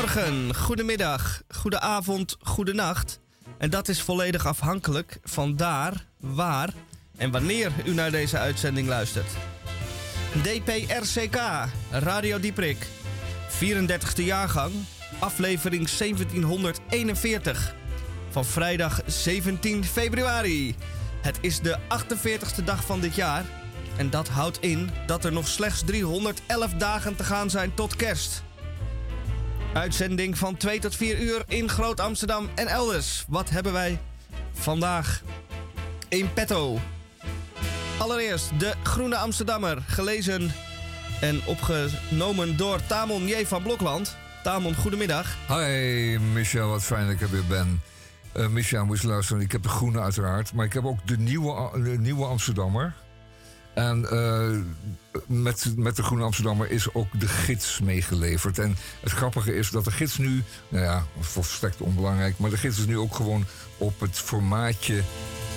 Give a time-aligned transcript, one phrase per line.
[0.00, 3.20] Goedemorgen, goedemiddag, goedenavond, goedenacht.
[3.58, 6.72] En dat is volledig afhankelijk van daar, waar
[7.16, 9.30] en wanneer u naar deze uitzending luistert.
[10.42, 11.40] DPRCK,
[11.90, 12.86] Radio Dieprik,
[13.48, 14.72] 34e jaargang,
[15.18, 17.74] aflevering 1741.
[18.30, 20.74] Van vrijdag 17 februari.
[21.22, 23.44] Het is de 48e dag van dit jaar.
[23.96, 28.42] En dat houdt in dat er nog slechts 311 dagen te gaan zijn tot kerst.
[29.72, 33.24] Uitzending van 2 tot 4 uur in Groot Amsterdam en elders.
[33.28, 34.00] Wat hebben wij
[34.52, 35.22] vandaag
[36.08, 36.78] in petto?
[37.98, 40.50] Allereerst de Groene Amsterdammer, gelezen
[41.20, 43.44] en opgenomen door Tamon J.
[43.46, 44.16] van Blokland.
[44.42, 45.36] Tamon, goedemiddag.
[45.48, 47.80] Hi Michel, wat fijn dat ik er weer ben.
[48.36, 51.98] Uh, moest luisteren, ik heb de Groene uiteraard, maar ik heb ook de Nieuwe, de
[51.98, 52.94] nieuwe Amsterdammer.
[53.74, 54.58] En uh,
[55.26, 58.58] met, met de Groene Amsterdammer is ook de gids meegeleverd.
[58.58, 62.78] En het grappige is dat de gids nu, nou ja, volstrekt onbelangrijk, maar de gids
[62.78, 63.44] is nu ook gewoon
[63.78, 64.94] op het formaatje.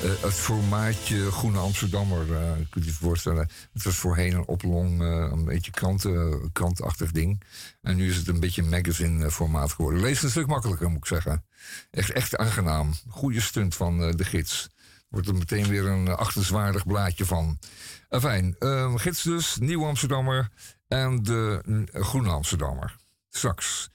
[0.04, 2.26] Uh, het formaatje Groene Amsterdammer,
[2.70, 3.50] kunt je je voorstellen.
[3.74, 7.44] Het was voorheen een oplong, een beetje kranten, krantachtig ding.
[7.82, 10.02] En nu is het een beetje magazine formaat geworden.
[10.02, 11.44] Lees een stuk makkelijker, moet ik zeggen.
[11.92, 12.94] Echt, echt aangenaam.
[13.10, 14.70] Goede stunt van de gids.
[15.10, 17.60] Wordt er meteen weer een achterzwaardig blaadje van.
[18.20, 20.50] Fijn, uh, gids dus, Nieuw Amsterdammer
[20.88, 21.62] en de
[21.92, 22.96] Groene Amsterdammer.
[23.30, 23.90] Straks.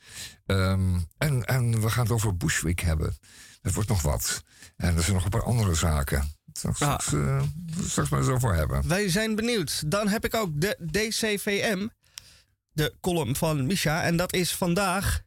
[0.46, 3.16] Um, en, en we gaan het over Bushwick hebben.
[3.62, 4.42] Dat wordt nog wat.
[4.76, 6.32] En er zijn nog een paar andere zaken.
[6.52, 6.98] Straks, ah.
[6.98, 7.42] straks, uh,
[7.84, 8.88] straks maar eens over hebben.
[8.88, 9.90] Wij zijn benieuwd.
[9.90, 11.88] Dan heb ik ook de DCVM,
[12.72, 14.02] de column van Misha.
[14.02, 15.20] En dat is vandaag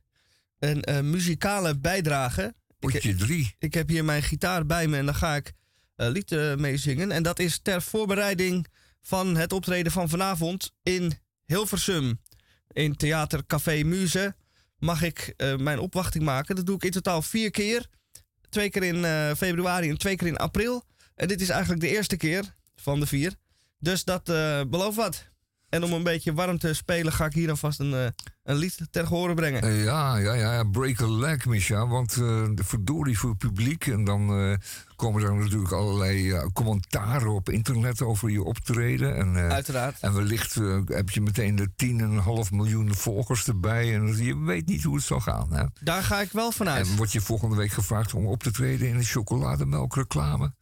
[0.59, 2.53] een uh, muzikale bijdrage.
[2.79, 3.55] Potje drie.
[3.59, 5.51] Ik heb hier mijn gitaar bij me en dan ga ik
[5.97, 7.11] uh, lied mee zingen.
[7.11, 8.67] En dat is ter voorbereiding
[9.01, 12.19] van het optreden van vanavond in Hilversum.
[12.71, 14.35] In Theater Café Muze
[14.77, 16.55] mag ik uh, mijn opwachting maken.
[16.55, 17.87] Dat doe ik in totaal vier keer.
[18.49, 20.83] Twee keer in uh, februari en twee keer in april.
[21.15, 23.35] En dit is eigenlijk de eerste keer van de vier.
[23.79, 25.30] Dus dat uh, belooft wat.
[25.71, 28.05] En om een beetje warm te spelen ga ik hier alvast een, uh,
[28.43, 29.65] een lied ter horen brengen.
[29.65, 31.87] Uh, ja, ja, ja, break a leg, Micha.
[31.87, 33.87] Want uh, de verdorie voor het publiek.
[33.87, 34.57] En dan
[34.95, 39.15] komen er natuurlijk allerlei commentaren op internet over je optreden.
[39.15, 39.97] En, Uiteraard.
[40.01, 40.55] En wellicht
[40.85, 41.67] heb je meteen de
[42.47, 43.93] 10,5 miljoen volgers erbij.
[43.93, 45.53] En je weet niet hoe het zal gaan.
[45.53, 45.63] Hè?
[45.81, 46.87] Daar ga ik wel vanuit.
[46.87, 50.53] En word je volgende week gevraagd om op te treden in een chocolademelkreclame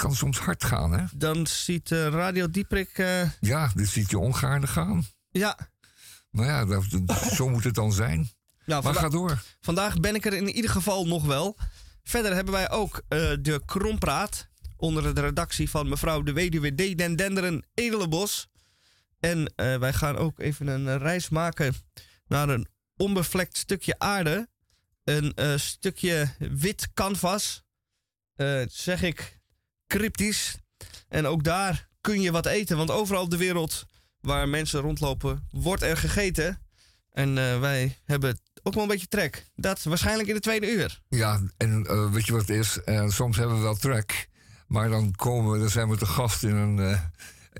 [0.00, 1.04] kan soms hard gaan, hè?
[1.12, 2.98] Dan ziet uh, Radio Dieprik...
[2.98, 3.30] Uh...
[3.40, 5.06] Ja, dit ziet je ongaarne gaan.
[5.30, 5.58] Ja.
[6.30, 6.84] Nou ja, dat,
[7.32, 8.30] zo moet het dan zijn.
[8.66, 9.42] Nou, maar ga door.
[9.60, 11.58] Vandaag ben ik er in ieder geval nog wel.
[12.02, 14.48] Verder hebben wij ook uh, de Krompraat...
[14.76, 16.98] onder de redactie van mevrouw de weduwe D.
[16.98, 18.48] Den Denderen Edelenbos.
[19.18, 21.74] En wij gaan ook even een reis maken
[22.26, 24.48] naar een onbevlekt stukje aarde.
[25.04, 27.64] Een stukje wit canvas.
[28.66, 29.39] zeg ik
[29.90, 30.56] cryptisch.
[31.08, 32.76] En ook daar kun je wat eten.
[32.76, 33.86] Want overal op de wereld
[34.20, 36.62] waar mensen rondlopen, wordt er gegeten.
[37.10, 39.44] En uh, wij hebben ook wel een beetje trek.
[39.54, 41.00] Dat waarschijnlijk in de tweede uur.
[41.08, 42.78] Ja, en uh, weet je wat het is?
[42.84, 44.28] Uh, soms hebben we wel trek.
[44.66, 46.78] Maar dan komen we, dan zijn we te gast in een,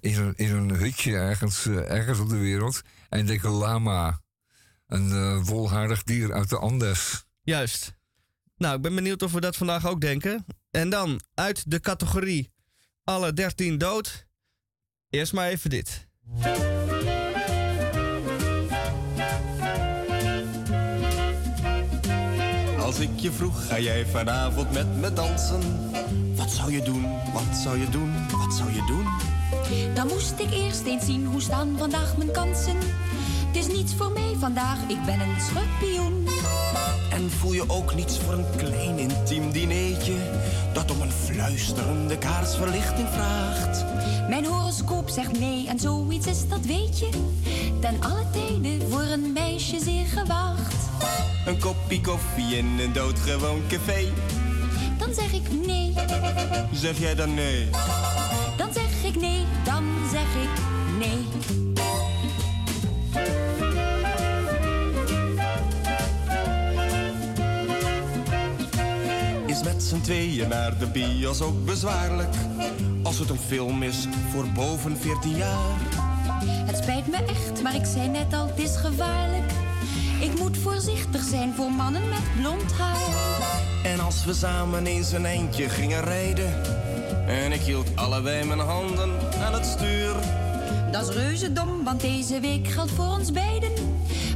[0.01, 2.83] in een, in een hutje ergens, ergens op de wereld.
[3.09, 4.21] En denken lama.
[4.87, 7.25] Een wolhaardig dier uit de Andes.
[7.43, 8.00] Juist.
[8.61, 10.45] Nou, ik ben benieuwd of we dat vandaag ook denken.
[10.71, 12.51] En dan uit de categorie
[13.05, 14.27] alle 13 dood.
[15.11, 16.09] Eerst maar even dit.
[22.79, 25.91] Als ik je vroeg, ga jij vanavond met me dansen?
[26.37, 27.03] Wat zou je doen?
[27.33, 28.29] Wat zou je doen?
[28.29, 29.07] Wat zou je doen?
[29.95, 32.77] Dan moest ik eerst eens zien hoe staan vandaag mijn kansen.
[33.51, 36.29] Het is niets voor mij vandaag, ik ben een schorpioen.
[37.11, 40.15] En voel je ook niets voor een klein intiem dineetje
[40.73, 43.85] dat om een fluisterende kaarsverlichting vraagt?
[44.29, 47.09] Mijn horoscoop zegt nee en zoiets is dat weet je.
[47.81, 50.75] Ten alle tijden voor een meisje zeer gewaagd.
[51.47, 54.13] Een kopje koffie in een doodgewoon café.
[54.99, 55.95] Dan zeg ik nee.
[56.73, 57.69] Zeg jij dan nee?
[58.57, 60.63] Dan zeg ik nee, dan zeg ik
[60.99, 61.40] nee.
[69.65, 72.35] Met z'n tweeën naar de bios ook bezwaarlijk.
[73.03, 75.79] Als het een film is voor boven 14 jaar.
[76.45, 79.53] Het spijt me echt, maar ik zei net al, het is gevaarlijk.
[80.21, 82.97] Ik moet voorzichtig zijn voor mannen met blond haar.
[83.85, 86.63] En als we samen eens een eindje gingen rijden.
[87.27, 89.11] En ik hield allebei mijn handen
[89.45, 90.15] aan het stuur.
[90.93, 93.73] Dat is reuze dom, want deze week geldt voor ons beiden.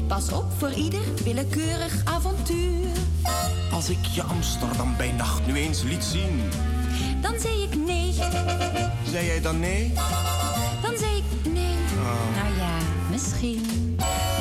[0.06, 3.03] Pas op voor ieder willekeurig avontuur.
[3.72, 6.42] Als ik je Amsterdam bij nacht nu eens liet zien,
[7.20, 8.12] Dan zei ik nee,
[9.10, 9.92] zei jij dan nee?
[10.82, 11.74] dan zei ik nee.
[12.34, 12.76] Nou ja,
[13.10, 13.62] misschien.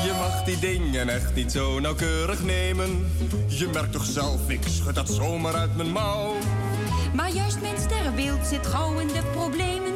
[0.04, 3.12] Je mag die dingen echt niet zo nauwkeurig nemen.
[3.48, 6.34] Je merkt toch zelf, ik schud dat zomaar uit mijn mouw.
[7.14, 9.94] Maar juist mijn sterrenbeeld zit gauw in de problemen.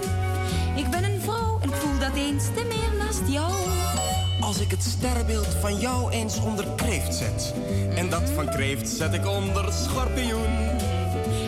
[0.75, 3.53] Ik ben een vrouw en voel dat eens te meer naast jou.
[4.47, 7.53] Als ik het sterrenbeeld van jou eens onder kreeft zet.
[7.95, 10.79] En dat van kreeft zet ik onder schorpioen.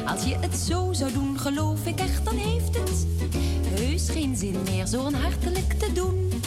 [0.05, 3.05] Als je het zo zou doen, geloof ik echt, dan heeft het
[3.79, 6.41] heus geen zin meer zo'n hartelijk te doen.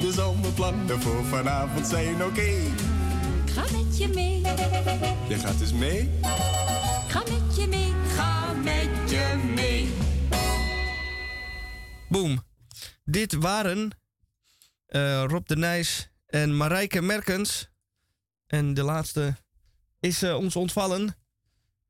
[0.00, 2.50] Dus al mijn plannen voor vanavond zijn oké.
[3.44, 4.40] Ik ga met je mee,
[5.28, 6.00] Je gaat dus mee?
[6.00, 9.88] ik ga met je mee, ga met je mee.
[12.08, 12.42] Boom.
[13.04, 13.92] Dit waren
[14.88, 17.70] eh, Rob de Nijs en Marijke Merkens.
[18.46, 19.36] En de laatste
[20.00, 21.16] is eh, ons ontvallen.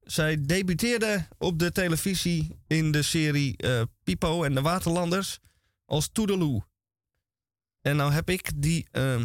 [0.01, 5.39] Zij debuteerde op de televisie in de serie eh, Pipo en de Waterlanders
[5.85, 6.67] als Toedeloe.
[7.81, 9.21] En nou heb ik die eh,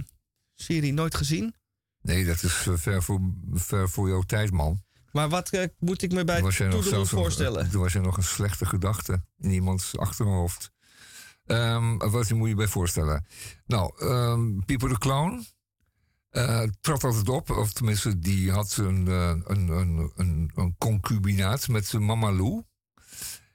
[0.54, 1.56] serie nooit gezien.
[2.02, 3.20] Nee, dat is ver voor,
[3.54, 4.84] ver voor jouw tijd, man.
[5.12, 7.70] Maar wat moet ik me bij Toedeloe voorstellen?
[7.70, 10.72] Toen was er nog een slechte gedachte in iemands achterhoofd.
[11.46, 13.26] Ehm, wat moet je bij voorstellen?
[13.66, 15.46] Nou, ehm Pieper de Clown
[16.34, 17.50] eh, trad altijd op.
[17.50, 22.64] Of tenminste, die had een, eh, een, een, een, een concubinaat met Mama Lou.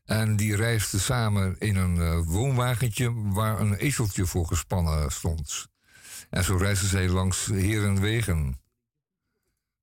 [0.05, 5.69] En die reisden samen in een eh, woonwagentje waar een ezeltje voor gespannen stond.
[6.31, 8.61] En zo reisden zij langs herenwegen.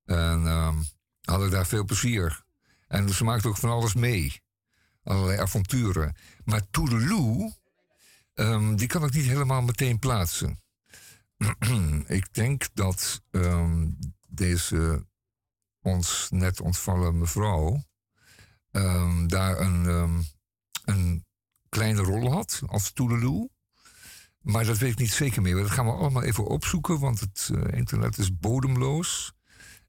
[0.04, 0.76] En ehm,
[1.20, 2.42] hadden daar veel plezier.
[2.88, 4.42] En ze maakten ook van alles mee.
[5.02, 6.16] Allerlei avonturen.
[6.44, 7.54] Maar Toedeloe,
[8.36, 10.62] ehm, die kan ik niet helemaal meteen plaatsen.
[12.06, 13.88] ik denk dat ehm,
[14.28, 15.06] deze
[15.82, 17.84] ons net ontvallen mevrouw
[18.70, 19.84] ehm, daar een,
[20.84, 21.24] een
[21.68, 23.50] kleine rol had als Toedeloe.
[24.46, 25.56] Maar dat weet ik niet zeker meer.
[25.56, 29.32] Dat gaan we allemaal even opzoeken, want het eh, internet is bodemloos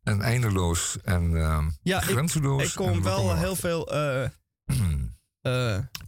[0.04, 2.64] en eindeloos en ehm, Ja, ik, grenzeloos.
[2.64, 4.30] ik kom wel heel veel, eh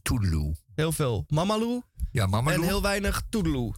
[0.02, 0.56] Toedeloe.
[0.76, 1.82] heel veel Mamaloo
[2.12, 3.76] Ja, en heel weinig Toedeloe.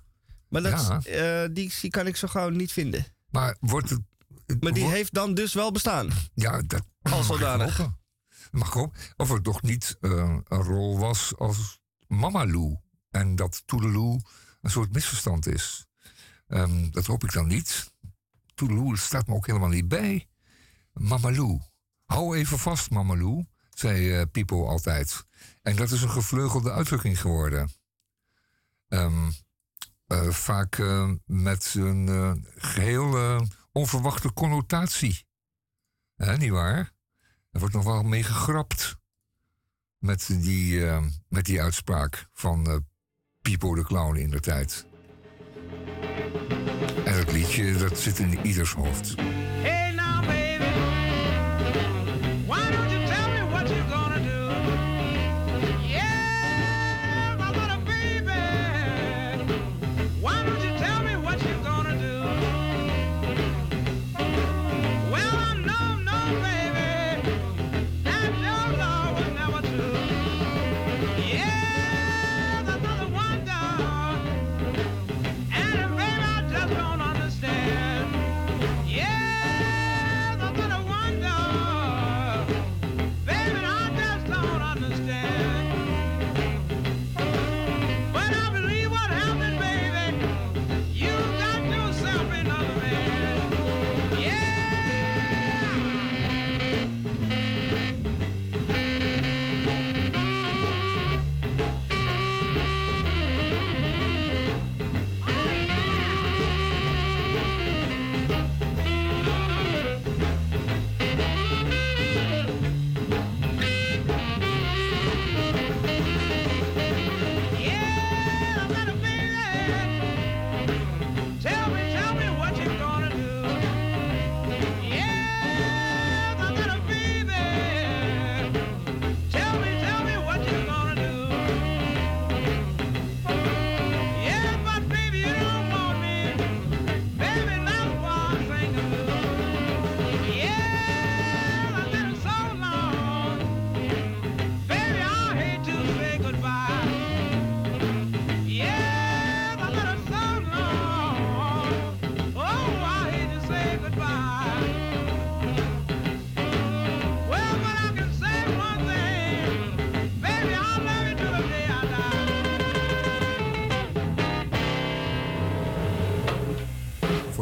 [0.50, 1.02] Maar dat, Ja.
[1.44, 3.06] eh, die, die kan ik zo gauw niet vinden.
[3.30, 4.00] Maar wordt het...
[4.46, 6.10] het Maar die wordt- heeft dan dus wel bestaan.
[6.34, 7.90] Ja, dat Als zodanig.
[8.52, 9.00] Mag hopen.
[9.18, 10.12] Of het toch niet eh,
[10.48, 12.78] een rol was als Mama Lou.
[13.10, 14.22] En dat Toedeloe
[14.62, 15.86] een soort misverstand is.
[16.48, 17.92] Ehm, dat hoop ik dan niet.
[18.56, 20.28] Toedeloe staat me ook helemaal niet bij.
[20.94, 21.60] Mama Lou.
[22.06, 25.26] Hou even vast, Mama Lou, zei Pipo altijd.
[25.62, 27.72] En dat is een gevleugelde uitdrukking geworden.
[28.88, 29.30] Ehm,
[30.12, 33.42] eh, vaak eh, met een eh, geheel eh,
[33.72, 35.26] onverwachte connotatie.
[36.16, 36.92] Hè, niet waar?
[37.52, 39.00] Er wordt nog wel mee gegrapt.
[39.98, 40.86] Met die,
[41.28, 42.86] met die uitspraak van
[43.42, 44.86] Pipo de Clown in de tijd.
[47.06, 49.16] En dat liedje, dat zit in ieders hoofd.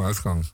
[0.03, 0.51] Uitgang.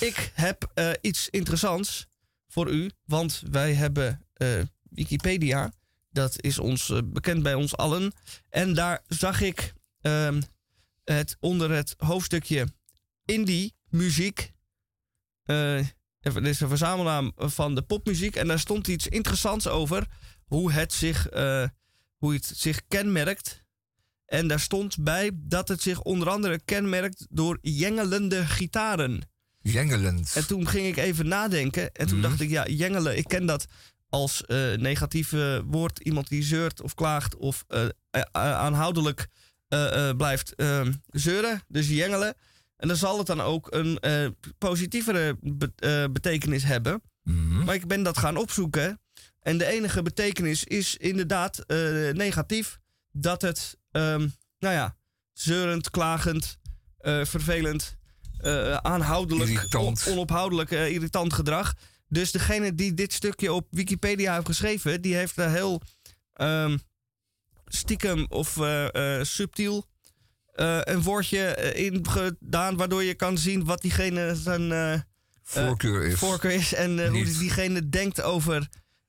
[0.00, 2.06] Ik heb eh, iets interessants
[2.48, 4.48] voor u, want wij hebben eh,
[4.82, 5.72] Wikipedia.
[6.10, 8.12] Dat is ons eh, bekend bij ons allen.
[8.48, 10.42] En daar zag ik ehm,
[11.04, 12.66] het onder het hoofdstukje
[13.24, 14.52] indie muziek.
[15.44, 18.36] dit is een verzamelnaam van de popmuziek.
[18.36, 20.06] En daar stond iets interessants over
[20.44, 21.28] hoe het zich,
[22.16, 23.63] hoe het zich kenmerkt.
[24.34, 29.28] En daar stond bij dat het zich onder andere kenmerkt door jengelende gitaren.
[29.60, 30.32] Jengelend.
[30.34, 31.92] En toen ging ik even nadenken.
[31.92, 32.28] En toen Mhm.
[32.28, 33.66] dacht ik, ja, jengelen, ik ken dat
[34.08, 34.42] als
[34.76, 35.98] negatief eh, woord.
[35.98, 39.26] Iemand die zeurt of klaagt of eh, eh, aanhoudelijk
[40.16, 41.62] blijft eh, zeuren.
[41.68, 42.34] Dus jengelen.
[42.76, 43.98] En dan zal het dan ook een
[44.58, 47.02] positievere be- betekenis hebben.
[47.22, 47.64] Mhm.
[47.64, 49.00] Maar ik ben dat gaan opzoeken.
[49.40, 51.64] En de enige betekenis is inderdaad
[52.12, 52.78] negatief.
[53.12, 54.96] Dat het, ehm, nou ja,
[55.32, 56.58] zeurend, klagend,
[56.98, 57.96] eh, vervelend,
[58.38, 60.06] eh, aanhoudelijk, Irritant.
[60.06, 61.74] on- onophoudelijk, eh, irritant gedrag.
[62.08, 65.80] Dus degene die dit stukje op Wikipedia heeft geschreven, die heeft er heel
[66.34, 66.78] ehm,
[67.66, 68.58] stiekem of
[69.22, 69.86] subtiel
[70.82, 75.04] een woordje in gedaan, waardoor je kan zien wat diegene zijn
[75.42, 78.68] Voorkeur is voorkeur is en hoe diegene denkt over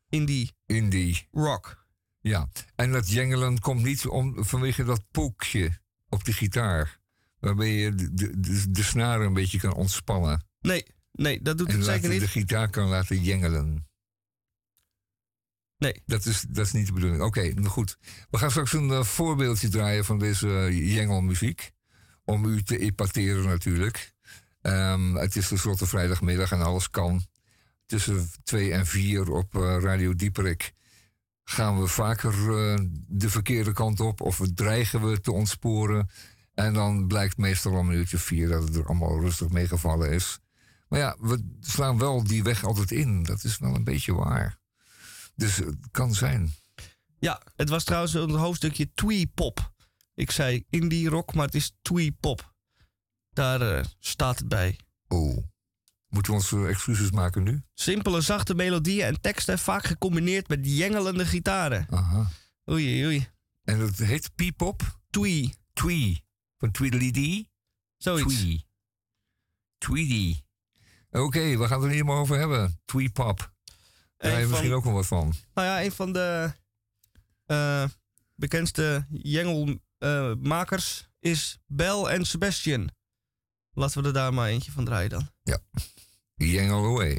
[0.09, 1.27] indie indie.
[1.31, 1.84] rock.
[2.27, 5.79] Ja, en dat jengelen komt niet om, vanwege dat pookje
[6.09, 6.99] op de gitaar.
[7.39, 10.45] Waarbij je de, de, de, de snaren een beetje kan ontspannen.
[10.59, 12.23] Nee, nee, dat doet En het zeker de niet.
[12.23, 13.87] gitaar kan laten jengelen.
[15.77, 16.01] Nee.
[16.05, 17.21] Dat is, dat is niet de bedoeling.
[17.21, 17.97] Oké, nou goed.
[18.29, 21.71] We gaan straks een eh, voorbeeldje draaien van deze jengelmuziek.
[22.23, 24.13] Om u te epateren natuurlijk.
[24.61, 27.25] Ehm, het is tenslotte vrijdagmiddag en alles kan.
[27.85, 30.73] Tussen 2 en 4 op eh, Radio Dieperik
[31.45, 34.21] gaan we vaker eh, de verkeerde kant op.
[34.21, 36.09] Of we dreigen we te ontsporen.
[36.53, 40.39] En dan blijkt meestal om een uurtje vier dat het er allemaal rustig meegevallen is.
[40.87, 43.23] Maar ja, we slaan wel die weg altijd in.
[43.23, 44.57] Dat is wel een beetje waar.
[45.35, 46.53] Dus het kan zijn.
[47.19, 49.73] Ja, het was trouwens een hoofdstukje twee pop.
[50.13, 52.53] Ik zei indie rock, maar het is twee pop.
[53.29, 54.79] Daar eh, staat het bij.
[55.07, 55.37] Oh.
[56.15, 57.61] Moeten we onze excuses maken nu?
[57.73, 61.87] Simpele, zachte melodieën en teksten, vaak gecombineerd met jengelende gitaren.
[61.89, 62.29] Aha.
[62.71, 63.27] Oei, oei.
[63.63, 64.99] En dat heet P-pop?
[65.09, 66.23] Twee, Twee.
[66.57, 67.49] Van Tweedledee?
[67.97, 68.35] zoiets.
[68.35, 68.67] Twee.
[69.77, 70.39] Tweedy.
[71.09, 72.81] Oké, we gaan het er niet meer over hebben.
[72.85, 73.53] Twee-pop.
[74.17, 75.33] Daar heb je misschien ook wel wat van.
[75.53, 76.53] nou ja, een van de
[77.45, 77.85] eh,
[78.35, 82.89] bekendste jengelmakers is Bel en Sebastian.
[83.71, 85.29] Laten we er daar maar eentje van draaien dan.
[86.35, 87.15] Yang Away.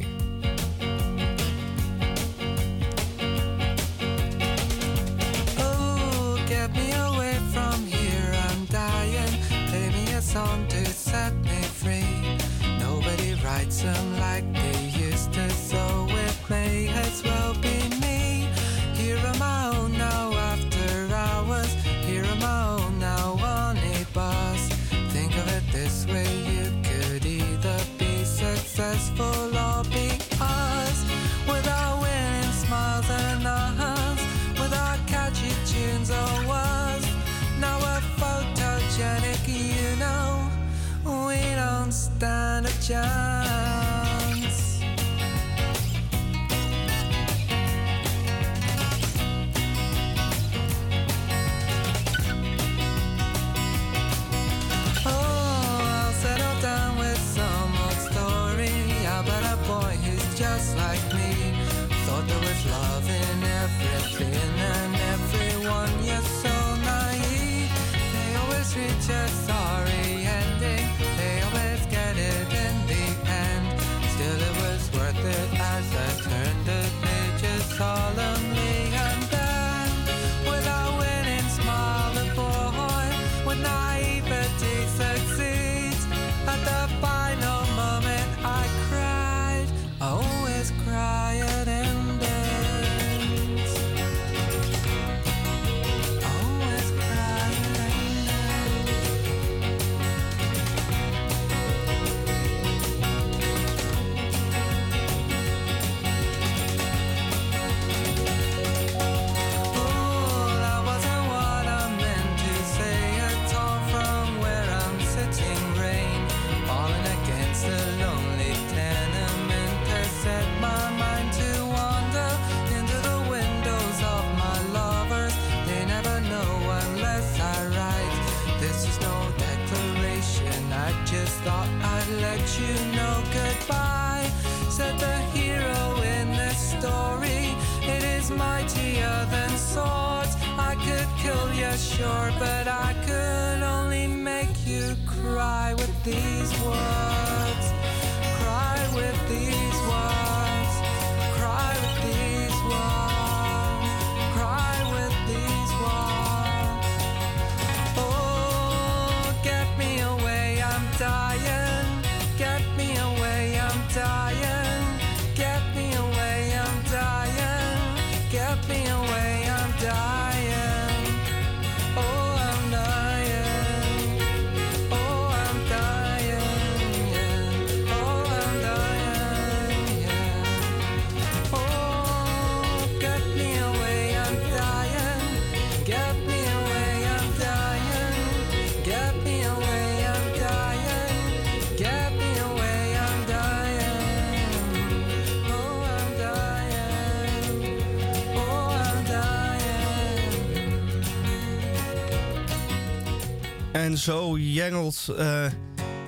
[203.87, 205.53] En zo jengelt eh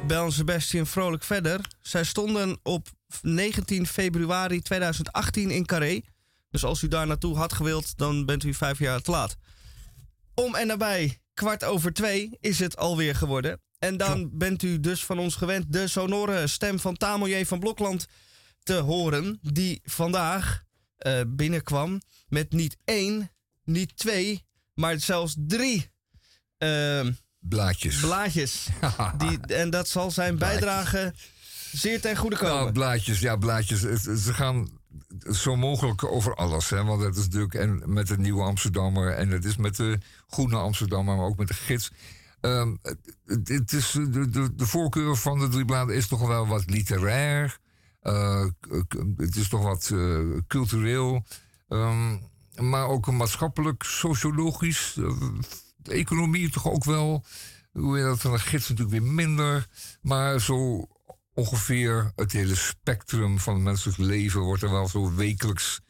[0.07, 1.61] Bel en Sebastian vrolijk verder.
[1.81, 2.89] Zij stonden op
[3.23, 6.01] 19 februari 2018 in Carré.
[6.51, 9.37] Dus als u daar naartoe had gewild, dan bent u vijf jaar te laat.
[10.35, 13.61] Om en nabij kwart over twee is het alweer geworden.
[13.79, 18.07] En dan bent u dus van ons gewend de sonore stem van Tamelier van Blokland
[18.63, 19.39] te horen.
[19.43, 20.63] Die vandaag
[20.97, 23.31] eh, binnenkwam met niet één,
[23.65, 25.91] niet twee, maar zelfs drie
[26.59, 28.01] ehm, Blaadjes.
[28.01, 28.69] blaadjes.
[29.19, 31.15] Die, en dat zal zijn bijdrage
[31.73, 32.55] zeer ten goede komen.
[32.55, 33.81] Nou, blaadjes, ja, blaadjes.
[34.25, 34.69] Ze gaan
[35.33, 36.71] zo mogelijk over alles.
[36.71, 36.85] Hè?
[36.85, 39.13] Want het is natuurlijk en met de Nieuwe Amsterdammer...
[39.13, 39.99] en het is met de
[40.29, 41.91] Groene Amsterdammer, maar ook met de gids.
[42.41, 42.77] Ehm,
[43.27, 46.71] het, het is, de, de, de voorkeur van de drie bladen is toch wel wat
[46.71, 47.59] literair.
[48.01, 48.45] Eh,
[49.17, 51.25] het is toch wat eh, cultureel.
[51.69, 52.17] Ehm,
[52.57, 54.97] maar ook maatschappelijk, sociologisch.
[54.99, 55.13] eh,
[55.89, 57.25] de economie toch ook wel.
[57.73, 59.67] Hoe je dat van de gids natuurlijk weer minder.
[60.03, 60.89] Maar zo
[61.35, 65.81] ongeveer het hele spectrum van het menselijk leven wordt er wel zo wekelijks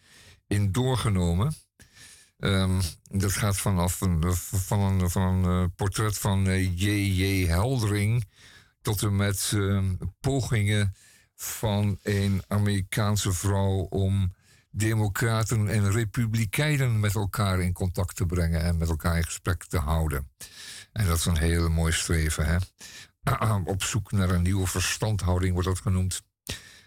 [0.46, 1.54] in doorgenomen.
[2.38, 7.46] Ehm, dat gaat vanaf een, van een, van eh, portret van eh, J.J.
[7.46, 8.24] Heldering
[8.82, 10.94] tot en met ehm, pogingen
[11.34, 14.34] van een Amerikaanse vrouw om
[14.78, 19.78] democraten en republikeinen met elkaar in contact te brengen en met elkaar in gesprek te
[19.78, 20.28] houden.
[20.92, 22.56] En dat is een hele mooi streven, hè?
[23.72, 26.22] Op zoek naar een nieuwe verstandhouding wordt dat genoemd.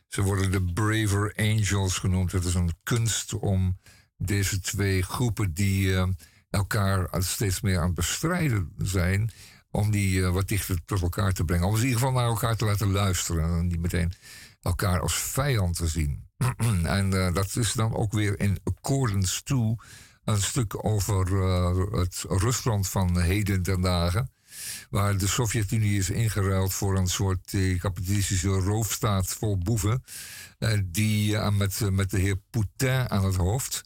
[0.08, 2.32] Ze worden de Braver Angels genoemd.
[2.32, 3.80] Het is een kunst om
[4.18, 6.08] deze twee groepen die eh,
[6.50, 9.32] elkaar steeds meer aan het bestrijden zijn,
[9.72, 11.68] om die eh, wat dichter tot elkaar te brengen.
[11.68, 14.14] Om ze in ieder geval naar elkaar te laten luisteren en niet meteen
[14.62, 16.30] elkaar als vijand te zien.
[16.84, 19.78] en eh, dat is dan ook weer in accordance toe
[20.24, 24.32] een stuk over eh, het Rusland van heden ten dagen.
[24.90, 30.04] Waar de Sovjet-Unie is ingeruild voor een soort eh, kapitalistische roofstaat vol boeven.
[30.86, 33.82] die met, met de heer Poutine aan het hoofd.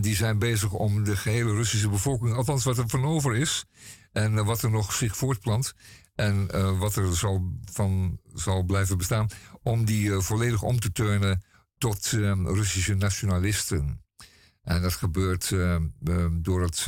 [0.00, 3.64] Die zijn bezig om de gehele Russische bevolking, althans wat er van over is.
[4.12, 5.74] En wat er nog zich voortplant.
[6.14, 6.46] En
[6.78, 9.28] wat er zal, van zal blijven bestaan.
[9.62, 11.42] Om die volledig om te turnen
[11.82, 14.04] tot eh, Russische nationalisten.
[14.62, 15.82] En dat gebeurt eh, eh,
[16.32, 16.86] door het,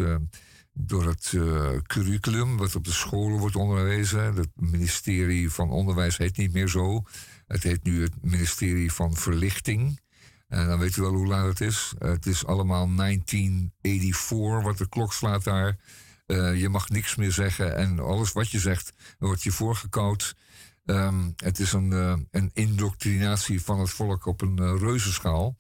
[0.73, 4.35] door het eh, curriculum wat op de scholen wordt onderwezen.
[4.35, 7.03] Het ministerie van Onderwijs heet niet meer zo.
[7.47, 10.01] Het heet nu het ministerie van Verlichting.
[10.49, 11.95] En dan weet u wel hoe laat het is.
[11.99, 15.77] Het is allemaal 1984, wat de klok slaat daar.
[16.27, 20.35] Eh, je mag niks meer zeggen en alles wat je zegt wordt je voorgekoud.
[20.85, 25.57] Ehm, het is een, eh, een indoctrinatie van het volk op een uh, reuzenschaal.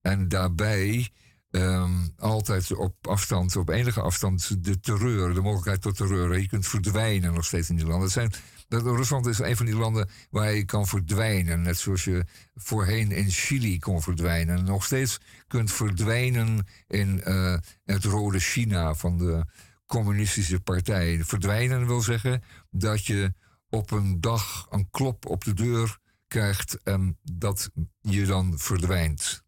[0.00, 1.10] En daarbij
[1.50, 6.38] ehm, altijd op afstand, op enige afstand, de terreur, de mogelijkheid tot terreur.
[6.38, 8.02] Je kunt verdwijnen nog steeds in die landen.
[8.02, 8.32] Het zijn,
[8.68, 11.62] dat, Rusland is een van die landen waar je kan verdwijnen.
[11.62, 14.56] Net zoals je voorheen in Chili kon verdwijnen.
[14.56, 19.44] En nog steeds kunt verdwijnen in uh, het rode China van de
[19.86, 21.24] communistische partij.
[21.24, 23.32] Verdwijnen wil zeggen dat je
[23.72, 29.42] op een dag een klop op de deur krijgt en dat je dan verdwijnt.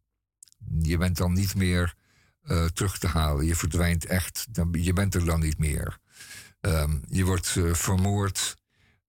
[0.79, 1.95] Je bent dan niet meer
[2.43, 3.47] uh, terug te halen.
[3.47, 4.47] Je verdwijnt echt.
[4.73, 5.99] Je bent er dan niet meer.
[6.61, 8.57] Um, je wordt uh, vermoord,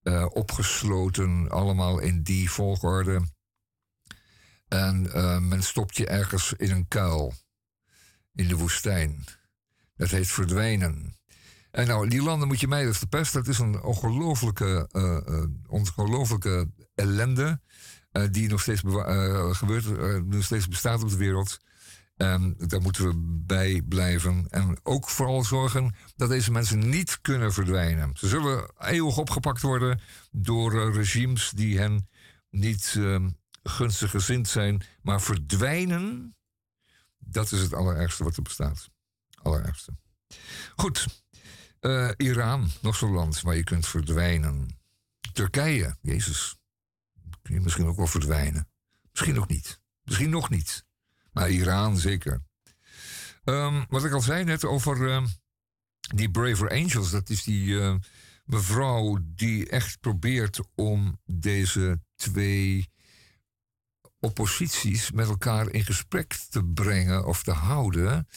[0.04, 3.28] uh, opgesloten, allemaal in die volgorde.
[4.68, 5.02] En
[5.48, 7.34] men stopt je ergens in een kuil
[8.34, 9.26] in de woestijn.
[9.96, 11.15] Dat heet verdwijnen.
[11.76, 13.44] En nou, die landen moet je mij dus verpesten.
[13.44, 17.62] Dat is een ongelofelijke, eh, eh, ongelofelijke ellende.
[18.12, 18.82] eh, die nog steeds,
[19.58, 21.60] gebeurt, nog steeds bestaat op de wereld.
[22.58, 24.48] Daar moeten we bij blijven.
[24.50, 28.12] En ook vooral zorgen dat deze mensen niet kunnen verdwijnen.
[28.18, 32.10] Ze zullen eeuwig opgepakt worden door regimes die hen
[32.50, 33.26] niet eh,
[33.64, 34.82] gunstig gezind zijn.
[35.02, 36.36] Maar verdwijnen,
[37.18, 38.90] dat is het allerergste wat er bestaat.
[39.42, 39.92] Allerergste.
[40.76, 41.25] Goed.
[41.86, 44.80] Eh, Iran, nog zo'n land waar je kunt verdwijnen.
[45.34, 46.56] Turkije, Jezus.
[47.42, 48.68] Kun je misschien ook wel verdwijnen.
[49.12, 49.80] Misschien ook niet.
[50.04, 50.86] Misschien nog niet.
[51.32, 52.44] Maar Iran zeker.
[53.44, 55.26] Ehm, wat ik al zei net over ehm,
[56.00, 57.12] die Braver Angels.
[57.12, 57.96] Dat is die eh,
[58.46, 62.90] mevrouw die echt probeert om deze twee
[64.26, 68.28] opposities met elkaar in gesprek te brengen of te houden.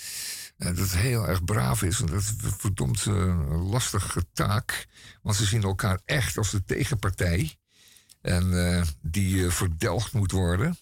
[0.57, 2.01] En dat heel erg braaf is.
[2.01, 4.87] En dat is een verdomd eh, lastige taak.
[5.23, 7.57] Want ze zien elkaar echt als de tegenpartij.
[8.21, 10.77] En eh, die eh, verdelgd moet worden.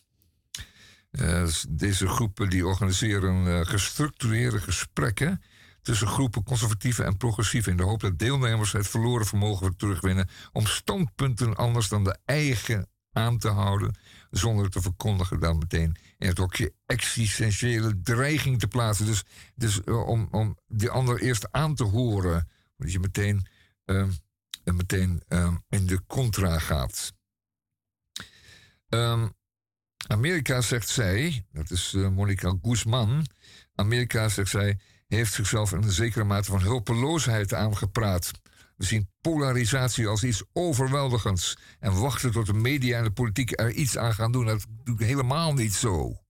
[1.10, 5.42] Eh, s- deze groepen die organiseren eh, gestructureerde gesprekken
[5.82, 10.28] tussen groepen conservatieven en progressieven in de hoop dat deelnemers het verloren vermogen weer terugwinnen
[10.52, 13.96] om standpunten anders dan de eigen aan te houden
[14.37, 19.07] zonder te verkondigen dan meteen in het hokje existentiële dreiging te plaatsen.
[19.07, 19.22] Dus,
[19.55, 23.46] dus eh, om, om die ander eerst aan te horen, dat je meteen,
[23.85, 24.09] eh,
[24.64, 27.12] eh, meteen eh, in de contra gaat.
[28.88, 29.29] Ehm,
[30.07, 33.27] Amerika, zegt zij, dat is eh, Monica Guzman.
[33.75, 38.31] Amerika, zegt zij, heeft zichzelf in een zekere mate van hulpeloosheid aangepraat.
[38.76, 41.56] We zien polarisatie als iets overweldigends.
[41.80, 44.46] En wachten tot de media en de politiek er iets aan gaan doen.
[44.46, 46.20] Dat doe ik helemaal niet zo.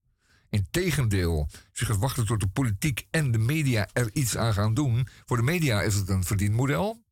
[0.49, 5.07] Integendeel, je gaat wachten tot de politiek en de media er iets aan gaan doen.
[5.25, 7.03] Voor de media is het een verdienmodel.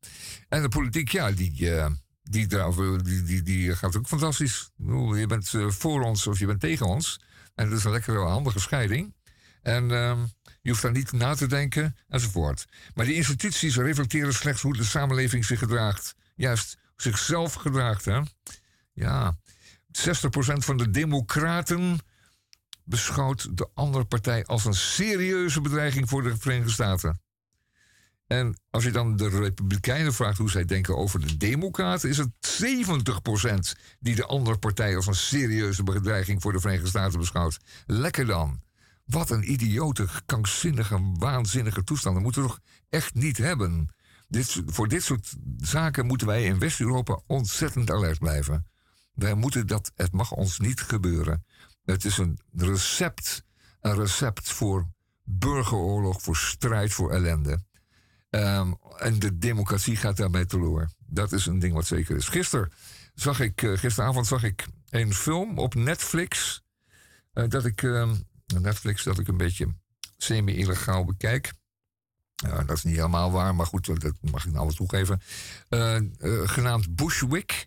[0.48, 1.90] En de politiek, ja, die, eh,
[2.22, 4.70] die, die, die, die gaat ook fantastisch.
[5.14, 7.20] Je bent eh, voor ons of je bent tegen ons.
[7.54, 9.14] En dat is een lekkere, handige scheiding.
[9.62, 10.18] En ehm,
[10.66, 12.66] je hoeft daar niet na te denken, enzovoort.
[12.94, 16.14] Maar die instituties reflecteren slechts hoe de samenleving zich gedraagt.
[16.34, 18.20] Juist, zichzelf gedraagt, hè.
[18.92, 19.38] Ja, 60%
[20.56, 21.98] van de democraten
[22.84, 27.20] beschouwt de andere partij als een serieuze bedreiging voor de Verenigde Staten.
[28.26, 32.30] En als je dan de Republikeinen vraagt hoe zij denken over de Democraten, is het
[32.62, 37.58] 70% die de andere partij als een serieuze bedreiging voor de Verenigde Staten beschouwt.
[37.86, 38.64] Lekker dan.
[39.06, 42.14] Wat een idiote, krankzinnige, waanzinnige toestand.
[42.14, 43.88] Dat moeten we toch echt niet hebben.
[44.28, 48.66] Dit, voor dit soort zaken moeten wij in West-Europa ontzettend alert blijven.
[49.12, 51.44] Wij moeten dat, het mag ons niet gebeuren.
[51.84, 53.44] Het is een recept,
[53.80, 54.88] een recept voor
[55.24, 57.64] burgeroorlog, voor strijd, voor ellende.
[58.30, 60.90] Ehm, en de democratie gaat daarbij teloor.
[60.98, 62.28] Dat is een ding wat zeker is.
[62.28, 62.72] Gisteren
[63.14, 66.64] zag ik, eh, gisteravond zag ik een film op Netflix.
[67.32, 68.14] eh, dat ik, ehm,
[68.46, 69.74] Netflix, dat ik een beetje
[70.16, 71.52] semi-illegaal bekijk.
[72.36, 75.20] Dat is niet helemaal waar, maar goed, dat mag ik nou wel toegeven.
[75.68, 76.04] Eh, eh,
[76.48, 77.66] genaamd Bushwick.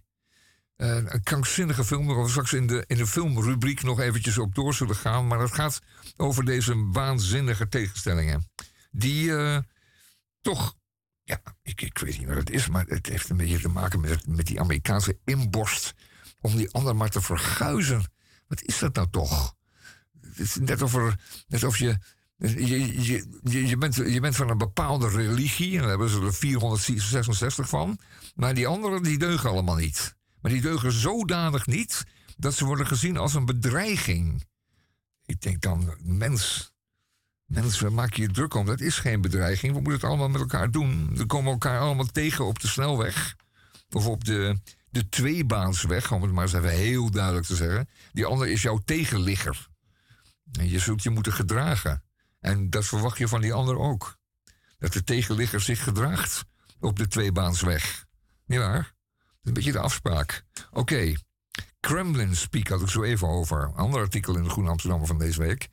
[0.75, 4.55] Eh, een krankzinnige film, waar we straks in de, in de filmrubriek nog eventjes op
[4.55, 5.27] door zullen gaan.
[5.27, 5.79] Maar het gaat
[6.17, 8.49] over deze waanzinnige tegenstellingen.
[8.91, 9.31] Die
[10.41, 10.75] toch,
[11.23, 13.99] ja, ik, ik weet niet wat het is, maar het heeft een beetje te maken
[13.99, 15.93] met, met die Amerikaanse inborst.
[16.41, 18.11] Om die ander maar te verguizen.
[18.47, 19.55] Wat is dat nou toch?
[20.39, 21.97] Is net of, er, net of je,
[22.37, 26.33] je, je, je, bent, je bent van een bepaalde religie, en daar hebben ze er
[26.33, 27.99] 466 van.
[28.35, 30.15] Maar die anderen die deugen allemaal niet.
[30.41, 32.05] Maar die deugen zodanig niet
[32.37, 34.47] dat ze worden gezien als een bedreiging.
[35.25, 36.73] Ik denk dan, mens,
[37.45, 38.65] mens, waar maak je je druk om?
[38.65, 39.73] Dat is geen bedreiging.
[39.73, 41.15] We moeten het allemaal met elkaar doen.
[41.15, 43.35] We komen elkaar allemaal tegen op de snelweg.
[43.89, 47.89] Of op de, de tweebaansweg, om het maar eens even heel duidelijk te zeggen.
[48.11, 49.68] Die ander is jouw tegenligger.
[50.51, 52.03] En je zult je moeten gedragen.
[52.39, 54.17] En dat verwacht je van die ander ook.
[54.77, 56.45] Dat de tegenligger zich gedraagt
[56.79, 58.05] op de tweebaansweg.
[58.45, 58.81] Niet waar?
[58.81, 58.83] Dat
[59.41, 60.45] is een beetje de afspraak.
[60.71, 61.13] Oké.
[61.79, 63.73] Kremlin Speak had ik zo even over.
[63.73, 65.69] Ander artikel in de Groene Amsterdammer van deze week.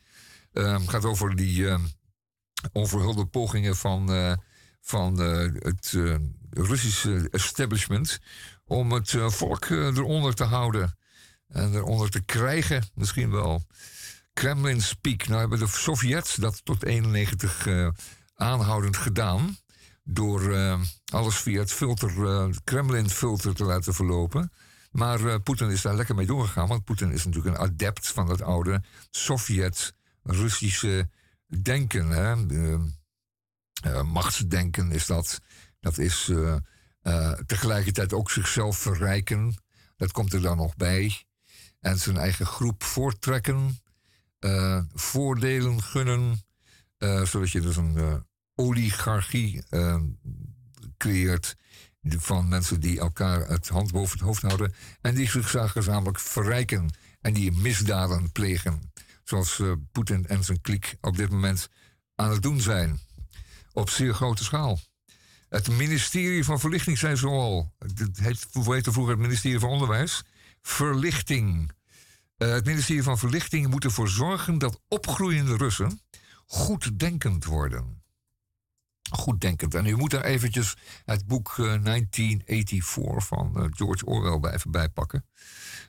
[0.53, 1.85] Het gaat over die ehm,
[2.73, 4.33] onverhulde pogingen van, eh,
[4.81, 6.15] van eh, het eh,
[6.51, 8.19] Russische establishment.
[8.65, 10.99] om het volk eronder te houden.
[11.49, 13.63] En eronder te krijgen, misschien wel.
[14.37, 15.27] Kremlin Speak.
[15.27, 17.89] Nou hebben de Sovjets dat tot 91 eh,
[18.35, 19.57] aanhoudend gedaan.
[20.05, 20.81] Door eh,
[21.13, 24.53] alles via het filter, eh, Kremlin-filter te laten verlopen.
[24.91, 26.69] Maar Poetin is daar lekker mee doorgegaan.
[26.69, 31.09] Want Poetin is natuurlijk een adept van het oude Sovjet-Russische
[31.63, 32.09] denken.
[32.09, 32.47] Hè?
[32.47, 32.95] De-
[34.05, 35.41] machtsdenken is dat.
[35.81, 36.33] Dat is
[37.47, 39.57] tegelijkertijd ook zichzelf verrijken.
[39.97, 41.25] Dat komt er dan nog bij.
[41.81, 43.79] En zijn eigen groep voortrekken.
[44.39, 46.45] Eh, voordelen gunnen.
[46.99, 48.15] eh, zodat je dus een eh,
[48.55, 49.65] oligarchie
[50.97, 51.57] creëert.
[52.03, 54.75] Van mensen die elkaar het hand boven het hoofd houden.
[55.01, 56.91] En die zich gezamenlijk verrijken.
[57.21, 58.93] En die misdaden plegen.
[59.25, 61.69] Zoals Poetin en zijn kliek op dit moment
[62.15, 63.01] aan het doen zijn.
[63.73, 64.81] Op zeer grote schaal.
[65.49, 67.75] Het ministerie van Verlichting zei zoal.
[67.79, 68.19] Het
[68.67, 70.25] heette vroeger het ministerie van Onderwijs?
[70.63, 71.73] Verlichting.
[72.37, 76.01] Eh, het ministerie van Verlichting moet ervoor zorgen dat opgroeiende Russen
[76.47, 78.05] goeddenkend worden.
[79.11, 79.75] Goeddenkend.
[79.75, 84.71] En u moet daar eventjes het boek eh, 1984 van eh, George Orwell bij even
[84.71, 85.27] bijpakken.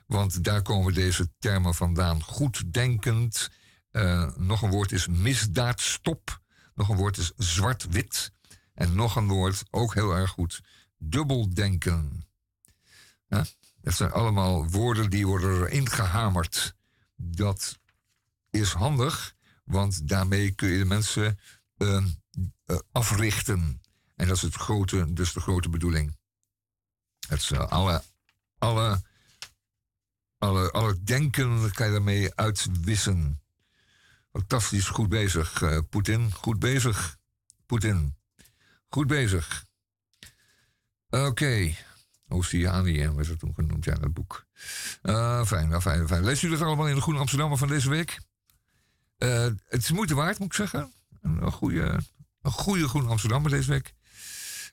[0.06, 2.22] Want daar komen deze termen vandaan.
[2.22, 3.50] Goeddenkend.
[3.90, 6.40] Eh, nog een woord is misdaadstop.
[6.74, 8.32] Nog een woord is zwart-wit.
[8.74, 10.60] En nog een woord, ook heel erg goed,
[10.98, 12.26] dubbeldenken.
[13.26, 13.44] Ja,
[13.88, 16.74] dat zijn allemaal woorden die worden erin gehamerd.
[17.16, 17.78] Dat
[18.50, 21.38] is handig, want daarmee kun je de mensen
[21.76, 22.04] eh,
[22.64, 23.82] eh, africhten.
[24.16, 26.16] En dat is het grote, dus de grote bedoeling.
[27.28, 28.02] Het is, eh, alle,
[28.58, 29.02] alle,
[30.38, 33.42] alle, alle denken kan je daarmee uitwissen.
[34.32, 36.32] Fantastisch goed bezig, eh, Poetin.
[36.32, 37.16] Goed bezig,
[37.66, 38.16] Poetin.
[38.88, 39.64] Goed bezig.
[41.10, 41.76] Oké.
[42.28, 44.46] Oceanië werd het toen genoemd, ja, dat boek.
[45.02, 46.24] Eh, fijn, nou, fijn, fijn.
[46.24, 48.20] Leest u dat allemaal in de Groene Amsterdammer van deze week?
[49.18, 50.92] Eh, het is moeite waard, moet ik zeggen.
[51.20, 52.00] Een, goede,
[52.42, 53.94] een goede Groene Amsterdammer deze week.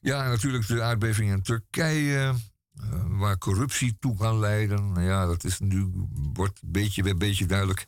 [0.01, 2.35] Ja, natuurlijk de aardbeving in Turkije.
[2.73, 4.91] eh, waar corruptie toe kan leiden.
[4.91, 5.91] Nou ja, dat is nu,
[6.33, 7.87] wordt beetje bij beetje duidelijk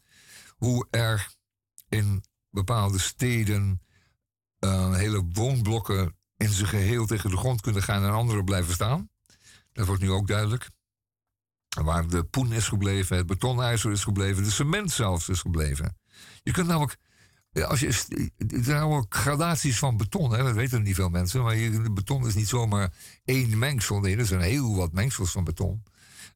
[0.57, 1.27] hoe er
[1.89, 3.81] in bepaalde steden
[4.93, 9.09] hele woonblokken in zijn geheel tegen de grond kunnen gaan en andere blijven staan.
[9.77, 10.69] Dat wordt nu ook duidelijk.
[11.81, 15.97] Waar de poen is gebleven, het betonijzer is gebleven, de cement zelfs is gebleven.
[16.43, 16.97] Je kunt namelijk,
[17.67, 17.87] als je,
[18.37, 22.27] er zijn ook gradaties van beton, hè, dat weten niet veel mensen, maar je, beton
[22.27, 22.93] is niet zomaar
[23.25, 23.99] één mengsel.
[23.99, 25.83] Nee, er zijn heel wat mengsels van beton.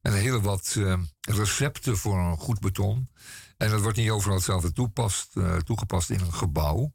[0.02, 3.08] En heel wat eh, recepten voor een goed beton.
[3.56, 4.90] En dat wordt niet overal hetzelfde
[5.32, 6.92] eh, toegepast in een gebouw.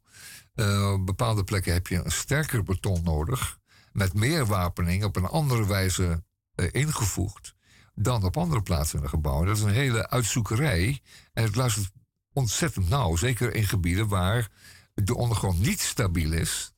[0.54, 3.58] Eh, op bepaalde plekken heb je een sterker beton nodig.
[3.92, 6.26] Met meer wapening op een andere wijze
[6.66, 7.56] ingevoegd.
[7.94, 9.40] dan op andere plaatsen in een gebouw.
[9.40, 11.00] En dat is een hele uitzoekerij.
[11.32, 11.90] En het luistert
[12.32, 13.16] ontzettend nauw.
[13.16, 14.48] Zeker in gebieden waar
[14.94, 16.72] de ondergrond niet stabiel is.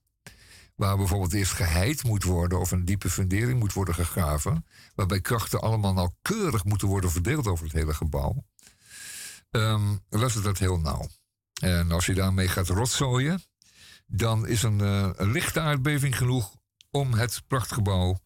[0.75, 4.67] Waar bijvoorbeeld eerst geheid moet worden of een diepe fundering moet worden gegraven.
[4.95, 8.45] Waarbij krachten allemaal nauwkeurig moeten worden verdeeld over het hele gebouw.
[9.51, 11.09] Ehm luistert dat heel nauw.
[11.61, 13.43] En als je daarmee gaat rotzooien,
[14.07, 16.55] dan is een, eh, een lichte aardbeving genoeg
[16.91, 18.19] om het prachtgebouw,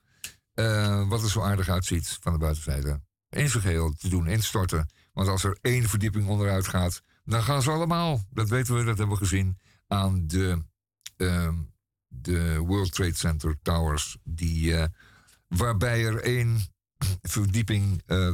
[0.54, 4.88] eh, wat er zo aardig uitziet van de buitenzijde, in zijn te doen instorten.
[5.12, 8.98] Want als er één verdieping onderuit gaat, dan gaan ze allemaal, dat weten we, dat
[8.98, 10.64] hebben we gezien, aan de,
[11.16, 11.54] ehm,
[12.08, 14.86] de World Trade Center Towers, die, eh,
[15.48, 16.60] waarbij er één
[17.22, 18.32] verdieping eh,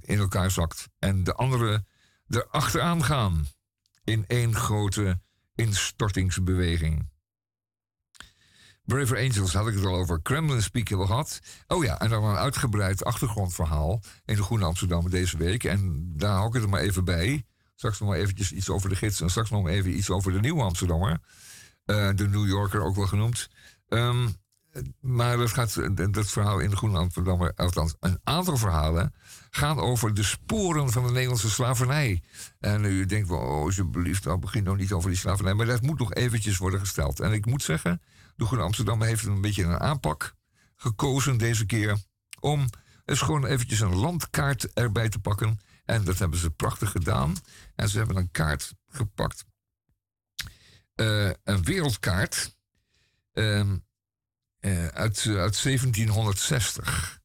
[0.00, 1.84] in elkaar zakt en de andere
[2.26, 3.46] er achteraan gaan
[4.04, 5.20] in één grote
[5.54, 7.10] instortingsbeweging.
[8.84, 10.22] Braver Angels had ik het al over.
[10.22, 11.40] Kremlin Speak gehad.
[11.66, 15.64] Oh ja, en dan een uitgebreid achtergrondverhaal in de Groene Amsterdam deze week.
[15.64, 17.44] En daar hou ik het er maar even bij.
[17.74, 20.32] Straks nog maar eventjes iets over de gids en straks nog maar even iets over
[20.32, 21.20] de Nieuwe Amsterdammer.
[21.84, 23.48] Eh, de New Yorker ook wel genoemd.
[23.88, 24.28] Ehm,
[25.00, 25.80] maar dat, gaat,
[26.14, 29.14] dat verhaal in de Groene Amsterdammer, althans een aantal verhalen,
[29.50, 32.22] gaan over de sporen van de Nederlandse slavernij.
[32.60, 35.54] En u denkt wel, oh, alsjeblieft, nou begin nou niet over die slavernij.
[35.54, 37.20] Maar dat moet nog eventjes worden gesteld.
[37.20, 38.00] En ik moet zeggen,
[38.50, 40.34] de Amsterdam heeft een beetje een aanpak
[40.76, 41.98] gekozen deze keer.
[42.40, 42.68] Om
[43.04, 45.60] eens gewoon eventjes een landkaart erbij te pakken.
[45.84, 47.36] En dat hebben ze prachtig gedaan.
[47.74, 49.44] En ze hebben een kaart gepakt.
[50.94, 52.56] Eh, een wereldkaart.
[53.32, 53.76] ehm,
[54.58, 57.20] eh, uit, uit 1760.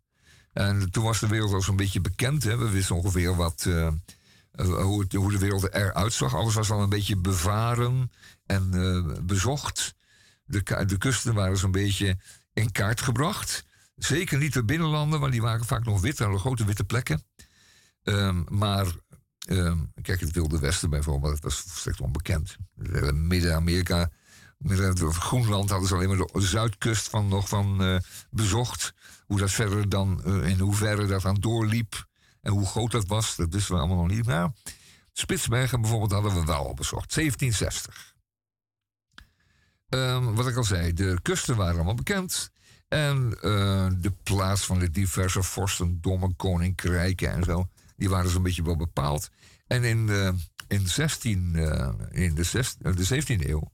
[0.53, 2.43] En toen was de wereld al zo'n beetje bekend.
[2.43, 2.57] Hè?
[2.57, 3.91] We wisten ongeveer wat, eh,
[4.65, 6.35] hoe, hoe de wereld eruit zag.
[6.35, 8.11] Alles was al een beetje bevaren
[8.45, 9.95] en bezocht.
[10.47, 12.17] De, de kusten waren zo'n beetje
[12.53, 13.65] in kaart gebracht.
[13.95, 16.19] Zeker niet de binnenlanden, want die waren vaak nog wit.
[16.19, 17.23] Hadden grote witte plekken.
[18.03, 18.85] Ehm, maar
[19.47, 22.55] ehm, kijk, het Wilde Westen bijvoorbeeld, dat was volstrekt onbekend.
[22.93, 24.09] Eh, Midden-Amerika,
[24.57, 27.97] Midden- Groenland hadden ze alleen maar de zuidkust van nog van eh,
[28.29, 28.93] bezocht.
[29.25, 32.05] Hoe dat verder dan, eh, in hoeverre dat aan doorliep
[32.41, 34.25] en hoe groot dat was, dat wisten we allemaal nog niet.
[34.25, 34.51] Maar
[35.13, 38.15] Spitsbergen bijvoorbeeld hadden we wel al bezocht, 1760.
[39.89, 42.51] Ehm, wat ik al zei, de kusten waren allemaal bekend.
[42.87, 48.63] En eh, de plaats van de diverse vorstendommen, koninkrijken en zo, die waren zo'n beetje
[48.63, 49.29] wel bepaald.
[49.67, 50.29] En in, eh,
[50.67, 53.71] in, 16, eh, in de, zes- eh, de 17e eeuw,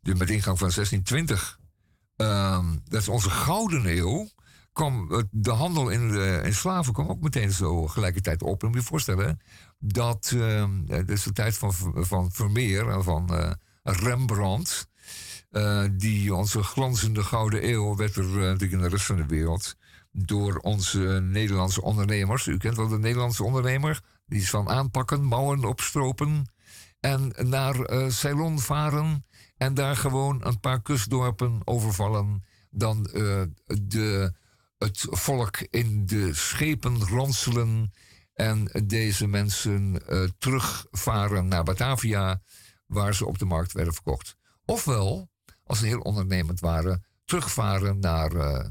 [0.00, 1.58] dus met ingang van 1620,
[2.16, 4.28] ehm, dat is onze gouden eeuw,
[4.72, 8.62] kwam de handel in, de, in slaven kwam ook meteen zo gelijkertijd op.
[8.62, 9.40] En moet je voorstellen
[9.78, 14.88] dat, ehm, dat is de tijd van, van Vermeer en van Rembrandt.
[15.54, 19.26] Eh, die onze glanzende gouden eeuw werd er eh, natuurlijk in de rest van de
[19.26, 19.76] wereld
[20.12, 22.46] door onze Nederlandse ondernemers.
[22.46, 24.00] U kent wel de Nederlandse ondernemer.
[24.26, 26.46] Die is van aanpakken, mouwen opstropen
[27.00, 29.24] en naar eh, Ceylon varen
[29.56, 32.44] en daar gewoon een paar kustdorpen overvallen.
[32.70, 33.02] Dan
[33.82, 34.32] de,
[34.78, 37.92] het volk in de schepen ronselen
[38.32, 40.02] en deze mensen
[40.38, 42.42] terugvaren naar Batavia,
[42.86, 44.36] waar ze op de markt werden verkocht.
[44.64, 45.32] Ofwel,
[45.64, 48.66] als ze heel ondernemend waren, terugvaren naar eh,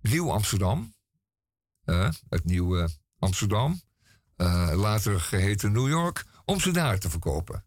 [0.00, 0.94] Nieuw Amsterdam,
[1.84, 3.80] eh, het nieuwe Amsterdam,
[4.36, 7.64] eh, later geheten New York, om ze daar te verkopen.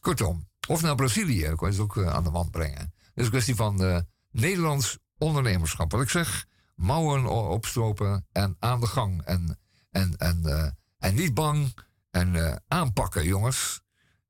[0.00, 2.78] Kortom, of naar Brazilië, kon je ze ook aan de man brengen.
[2.78, 5.90] Het is een kwestie van Nederlands ondernemerschap.
[5.92, 9.22] Wat ik zeg, mouwen opstropen en aan de gang.
[9.22, 9.58] En,
[9.90, 11.74] en, en, en niet bang
[12.10, 13.80] en aanpakken, jongens.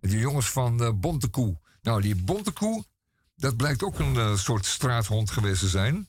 [0.00, 1.60] Die jongens van eh Bontekoe.
[1.82, 2.84] Nou, die Bontekoe,
[3.36, 6.08] dat blijkt ook een eh, soort straathond geweest te zijn.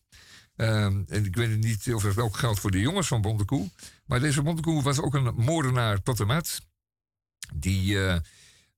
[0.56, 3.70] Ehm, en ik weet niet of dat ook geldt voor de jongens van Bontekoe.
[4.06, 6.62] Maar deze Bontekoe was ook een moordenaar tot en met.
[7.56, 8.16] Die eh,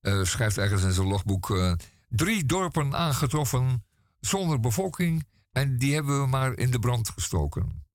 [0.02, 1.76] eh, schrijft ergens in zijn logboek...
[2.10, 3.86] drie dorpen aangetroffen
[4.20, 5.28] zonder bevolking...
[5.52, 7.86] en die hebben we maar in de brand gestoken.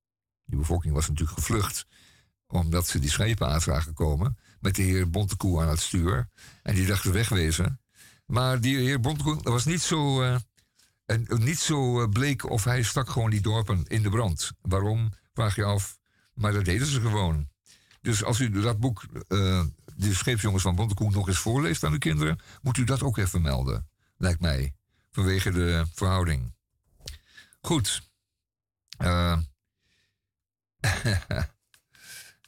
[0.45, 1.87] Die bevolking was natuurlijk gevlucht...
[2.47, 4.39] omdat ze die schepen aan zagen komen...
[4.61, 6.29] met de heer Bontekoe aan het stuur.
[6.63, 7.82] En die dachten wegwezen.
[8.33, 10.23] Maar die heer Bontekoe was niet zo...
[10.23, 10.37] eh,
[11.05, 14.53] en niet zo eh, bleek of hij stak gewoon die dorpen in de brand.
[14.61, 15.99] Waarom, vraag je af.
[16.35, 17.49] Maar dat deden ze gewoon.
[18.01, 19.65] Dus als u dat boek, eh,
[19.97, 22.39] De Scheepsjongens van Bontekoe, nog eens voorleest aan uw kinderen...
[22.63, 24.75] moet u dat ook even melden, lijkt mij.
[25.11, 26.55] Vanwege de verhouding.
[27.61, 28.03] Goed.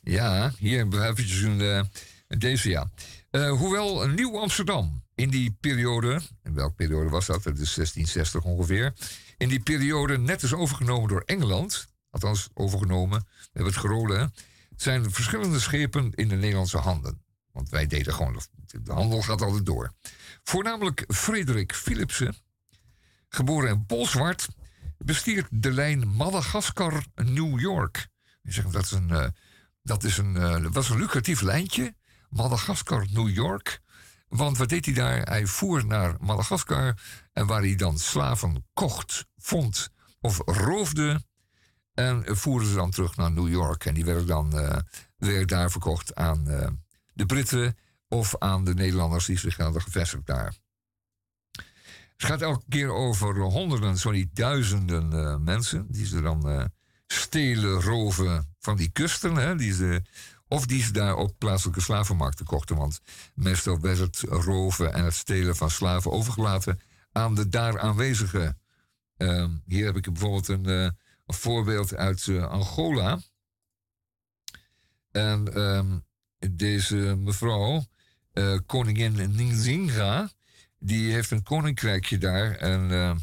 [0.07, 1.91] Ja, hier hebben we eventjes een,
[2.29, 2.91] deze ja.
[3.31, 7.43] Hoewel Nieuw Amsterdam in die periode, in welke periode was dat?
[7.43, 8.93] Dat is 1660 ongeveer.
[9.37, 11.87] In die periode net is overgenomen door Engeland.
[12.11, 13.21] Althans, overgenomen.
[13.21, 14.35] We hebben het gerolen.
[14.77, 17.23] zijn verschillende schepen in de Nederlandse handen.
[17.53, 18.41] Want wij deden gewoon,
[18.83, 19.93] de handel gaat altijd door.
[20.43, 22.37] Voornamelijk Frederik Philipsen,
[23.29, 24.49] geboren in Bolsward,
[24.99, 28.09] bestiert de lijn Madagaskar-New York.
[28.43, 29.29] Je zegt, dat is een, eh,
[29.83, 31.95] dat is een, eh, was een lucratief lijntje.
[32.29, 33.81] Madagaskar-New York.
[34.37, 35.23] Want wat deed hij daar?
[35.23, 37.01] Hij voer naar Madagaskar.
[37.33, 41.25] En waar hij dan slaven kocht, vond of roofde.
[41.95, 43.85] En voerde ze dan terug naar New York.
[43.85, 44.79] En die werden dan eh,
[45.17, 46.69] weer daar verkocht aan eh,
[47.13, 47.79] de Britten.
[48.09, 50.55] Of aan de Nederlanders die zich hadden gevestigd daar.
[52.17, 55.87] Het gaat elke keer over honderden, zo niet duizenden eh, mensen.
[55.89, 56.71] Die ze dan
[57.07, 59.35] stelen, roven van die kusten.
[59.35, 60.03] Hè, die ze,
[60.55, 62.77] of die ze daar op plaatselijke slavenmarkten kochten.
[62.77, 63.01] Want
[63.35, 66.81] meestal werd het roven en het stelen van slaven overgelaten
[67.13, 68.59] aan de daar aanwezigen.
[69.17, 70.83] Ehm, hier heb ik bijvoorbeeld een, eh,
[71.27, 73.21] een voorbeeld uit eh, Angola.
[75.11, 75.99] En ehm,
[76.51, 77.85] deze mevrouw,
[78.33, 80.31] eh, koningin Nzinga,
[80.79, 83.23] die heeft een koninkrijkje daar en,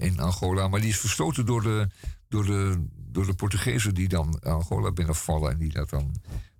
[0.00, 0.68] in Angola.
[0.68, 1.88] Maar die is verstoten door de,
[2.28, 6.14] door, de, door de Portugezen die dan Angola binnenvallen en die dat dan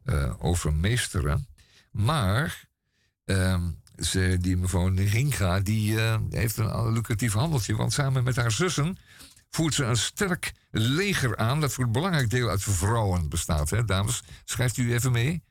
[0.09, 1.47] eh, overmeesteren.
[1.91, 2.69] Maar
[3.25, 7.77] ehm, ze, die mevrouw Nzinga, die eh, heeft een lucratief handeltje.
[7.77, 8.99] Want samen met haar zussen
[9.51, 11.61] voert ze een sterk leger aan...
[11.61, 13.71] dat voor een belangrijk deel uit vrouwen bestaat.
[13.71, 15.43] Hè, dames, schrijft u even mee.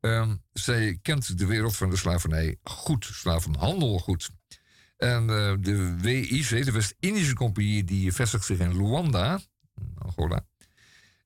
[0.00, 4.30] Ehm, zij kent de wereld van de slavernij goed, slavenhandel goed.
[4.96, 9.40] En eh, de WIC, de West-Indische Compagnie, die vestigt zich in Luanda,
[9.98, 10.46] Angola.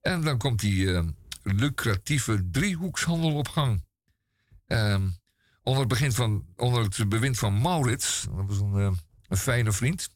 [0.00, 1.04] En dan komt die eh,
[1.42, 3.84] lucratieve driehoekshandel op gang.
[4.66, 5.08] Ehm,
[5.62, 8.92] onder, het begin van, onder het bewind van Maurits, dat was een, eh,
[9.28, 10.08] een fijne vriend,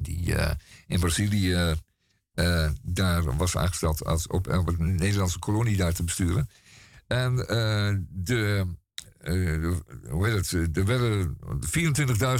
[0.00, 0.54] die eh,
[0.86, 1.76] in Brazilië
[2.34, 6.50] eh, daar was aangesteld als op, een Nederlandse kolonie daar te besturen.
[7.06, 7.36] En
[8.10, 8.66] de,
[10.08, 11.38] hoe heet het, er werden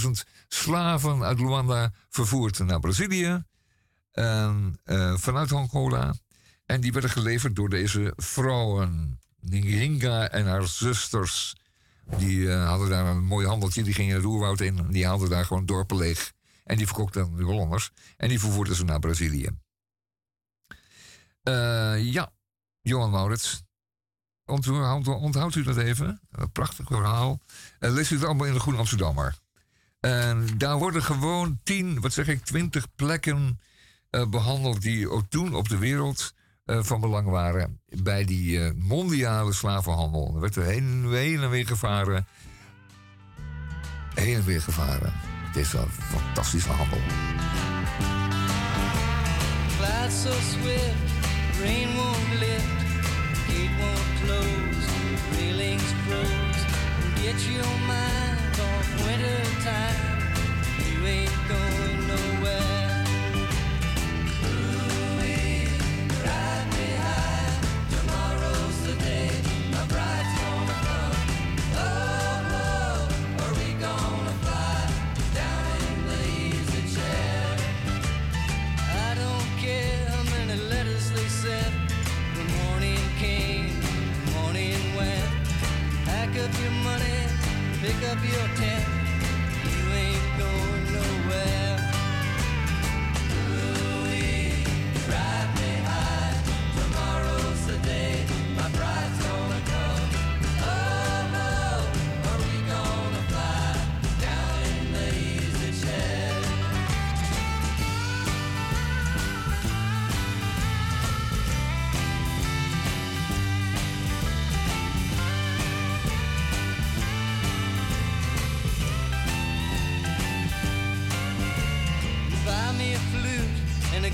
[0.01, 0.09] 24.000
[0.47, 3.43] slaven uit Luanda vervoerd naar Brazilië.
[5.15, 6.13] Vanuit Angola.
[6.69, 9.19] En die werden geleverd door deze vrouwen.
[9.41, 11.55] Nginga en haar zusters.
[12.17, 13.83] Die eh, hadden daar een mooi handeltje.
[13.83, 14.87] Die gingen het oerwoud in.
[14.89, 16.31] Die haalden daar gewoon dorpen leeg.
[16.63, 17.91] En die verkocht dan de Hollanders.
[18.17, 19.49] En die vervoerden ze naar Brazilië.
[21.43, 22.31] Eh, ja,
[22.81, 23.63] Johan Maurits.
[24.45, 26.21] Onthoudt, onthoudt u dat even?
[26.31, 27.39] Een prachtig verhaal.
[27.79, 29.37] Uh, lees u het allemaal in de Groene Amsterdammer.
[29.99, 33.59] En daar worden gewoon tien, wat zeg ik, twintig plekken
[34.09, 36.38] eh, behandeld die ook toen op de wereld eh,
[36.69, 40.31] van belang waren bij die eh, mondiale slavenhandel.
[40.35, 42.27] Er werd er heen, en weer gevaren.
[44.13, 45.13] Heen en weer gevaren.
[45.47, 46.99] Het is een fantastische handel.
[49.77, 50.95] Clouds so swift,
[51.61, 52.63] rain won't lift,
[53.47, 54.87] gate won't close,
[55.37, 56.59] railings close.
[57.15, 60.19] Get your mind off winter time.
[60.85, 61.78] You ain't going
[87.89, 88.98] pick up your tent.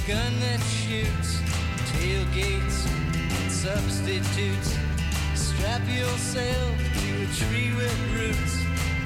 [0.08, 1.42] Gun that shoots,
[1.90, 4.78] tailgates and substitutes.
[5.34, 8.56] Strap yourself to a tree with roots.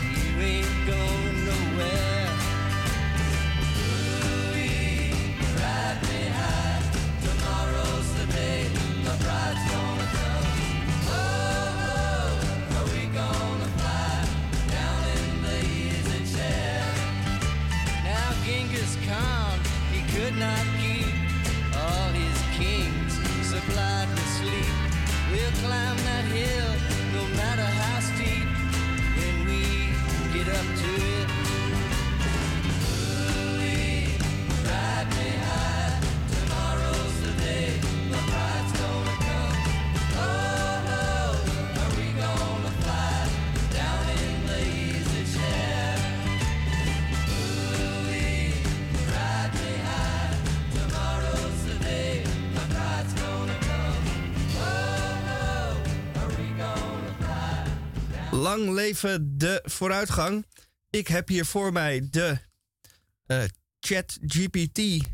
[0.04, 2.30] You ain't going nowhere.
[3.80, 5.14] Ooh-wee,
[5.56, 6.00] ride.
[7.24, 8.68] Tomorrow's the day
[9.72, 10.48] gonna come.
[11.08, 14.16] Oh, are we gonna fly
[14.68, 16.84] down in the easy chair?
[18.04, 19.60] Now Genghis Khan,
[19.94, 20.79] he could not
[23.80, 24.76] supplied with sleep.
[25.32, 26.72] We'll climb that hill,
[27.14, 28.48] no matter how steep,
[29.18, 29.94] when we
[30.34, 31.49] get up to it.
[58.40, 60.46] Lang leven de vooruitgang.
[60.90, 62.40] Ik heb hier voor mij de
[63.26, 63.44] eh,
[63.80, 65.08] ChatGPT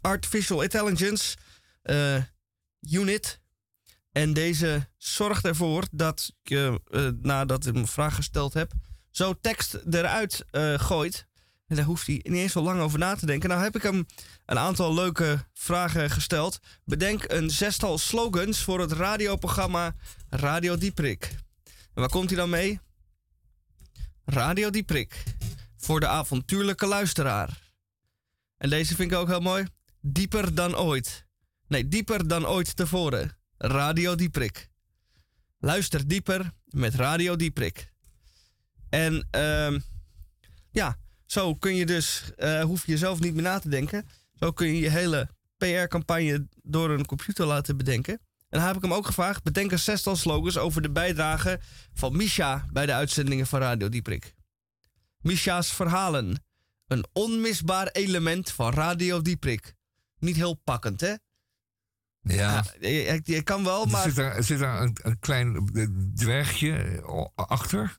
[0.00, 1.36] Artificial Intelligence
[1.82, 2.22] eh,
[2.80, 3.40] Unit.
[4.12, 8.72] En deze zorgt ervoor dat ik, eh, nadat ik een vraag gesteld heb,
[9.10, 10.44] zo tekst eruit
[10.76, 11.26] gooit.
[11.66, 13.48] En daar hoeft hij niet eens zo lang over na te denken.
[13.48, 14.06] Nou heb ik hem
[14.46, 16.58] een aantal leuke vragen gesteld.
[16.84, 19.94] Bedenk een zestal slogans voor het radioprogramma
[20.28, 21.36] Radio Dieprik.
[21.94, 22.80] En waar komt hij dan mee?
[24.24, 25.24] Radio Dieprik.
[25.76, 27.72] Voor de avontuurlijke luisteraar.
[28.56, 29.66] En deze vind ik ook heel mooi.
[30.00, 31.26] Dieper dan ooit.
[31.66, 33.36] Nee, dieper dan ooit tevoren.
[33.58, 34.68] Radio Dieprik.
[35.58, 37.92] Luister dieper met Radio Dieprik.
[38.88, 39.80] En ehm,
[40.70, 44.08] ja, zo kun je dus, eh, hoef je zelf niet meer na te denken.
[44.34, 48.20] Zo kun je je hele PR-campagne door een computer laten bedenken.
[48.52, 51.60] En dan heb ik hem ook gevraagd: bedenk een zestal slogans over de bijdrage
[51.92, 54.34] van Misha bij de uitzendingen van Radio Dieprik.
[55.20, 56.44] Misha's verhalen.
[56.86, 59.74] Een onmisbaar element van Radio Dieprik.
[60.18, 61.14] Niet heel pakkend, hè?
[62.20, 62.64] Ja.
[62.80, 64.02] je, je kan wel, Er maar.
[64.02, 65.70] zit daar, er zit daar een, een klein
[66.14, 67.98] dwergje eh, achter.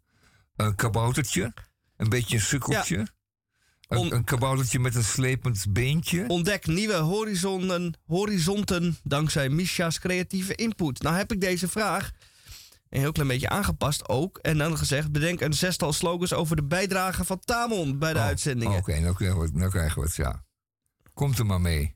[0.55, 1.53] Een kaboutertje.
[1.97, 3.07] Een beetje een sukkeltje.
[3.87, 6.25] Een, een kaboutertje met een slepend beentje.
[6.27, 11.01] Ontdek nieuwe horizonnen, horizonten dankzij Misha's creatieve input.
[11.01, 12.11] Nou heb ik deze vraag
[12.89, 14.37] een heel klein beetje aangepast ook.
[14.37, 18.25] En dan gezegd, bedenk een zestal slogans over de bijdrage van Tamon bij de Oh,
[18.25, 18.77] uitzendingen.
[18.77, 20.43] Oké, nou, we het- nou krijgen we het, ja.
[21.13, 21.95] Komt er maar mee.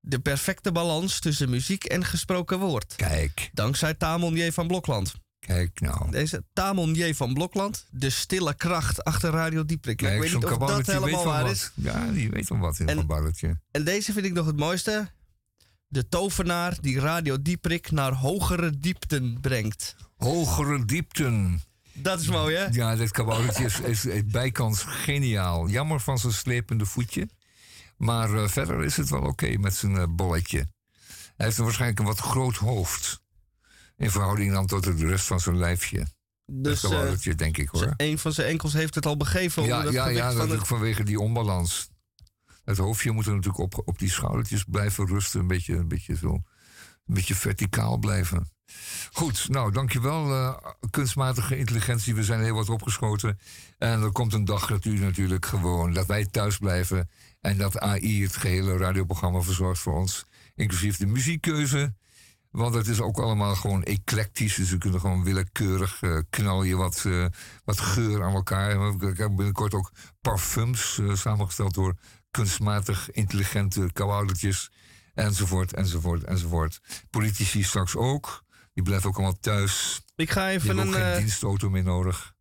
[0.00, 2.94] De perfecte balans tussen muziek en gesproken woord.
[2.96, 4.50] Kijk, Dankzij Tamon J.
[4.50, 5.14] van Blokland.
[5.46, 6.10] Kijk nou.
[6.10, 7.12] Deze Tamon J.
[7.14, 10.00] van Blokland, de stille kracht achter Radio Dieprik.
[10.00, 11.70] Ja, ik Kijk, weet niet of dat helemaal waar is.
[11.74, 13.60] Ja, die weet van wat in En- een kaboutertje.
[13.70, 15.10] En deze vind ik nog het mooiste.
[15.88, 19.96] De tovenaar die Radio Dieprik naar hogere diepten brengt.
[20.16, 21.62] Hogere diepten.
[21.92, 22.64] Dat is mooi, hè?
[22.70, 25.68] Ja, dit kaboutertje is, is, is bijkans geniaal.
[25.68, 27.28] Jammer van zijn slepende voetje.
[27.96, 30.66] Maar eh, verder is het wel oké met zijn eh, bolletje.
[31.36, 33.21] Hij heeft waarschijnlijk een wat groot hoofd.
[34.02, 36.06] In verhouding dan tot de rest van zijn lijfje.
[36.46, 37.94] Dus dat eh, denk ik hoor.
[37.96, 39.62] een van zijn enkels heeft het al begeven.
[39.64, 41.88] Ja, ja, ja natuurlijk het- vanwege die onbalans.
[42.64, 45.40] Het hoofdje moet er natuurlijk op, op die schoudertjes blijven rusten.
[45.40, 46.28] Een beetje, een beetje zo.
[46.32, 48.50] Een beetje verticaal blijven.
[49.12, 50.56] Goed, nou dankjewel eh
[50.90, 52.14] kunstmatige intelligentie.
[52.14, 53.38] We zijn heel wat opgeschoten.
[53.78, 57.10] En er komt een dag dat u natuurlijk gewoon, dat wij thuis blijven.
[57.40, 60.24] En dat AI het gehele radioprogramma verzorgt voor ons.
[60.54, 61.94] Inclusief de muziekkeuze.
[62.52, 64.54] Want het is ook allemaal gewoon eclectisch.
[64.54, 67.26] Dus we kunnen gewoon willekeurig eh, knal je wat, eh,
[67.64, 68.94] wat geur aan elkaar.
[69.02, 71.96] Ik heb binnenkort ook parfums eh, samengesteld door
[72.30, 74.70] kunstmatig intelligente kaboutertjes.
[75.14, 76.80] Enzovoort, enzovoort, enzovoort.
[77.10, 78.44] Politici straks ook.
[78.74, 80.02] Die blijven ook allemaal thuis.
[80.16, 80.92] Ik ga even een...
[80.92, 82.34] geen dienstauto meer nodig.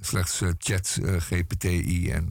[0.00, 2.28] Slechts chat, GPTI en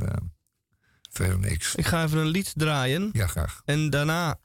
[1.12, 1.76] verder niks.
[1.76, 3.10] ik ga even een lied draaien.
[3.14, 3.62] Ja, graag.
[3.66, 4.40] En daarna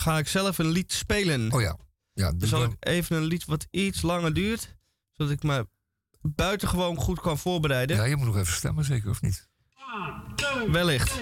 [0.00, 1.52] ga ik zelf een lied spelen.
[1.52, 1.76] Oh ja.
[2.12, 2.70] ja Dus zal dan.
[2.70, 4.76] ik even een lied wat iets langer duurt.
[5.12, 5.68] Zodat ik me
[6.20, 7.96] buitengewoon goed kan voorbereiden.
[7.96, 9.48] ja, je moet nog even stemmen, zeker of niet?
[10.70, 11.20] Wellicht.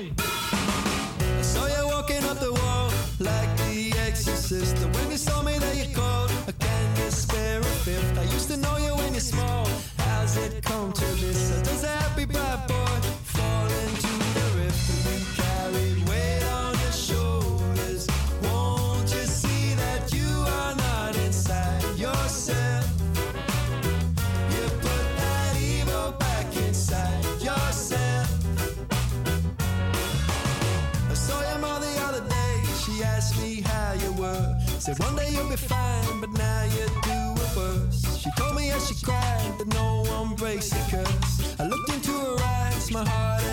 [34.86, 38.20] Said one day you'll be fine, but now you're doing worse.
[38.20, 41.56] She told me as she cried that no one breaks the curse.
[41.58, 43.45] I looked into her eyes, my heart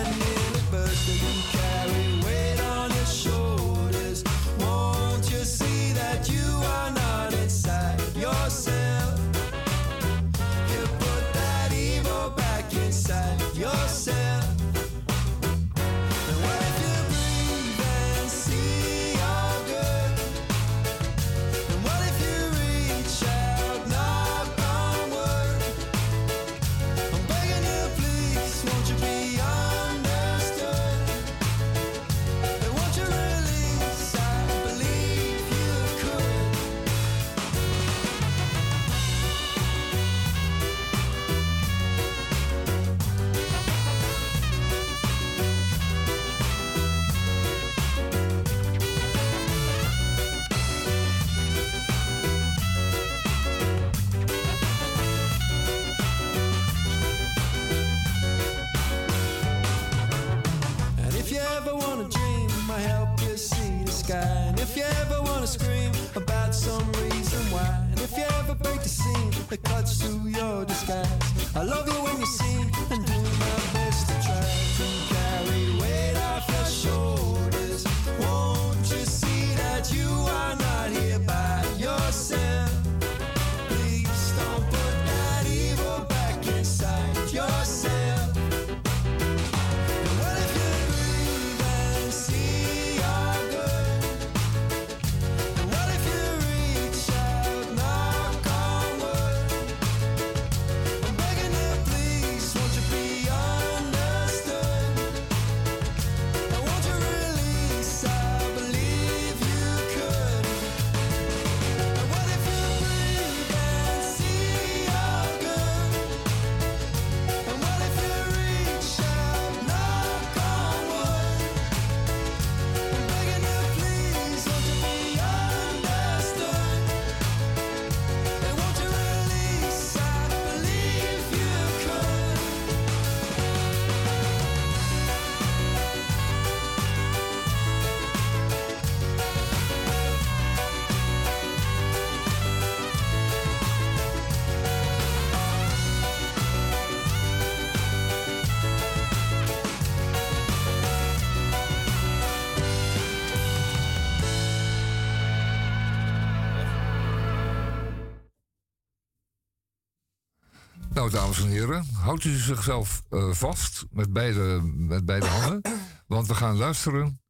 [162.04, 165.60] houdt u zichzelf eh, vast met beide, met beide handen,
[166.06, 167.20] want we gaan luisteren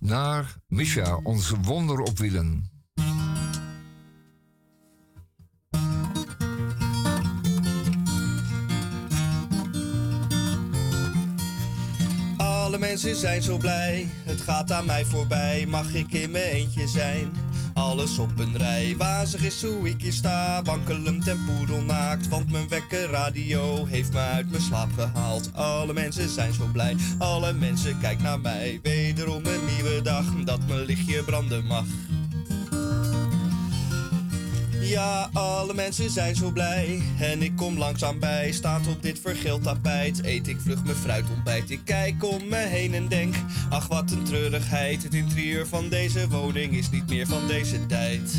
[0.00, 2.70] naar Misha, onze wonder op wielen.
[12.36, 16.88] Alle mensen zijn zo blij, het gaat aan mij voorbij, mag ik in mijn eentje
[16.88, 17.49] zijn?
[17.80, 20.62] Alles op een rij, wazig is hoe ik hier sta.
[20.62, 25.50] Wankelend en poedelnaakt, want mijn wekkerradio heeft me uit mijn slaap gehaald.
[25.54, 28.80] Alle mensen zijn zo blij, alle mensen kijken naar mij.
[28.82, 31.84] Wederom een nieuwe dag, dat mijn lichtje branden mag.
[34.90, 37.02] Ja, alle mensen zijn zo blij.
[37.18, 38.52] En ik kom langzaam bij.
[38.52, 40.24] Staat op dit vergeeld tapijt.
[40.24, 41.70] Eet ik vlug mijn fruitontbijt.
[41.70, 43.34] Ik kijk om me heen en denk.
[43.68, 45.02] Ach, wat een treurigheid.
[45.02, 48.32] Het interieur van deze woning is niet meer van deze tijd.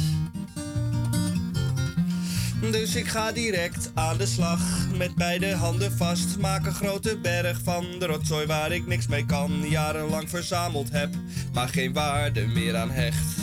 [2.72, 4.62] Dus ik ga direct aan de slag.
[4.98, 6.38] Met beide handen vast.
[6.38, 9.70] Maak een grote berg van de rotzooi waar ik niks mee kan.
[9.70, 11.10] Jarenlang verzameld heb.
[11.54, 13.41] Maar geen waarde meer aan hecht.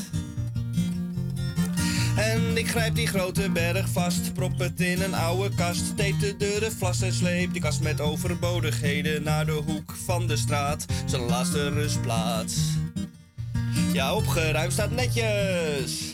[2.32, 6.36] En ik grijp die grote berg vast, prop het in een oude kast, tape de
[6.36, 11.22] deuren vast en sleep die kast met overbodigheden naar de hoek van de straat, zijn
[11.22, 12.56] laatste rustplaats.
[13.92, 16.07] Ja, opgeruimd staat netjes.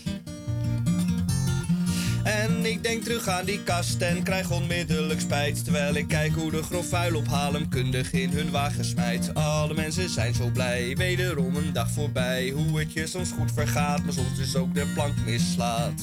[2.24, 5.64] En ik denk terug aan die kast en krijg onmiddellijk spijt.
[5.64, 9.34] Terwijl ik kijk hoe de grof vuil ophalen kundig in hun wagen smijt.
[9.34, 12.50] Alle mensen zijn zo blij, wederom een dag voorbij.
[12.50, 16.02] Hoe het je soms goed vergaat, maar soms dus ook de plank mislaat.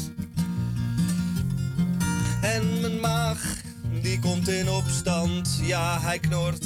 [2.42, 3.56] En mijn maag,
[4.02, 5.60] die komt in opstand.
[5.62, 6.66] Ja, hij knort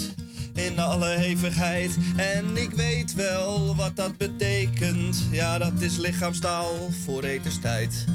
[0.53, 1.97] in alle hevigheid.
[2.15, 5.27] En ik weet wel wat dat betekent.
[5.31, 8.05] Ja, dat is lichaamstaal voor etenstijd.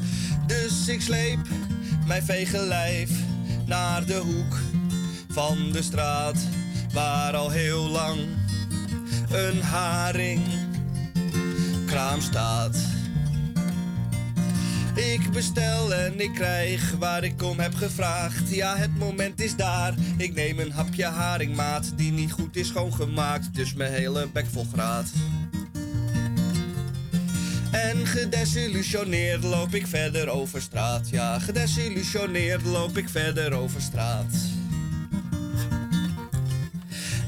[0.50, 1.38] Dus ik sleep
[2.06, 3.10] mijn vege lijf
[3.66, 4.58] naar de hoek
[5.28, 6.36] van de straat.
[6.92, 8.20] Waar al heel lang
[9.30, 10.40] een haring
[11.86, 12.76] kraam staat.
[14.94, 18.54] Ik bestel en ik krijg waar ik om heb gevraagd.
[18.54, 19.94] Ja, het moment is daar.
[20.16, 23.54] Ik neem een hapje haringmaat die niet goed is schoongemaakt.
[23.54, 25.10] Dus mijn hele bek vol graat.
[27.80, 31.08] En gedesillusioneerd loop ik verder over straat.
[31.10, 34.59] Ja, gedesillusioneerd loop ik verder over straat.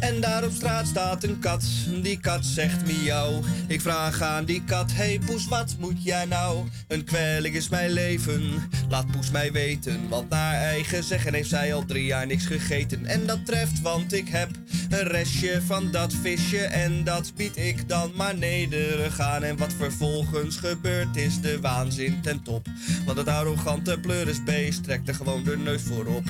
[0.03, 1.65] En daar op straat staat een kat,
[2.03, 3.41] die kat zegt miauw.
[3.67, 6.69] Ik vraag aan die kat, hey poes, wat moet jij nou?
[6.89, 10.09] Een kwelling is mijn leven, laat poes mij weten.
[10.09, 13.07] Want naar eigen zeggen heeft zij al drie jaar niks gegeten.
[13.07, 14.51] En dat treft, want ik heb
[14.91, 16.65] een restje van dat visje.
[16.65, 19.43] En dat bied ik dan maar nederig aan.
[19.43, 22.67] En wat vervolgens gebeurt is de waanzin ten top.
[23.07, 26.25] Want het arrogante pleurisbeest trekt er gewoon de neus voorop.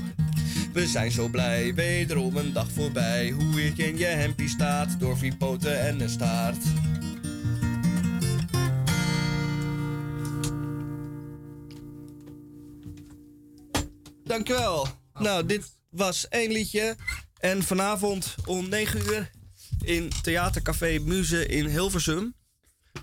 [0.72, 3.30] We zijn zo blij, wederom een dag voorbij.
[3.30, 6.64] Hoe je in je hempie staat, door vier poten en een staart.
[14.24, 14.86] Dankjewel.
[15.14, 16.96] Nou, dit was één liedje.
[17.38, 19.30] En vanavond om 9 uur
[19.80, 22.34] in Theatercafé Muze in Hilversum.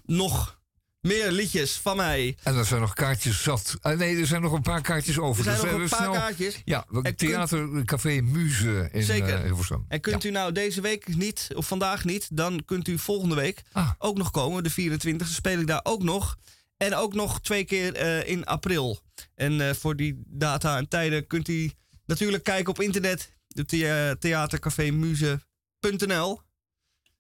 [0.06, 0.59] Nog
[1.02, 2.38] meer liedjes van mij.
[2.44, 3.78] En er zijn nog kaartjes zat.
[3.82, 5.38] Ah, nee, er zijn nog een paar kaartjes over.
[5.48, 6.62] Er zijn Dus nog we een paar snel- kaartjes.
[6.66, 9.34] Ja, En Theater Café Muze in Zeker.
[9.34, 9.86] eh, Hilversum.
[9.88, 13.62] En kunt u nou deze week niet, of vandaag niet, dan kunt u volgende week
[13.72, 13.92] Ah.
[13.98, 14.64] ook nog komen.
[14.64, 16.38] De 24e speel ik daar ook nog.
[16.78, 19.00] En ook nog twee keer eh, in april.
[19.36, 21.72] En eh, voor die data en tijden kunt u
[22.06, 23.34] natuurlijk kijken op internet.
[23.60, 24.16] Op thea-.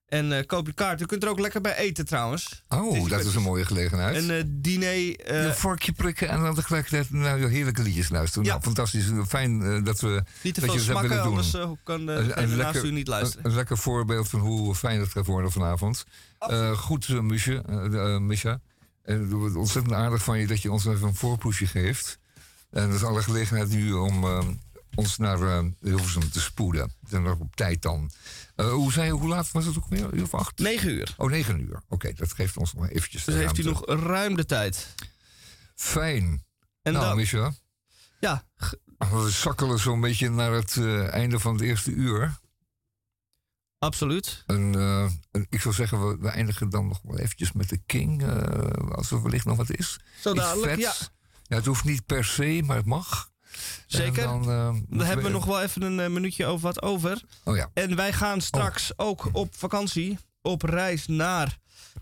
[0.09, 1.01] En eh, koop je kaart.
[1.01, 2.63] U kunt er ook lekker bij eten trouwens.
[2.69, 4.15] Oh, Dus dat is een mooie gelegenheid.
[4.15, 5.15] Een eh, diner.
[5.19, 8.43] eh, een vorkje prikken en dan tegelijkertijd naar heerlijke liedjes luisteren.
[8.45, 8.51] Ja.
[8.51, 9.05] Nou, fantastisch.
[9.27, 11.51] Fijn dat we niet te dat veel dat smakken, anders
[11.83, 13.45] kan een naast lekker- u niet luisteren.
[13.45, 16.05] Een, een lekker voorbeeld van hoe fijn het gaat worden vanavond.
[16.75, 17.61] Goed, uh, Misha.
[18.19, 18.59] Misha.
[19.03, 22.19] En ontzettend aardig van je dat je ons even een voorproefje geeft.
[22.71, 24.25] En dat is alle gelegenheid nu om
[24.95, 26.91] ons naar Hilversum te spoeden.
[27.09, 28.11] Zijn nog op tijd dan.
[28.59, 30.13] Eh, hoe, zei hoe laat was het ook weer?
[30.13, 30.59] Uur of acht?
[30.59, 31.13] 9 uur.
[31.17, 31.81] Oh, negen uur.
[31.87, 34.95] Oké, dat geeft ons nog eventjes de Dus heeft u nog ruim de tijd.
[35.75, 36.45] Fijn.
[36.81, 37.53] En nou, dan, Misha.
[38.19, 38.47] ja,
[38.97, 42.39] We sakkelen zo'n beetje naar het eh, einde van het eerste uur.
[43.77, 44.43] absoluut.
[44.45, 47.77] En, eh, en ik zou zeggen, we, we eindigen dan nog wel eventjes met de
[47.85, 48.23] King.
[48.91, 49.99] als er wellicht nog wat is.
[50.19, 50.93] Zo dadelijk, ja.
[51.43, 51.55] ja.
[51.55, 53.31] Het hoeft niet per se, maar het mag.
[53.87, 54.23] Zeker.
[54.23, 57.21] Dan, eh, Dan hebben we nog wel even een eh, minuutje over wat over.
[57.43, 57.69] Oh ja.
[57.73, 61.57] En wij gaan straks ook op vakantie, op reis naar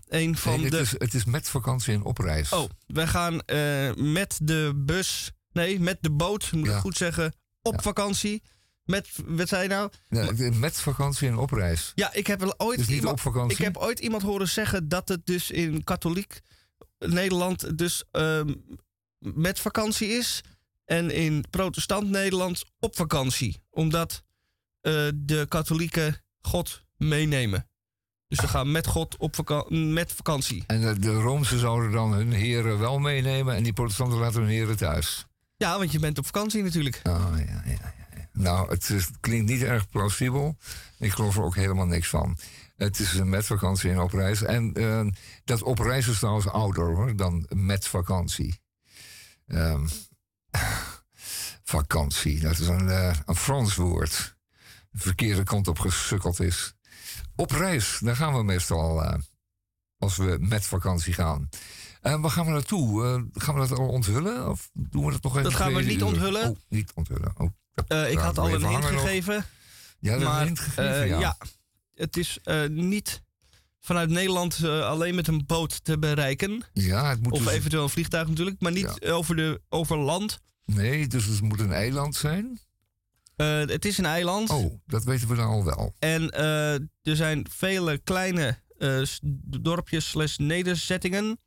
[0.08, 0.78] een van Nee, het, de...
[0.78, 2.52] is, het is met vakantie en op reis.
[2.52, 6.74] Oh, wij gaan eh, met de bus, nee, met de boot, moet Ja.
[6.74, 7.80] ik goed zeggen, op Ja.
[7.82, 8.42] vakantie.
[8.84, 9.90] Met, wat zei je nou?
[10.58, 11.92] Met vakantie en op reis.
[11.94, 13.58] Ja, ik heb wel ooit Dus niet iemand, op vakantie?
[13.58, 16.40] ik heb ooit iemand horen zeggen dat het dus in katholiek
[16.98, 18.54] Nederland dus ehm,
[19.18, 20.40] met vakantie is.
[20.88, 23.62] En in protestant Nederland op vakantie.
[23.70, 24.22] Omdat
[24.80, 27.68] eh, de katholieken God meenemen.
[28.28, 30.64] Dus we gaan met God op vaka- met vakantie.
[30.66, 34.76] En de, de zouden dan hun heren wel meenemen en die protestanten laten hun heren
[34.76, 35.26] thuis.
[35.56, 37.00] Ja, want je bent op vakantie natuurlijk.
[37.02, 38.28] Oh, ja, ja, ja.
[38.32, 40.56] Nou, het, is- het klinkt niet erg plausibel.
[40.98, 42.38] Ik geloof er ook helemaal niks van.
[42.76, 44.42] Het is een met vakantie en op reis.
[44.42, 45.06] En eh,
[45.44, 48.60] dat op reis is trouwens ouder hoor, dan met vakantie.
[49.46, 49.86] Ehm,
[51.64, 54.36] vakantie, dat is een, eh, een Frans woord.
[54.90, 56.74] De verkeerde kant op gesukkeld is.
[57.36, 59.18] Op reis, daar gaan we meestal eh,
[59.98, 61.48] als we met vakantie gaan.
[62.00, 63.04] En waar gaan we naartoe?
[63.04, 64.48] Eh, gaan we dat al onthullen?
[64.48, 66.06] Of doen we dat nog even Dat gaan we tweede niet uur?
[66.06, 66.50] onthullen.
[66.50, 67.32] Oh, niet onthullen.
[67.36, 67.50] Oh,
[67.88, 69.00] Eh, ik had al een hint nog.
[69.00, 69.44] gegeven.
[69.98, 71.18] Ja, maar een hint gegeven, eh, ja.
[71.20, 71.36] ja,
[71.94, 73.22] het is eh, niet
[73.88, 76.62] vanuit Nederland eh, alleen met een boot te bereiken.
[76.72, 80.40] Ja, het moet Of dus- eventueel een vliegtuig natuurlijk, maar niet over, de, over land.
[80.64, 82.58] Nee, dus het moet een eiland zijn.
[83.36, 84.50] Eh, het is een eiland.
[84.50, 85.94] Oh, dat weten we dan al wel.
[85.98, 89.02] En eh, er zijn vele kleine eh,
[89.60, 91.38] dorpjes slash nederzettingen.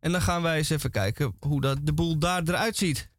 [0.00, 3.10] En dan gaan wij eens even kijken hoe dat de boel daar eruit ziet.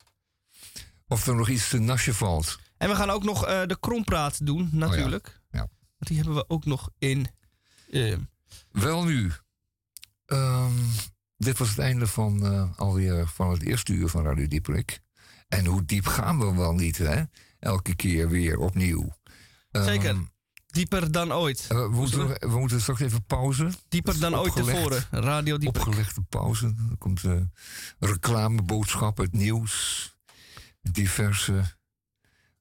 [1.07, 2.59] Of er nog iets te nasje valt.
[2.77, 5.27] En we gaan ook nog eh, de krompraat doen, natuurlijk.
[5.27, 5.59] Oh Ja.
[5.59, 7.27] Want die hebben we ook nog in.
[8.73, 9.31] Wel nu.
[10.25, 10.71] ehm,
[11.37, 14.99] dit was het einde van eh, alweer van het eerste uur van Radio Dieperik.
[15.47, 17.23] En hoe diep gaan we wel niet, hè?
[17.59, 19.15] Elke keer weer opnieuw.
[19.71, 20.15] Ehm, Zeker.
[20.67, 21.65] Dieper dan ooit.
[21.69, 23.69] eh, we, moeten, we moeten straks even pauze.
[23.89, 25.03] Dieper dan ooit tevoren.
[25.11, 25.81] Radio Dieper.
[25.87, 26.65] Opgelegde pauze.
[26.89, 27.21] Er komt
[27.99, 30.07] reclameboodschappen, het nieuws,
[30.81, 31.75] diverse.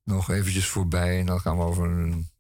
[0.05, 1.19] Nog eventjes voorbij.
[1.21, 2.31] En dan gaan we over een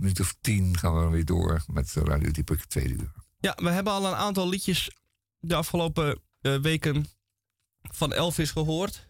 [0.00, 3.12] minuut of tien gaan we weer door met Radio Dieperik tweede uur.
[3.40, 4.90] Ja, we hebben al een aantal liedjes
[5.38, 7.06] de afgelopen eh, weken
[7.82, 9.08] van Elvis gehoord.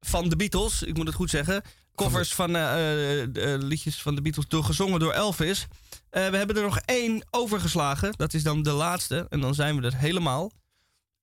[0.00, 1.62] Van de Beatles, ik moet het goed zeggen.
[1.94, 3.22] Covers van eh,
[3.58, 5.66] liedjes van de Beatles door, gezongen door Elvis.
[6.10, 8.12] We hebben er nog één overgeslagen.
[8.16, 9.26] Dat is dan de laatste.
[9.28, 10.50] En dan zijn we er helemaal.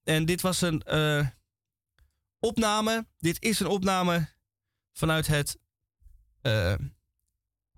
[0.04, 0.84] En dit was een
[2.40, 3.06] opname.
[3.18, 4.30] Dit is een opname
[4.94, 5.58] vanuit het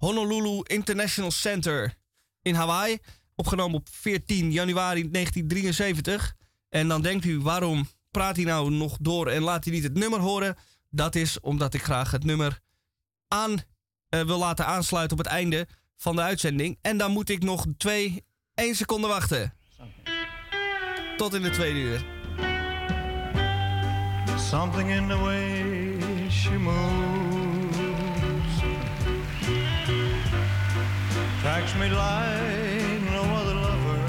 [0.03, 1.93] Honolulu International Center
[2.41, 2.97] in Hawaii.
[3.35, 6.35] Opgenomen op 14 januari 1973.
[6.69, 9.93] En dan denkt u, waarom praat hij nou nog door en laat hij niet het
[9.93, 10.55] nummer horen?
[10.89, 12.59] Dat is omdat ik graag het nummer
[13.27, 13.57] aan
[14.09, 16.77] eh, wil laten aansluiten op het einde van de uitzending.
[16.81, 18.23] En dan moet ik nog twee,
[18.53, 19.53] één seconde wachten.
[21.17, 22.05] Tot in de tweede uur.
[24.49, 27.12] Something in the way she moves
[31.53, 34.01] attracts me like no other lover.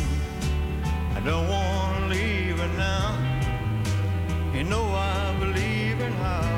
[1.14, 3.14] I don't want to leave her now.
[4.54, 6.48] You know I believe in how.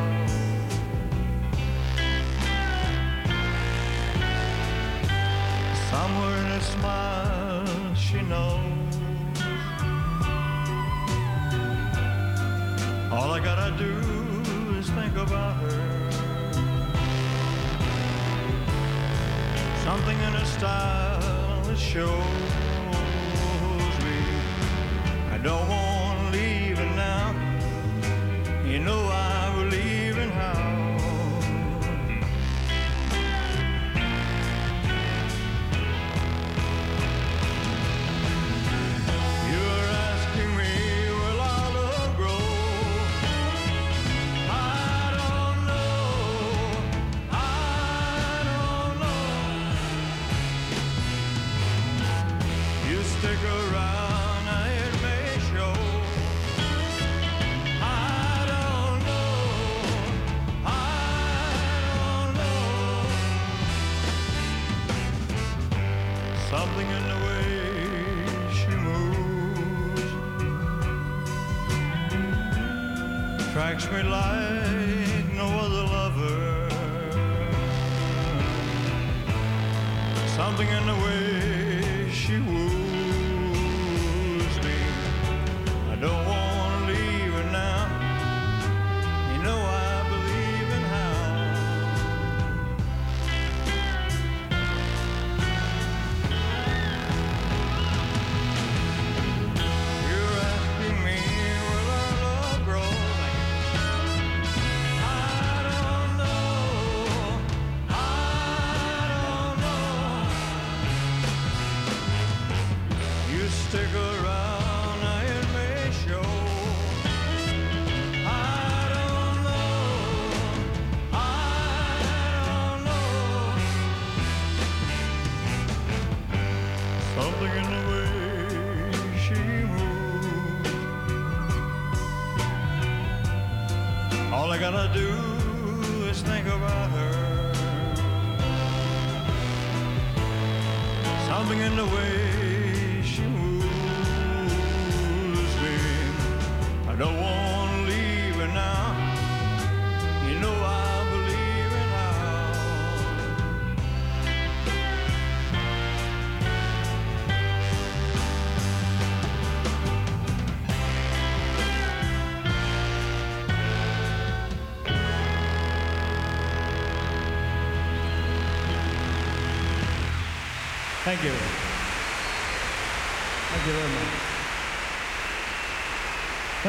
[5.91, 7.30] Somewhere in a smile
[13.81, 16.11] do is think about her.
[19.85, 22.24] Something in her style that shows
[24.05, 24.18] me
[25.35, 26.35] I don't want
[26.78, 27.35] her now.
[28.66, 29.30] You know I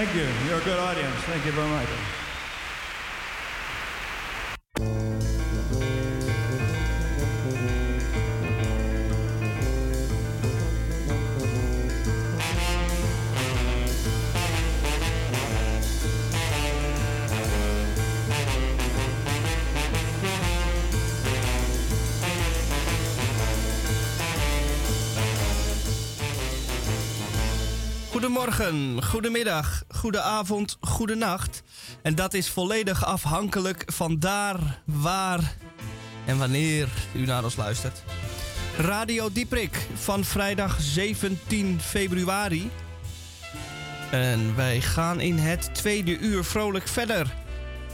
[0.03, 0.27] Thank you.
[0.49, 1.15] You're a good audience.
[1.25, 1.87] Thank you very much.
[28.11, 31.63] Goedemorgen, goedemiddag, goedenavond, goedenacht.
[32.01, 35.55] En dat is volledig afhankelijk van daar, waar
[36.25, 38.03] en wanneer u naar ons luistert.
[38.77, 42.71] Radio Dieprik van vrijdag 17 februari.
[44.11, 47.33] En wij gaan in het tweede uur vrolijk verder.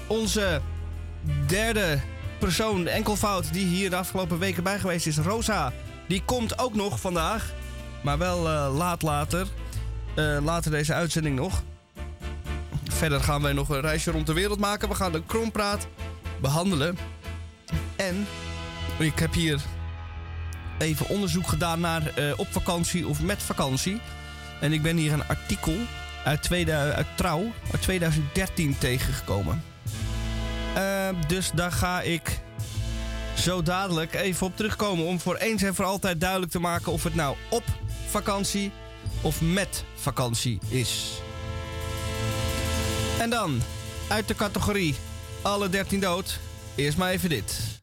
[0.08, 0.62] Onze
[1.48, 2.00] derde
[2.40, 5.74] persoon, enkelvoud, die hier de afgelopen weken bij geweest is, Rosa.
[6.08, 7.54] Die komt ook nog vandaag,
[8.04, 9.48] maar wel eh, laat later.
[10.16, 11.64] Eh, later deze uitzending nog.
[12.98, 14.90] Verder gaan wij nog een reisje rond de wereld maken.
[14.90, 15.88] We gaan de krompraat
[16.42, 16.98] behandelen.
[17.96, 18.28] En
[19.00, 19.62] ik heb hier
[20.78, 24.02] even onderzoek gedaan naar eh, op vakantie of met vakantie.
[24.62, 25.76] En ik ben hier een artikel
[26.24, 29.64] uit, uit Trouw uit 2013 tegengekomen.
[30.76, 32.40] Eh, dus daar ga ik
[33.36, 37.04] zo dadelijk even op terugkomen om voor eens en voor altijd duidelijk te maken of
[37.04, 37.64] het nou op
[38.08, 38.72] vakantie
[39.22, 41.22] of met vakantie is.
[43.20, 43.62] En dan,
[44.08, 44.96] uit de categorie
[45.42, 46.40] alle 13 dood,
[46.76, 47.77] eerst maar even dit.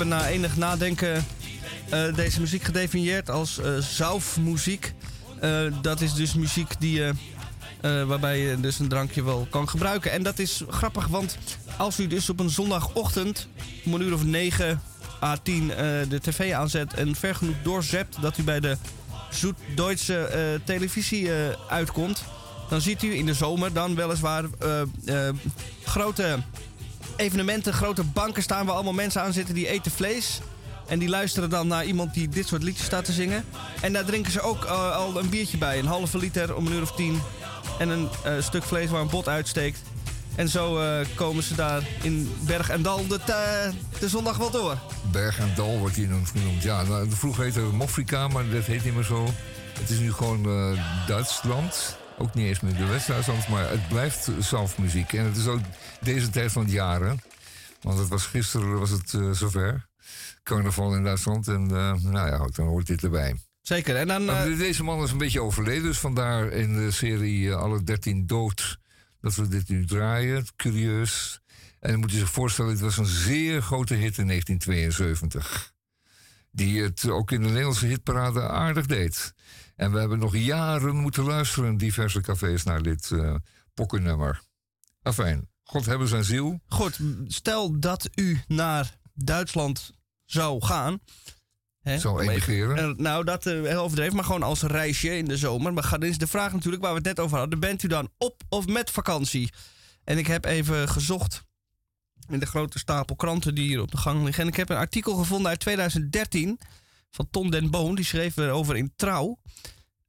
[0.00, 1.24] Hebben na enig nadenken
[1.90, 4.92] eh, deze muziek gedefinieerd als eh zaufmuziek.
[5.40, 7.02] Eh, dat is dus muziek die
[7.80, 10.12] waarbij je dus een drankje wel kan gebruiken.
[10.12, 11.38] En dat is grappig, want
[11.76, 13.48] als u dus op een zondagochtend
[13.84, 14.82] om een uur of 9
[15.22, 15.76] à 10 eh,
[16.08, 18.76] de tv aanzet en ver genoeg doorzept dat u bij de
[19.30, 21.30] Zoet Duitse eh, televisie
[21.68, 22.24] uitkomt,
[22.68, 24.44] dan ziet u in de zomer dan weliswaar
[25.84, 26.38] grote
[27.20, 30.40] evenementen, grote banken staan waar allemaal mensen aan zitten die eten vlees.
[30.86, 33.44] En die luisteren dan naar iemand die dit soort liedjes staat te zingen.
[33.80, 35.78] En daar drinken ze ook eh, al een biertje bij.
[35.78, 37.20] Een halve liter om een uur of tien.
[37.78, 39.82] En een eh, stuk vlees waar een bot uitsteekt.
[40.34, 44.78] En zo eh, komen ze daar in Berg en Dal de, zondag wel door.
[45.12, 46.62] Berg en Dal wordt hier nog genoemd.
[46.62, 49.28] Ja, nou, vroeger heette het maar dat heet niet meer zo.
[49.78, 51.99] Het is nu gewoon Duitsland.
[52.20, 55.12] Ook niet eens meer de West-Duitsland, maar het blijft zelfmuziek.
[55.12, 55.60] En het is ook
[56.00, 57.00] deze tijd van het jaar.
[57.00, 57.14] hè.
[57.80, 59.88] Want het was gisteren was het eh, zover.
[60.42, 61.48] Carnaval in Duitsland.
[61.48, 63.36] En eh, nou ja, dan hoort dit erbij.
[63.62, 63.96] Zeker.
[63.96, 67.54] En dan, Maar eh, Deze man is een beetje overleden, dus vandaar in de serie
[67.54, 68.78] Alle 13 dood
[69.20, 70.46] dat we dit nu draaien.
[70.56, 71.40] Curieus.
[71.80, 75.72] En dan moet je zich voorstellen, het was een zeer grote hit in 1972.
[76.50, 79.34] Die het ook in de Nederlandse hitparade aardig deed.
[79.80, 83.34] En we hebben nog jaren moeten luisteren in diverse cafés naar dit eh
[83.74, 84.42] pokkennummer.
[85.02, 86.60] Afijn, God hebben zijn ziel.
[86.68, 89.92] Goed, stel dat u naar Duitsland
[90.24, 91.00] zou gaan.
[91.80, 92.76] Hè, Zou emigreren.
[92.76, 95.72] eh, nou, dat heel overdreven, maar gewoon als reisje in de zomer.
[95.72, 97.60] Maar dan is de vraag natuurlijk waar we het net over hadden.
[97.60, 99.52] Bent u dan op of met vakantie?
[100.04, 101.44] En ik heb even gezocht
[102.28, 104.42] in de grote stapel kranten die hier op de gang liggen.
[104.42, 106.58] En ik heb een artikel gevonden uit 2013
[107.10, 107.94] van Ton den Boon.
[107.94, 109.38] Die schreef erover in Trouw.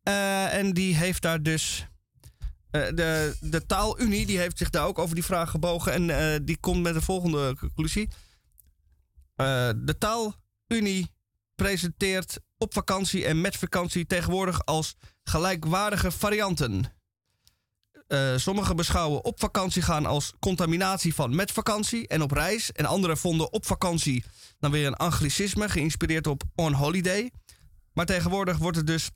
[0.04, 1.88] Eh, en die heeft daar dus...
[2.70, 5.94] eh, de, de taalunie die heeft zich daar ook over die vraag gebogen.
[5.94, 8.10] En eh, die komt met de volgende conclusie.
[9.36, 11.12] De taalunie
[11.56, 17.01] presenteert op vakantie en met vakantie tegenwoordig als gelijkwaardige varianten.
[18.12, 22.72] Eh sommigen beschouwen op vakantie gaan als contaminatie van met vakantie en op reis.
[22.72, 24.24] En anderen vonden op vakantie
[24.60, 27.32] dan weer een anglicisme geïnspireerd op on holiday.
[27.94, 29.10] Maar tegenwoordig wordt het dus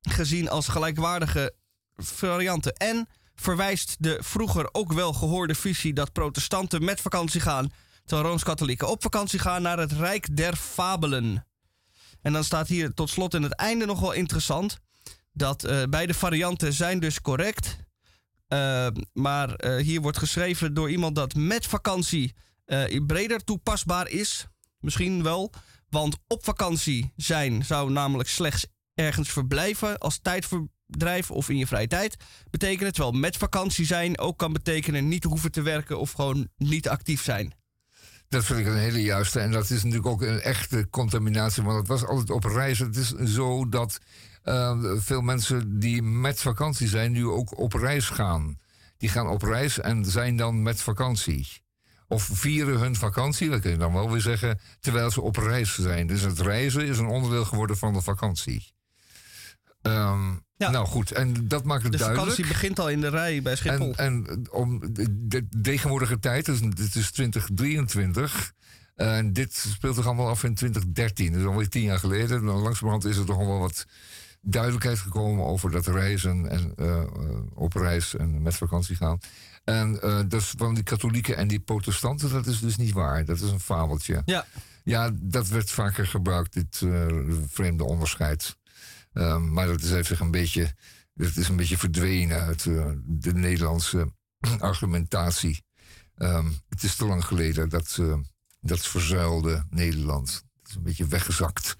[0.00, 1.54] gezien als gelijkwaardige
[1.96, 2.72] varianten.
[2.72, 7.72] En verwijst de vroeger ook wel gehoorde visie dat protestanten met vakantie gaan,
[8.04, 11.46] terwijl rooms-katholieken op vakantie gaan naar het Rijk der Fabelen.
[12.22, 14.78] En dan staat hier tot slot in het einde nog wel interessant
[15.32, 17.82] dat eh, beide varianten zijn dus correct.
[18.54, 22.34] Uh, maar uh, hier wordt geschreven door iemand dat met vakantie
[22.66, 24.46] uh, breder toepasbaar is.
[24.78, 25.52] Misschien wel,
[25.88, 31.86] want op vakantie zijn zou namelijk slechts ergens verblijven als tijdverdrijf of in je vrije
[31.86, 32.16] tijd
[32.50, 32.92] betekenen.
[32.92, 37.22] Terwijl met vakantie zijn ook kan betekenen niet hoeven te werken of gewoon niet actief
[37.22, 37.54] zijn.
[38.28, 39.40] Dat vind ik een hele juiste.
[39.40, 41.62] En dat is natuurlijk ook een echte contaminatie.
[41.62, 42.78] Want het was altijd op reis.
[42.78, 43.98] Het is zo dat
[44.44, 48.58] uh, veel mensen die met vakantie zijn, nu ook op reis gaan.
[48.96, 51.62] Die gaan op reis en zijn dan met vakantie.
[52.08, 55.78] Of vieren hun vakantie, dat kun je dan wel weer zeggen, terwijl ze op reis
[55.78, 56.06] zijn.
[56.06, 58.72] Dus het reizen is een onderdeel geworden van de vakantie.
[59.82, 60.70] Um, ja.
[60.70, 62.28] Nou goed, en dat maakt het de duidelijk.
[62.28, 63.94] De vakantie begint al in de rij bij Schiphol.
[63.94, 68.52] En, en om de, tegenwoordige tijd, dus dit is 2023.
[68.94, 72.36] En dit speelt zich allemaal af in 2013, dus alweer tien jaar geleden.
[72.36, 73.86] En langzamerhand is er toch wel wat
[74.44, 77.04] duidelijkheid gekomen over dat reizen en uh,
[77.54, 79.18] op reis en met vakantie gaan.
[79.64, 83.24] En uh, dus van die katholieken en die protestanten, dat is dus niet waar.
[83.24, 84.22] Dat is een fabeltje.
[84.24, 84.46] Ja,
[84.82, 87.06] ja dat werd vaker gebruikt, dit uh,
[87.48, 88.56] vreemde onderscheid.
[89.12, 90.74] Um, maar dat is even een beetje,
[91.14, 92.62] dat is een beetje verdwenen uit
[93.04, 94.12] de Nederlandse
[94.58, 95.64] argumentatie.
[96.16, 98.00] Um, het is te lang geleden dat,
[98.60, 100.44] dat verzuilde Nederland.
[100.68, 101.76] Is een beetje weggezakt.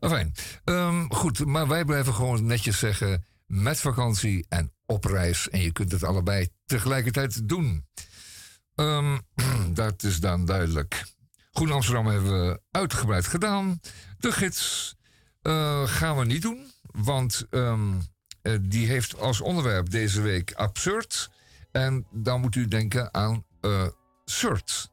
[0.00, 5.48] Enfin, um, goed, maar wij blijven gewoon netjes zeggen met vakantie en op reis.
[5.48, 7.86] En je kunt het allebei tegelijkertijd doen.
[9.74, 11.04] dat is dan duidelijk.
[11.52, 13.80] Goed Amsterdam hebben we uitgebreid gedaan.
[14.18, 14.94] De gids
[15.42, 16.72] uh, gaan we niet doen.
[16.82, 18.00] Want um,
[18.42, 21.30] uh, die heeft als onderwerp deze week absurd.
[21.72, 23.86] En dan moet u denken aan uh,
[24.24, 24.90] surt.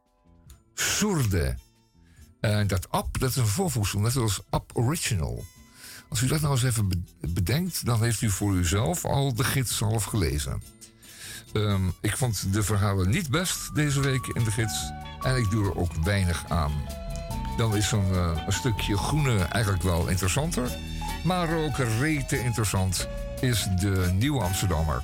[0.73, 1.55] Soerde.
[2.39, 5.45] En dat ap, dat is een voorvoegsel, net als ap original.
[6.09, 9.79] Als u dat nou eens even bedenkt, dan heeft u voor uzelf al de gids
[9.79, 10.61] half gelezen.
[11.53, 14.91] Um, ik vond de verhalen niet best deze week in de gids.
[15.21, 16.71] En ik doe er ook weinig aan.
[17.57, 20.77] Dan is zo'n uh, een stukje groene eigenlijk wel interessanter.
[21.23, 23.07] Maar ook rete interessant
[23.41, 25.03] is de Nieuwe Amsterdammer.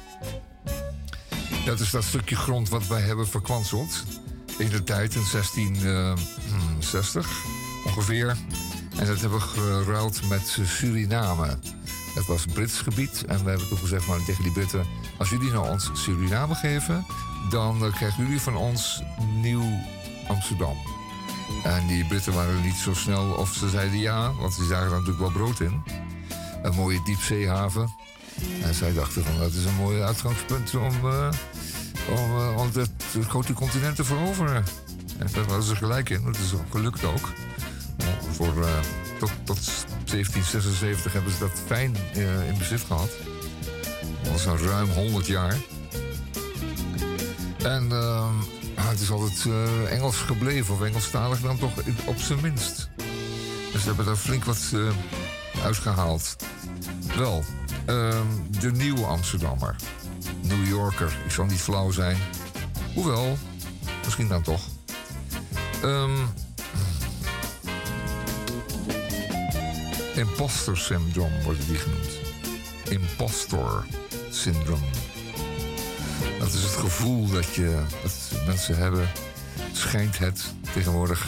[1.66, 4.04] Dat is dat stukje grond wat wij hebben verkwanseld.
[4.58, 7.34] In de tijd, in 1660 uh,
[7.86, 8.38] ongeveer.
[8.98, 11.58] En dat hebben we geruild met Suriname.
[12.16, 13.26] Het was Brits gebied.
[13.26, 14.86] En we hebben toen gezegd maar, tegen die Britten...
[15.18, 17.06] als jullie nou ons Suriname geven...
[17.50, 19.02] dan uh, krijgen jullie van ons
[19.42, 19.80] Nieuw
[20.28, 20.78] Amsterdam.
[21.64, 24.92] En die Britten waren niet zo snel of ze zeiden ja, want ze zagen er
[24.92, 25.84] natuurlijk wel brood in.
[26.64, 27.90] Een mooie diepzeehaven.
[28.62, 31.30] En zij dachten van dat is een mooi uitgangspunt om, uh,
[32.10, 34.64] om, uh, het, grote continent te veroveren.
[35.18, 37.30] En daar hadden ze gelijk in, dat is ook gelukt ook.
[38.00, 38.80] Oh, Voor, eh,
[39.20, 39.66] tot, tot
[40.06, 43.10] 1776 hebben ze dat fijn eh, in bezit gehad.
[44.24, 45.56] Dat was al ruim 100 jaar.
[47.58, 48.34] En ehm,
[48.76, 49.46] ah, het is altijd
[49.90, 51.74] Engels gebleven, of Engelstalig dan toch
[52.06, 52.90] op zijn minst.
[53.76, 56.36] Dus ze hebben daar flink wat eh, uitgehaald.
[57.18, 57.44] Wel,
[57.86, 58.26] ehm,
[58.60, 59.76] de nieuwe Amsterdammer.
[60.48, 62.18] New Yorker, ik zal niet flauw zijn.
[62.94, 63.38] Hoewel,
[64.04, 64.62] misschien dan toch.
[65.84, 66.18] Ehm
[70.16, 72.20] imposter syndroom worden die genoemd.
[72.90, 73.86] Impostor
[74.30, 74.84] syndroom.
[76.40, 79.10] Dat is het gevoel dat, je, dat mensen hebben.
[79.72, 81.28] Schijnt het tegenwoordig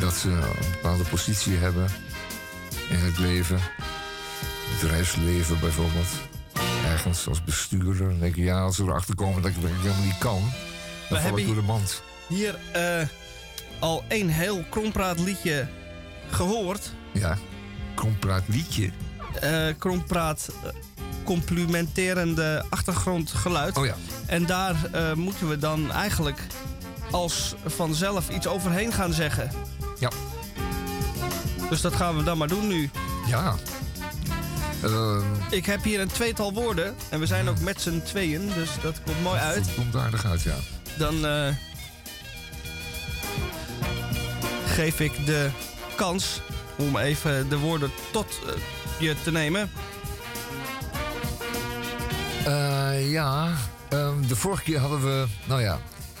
[0.00, 1.88] dat ze een bepaalde positie hebben
[2.88, 3.58] in het leven.
[4.80, 6.25] Bedrijfsleven bijvoorbeeld.
[6.86, 8.08] Ergens als bestuurder.
[8.08, 10.40] Dan denk je, ja, als we erachter komen dat ik dat ik helemaal niet kan,
[10.40, 10.50] dan
[11.08, 12.02] val hebben ik door de mand.
[12.28, 13.06] Hier eh,
[13.78, 15.68] al één heel krompraat liedje
[16.30, 16.92] gehoord.
[17.12, 17.38] Ja,
[17.94, 18.90] kompraat liedje.
[19.40, 20.70] Eh krompraat eh,
[21.24, 23.76] complimenterende achtergrondgeluid.
[23.76, 23.94] Oh ja.
[24.26, 26.40] En daar eh, moeten we dan eigenlijk
[27.10, 29.50] als vanzelf iets overheen gaan zeggen.
[29.98, 30.10] Ja.
[31.70, 32.90] Dus dat gaan we dan maar doen nu.
[33.26, 33.54] Ja.
[34.92, 36.96] Ehm, Ik heb hier een tweetal woorden.
[37.08, 39.66] En we zijn ook met z'n tweeën, dus dat komt mooi uit.
[39.66, 40.54] Het komt aardig uit, ja.
[40.98, 41.48] Dan eh,
[44.66, 45.50] geef ik de
[45.96, 46.40] kans
[46.76, 48.52] om even de woorden tot eh,
[48.98, 49.70] je te nemen.
[52.44, 53.52] Eh, ja,
[53.88, 55.78] ehm, de vorige keer hadden we, nou ja,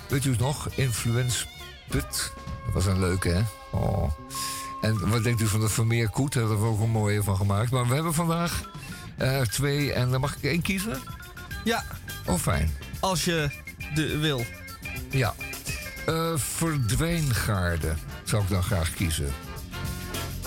[0.08, 0.68] weet u het nog?
[0.74, 1.44] Influence
[1.88, 2.32] Put.
[2.64, 3.40] Dat was een leuke, hè?
[3.70, 4.10] Oh.
[4.86, 6.32] En wat denkt u van de Vermeer Koet?
[6.32, 7.70] Daar hebben we ook een mooie van gemaakt.
[7.70, 8.70] Maar we hebben vandaag
[9.16, 10.98] eh, twee en dan mag ik één kiezen?
[11.64, 11.84] Ja,
[12.26, 12.70] Oh, fijn.
[13.00, 13.50] als je
[13.94, 14.44] de wil.
[15.10, 15.34] Ja.
[16.06, 19.32] Eh verdwijngaarden zou ik dan graag kiezen.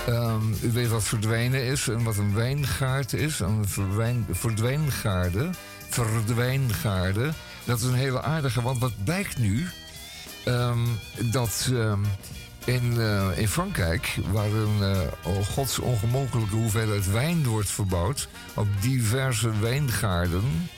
[0.07, 3.39] Ehm, u weet wat verdwijnen is en wat een wijngaard is.
[3.39, 5.49] Een verdwijn, verdwijngaarde.
[5.89, 7.31] Verdwijngaarde.
[7.65, 9.67] Dat is een hele aardige, want wat blijkt nu?
[10.45, 10.79] Ehm,
[11.31, 11.99] dat ehm,
[12.73, 19.59] in, eh, in Frankrijk, waar een uh, gods ongemogelijke hoeveelheid wijn wordt verbouwd, op diverse
[19.59, 20.69] wijngaarden,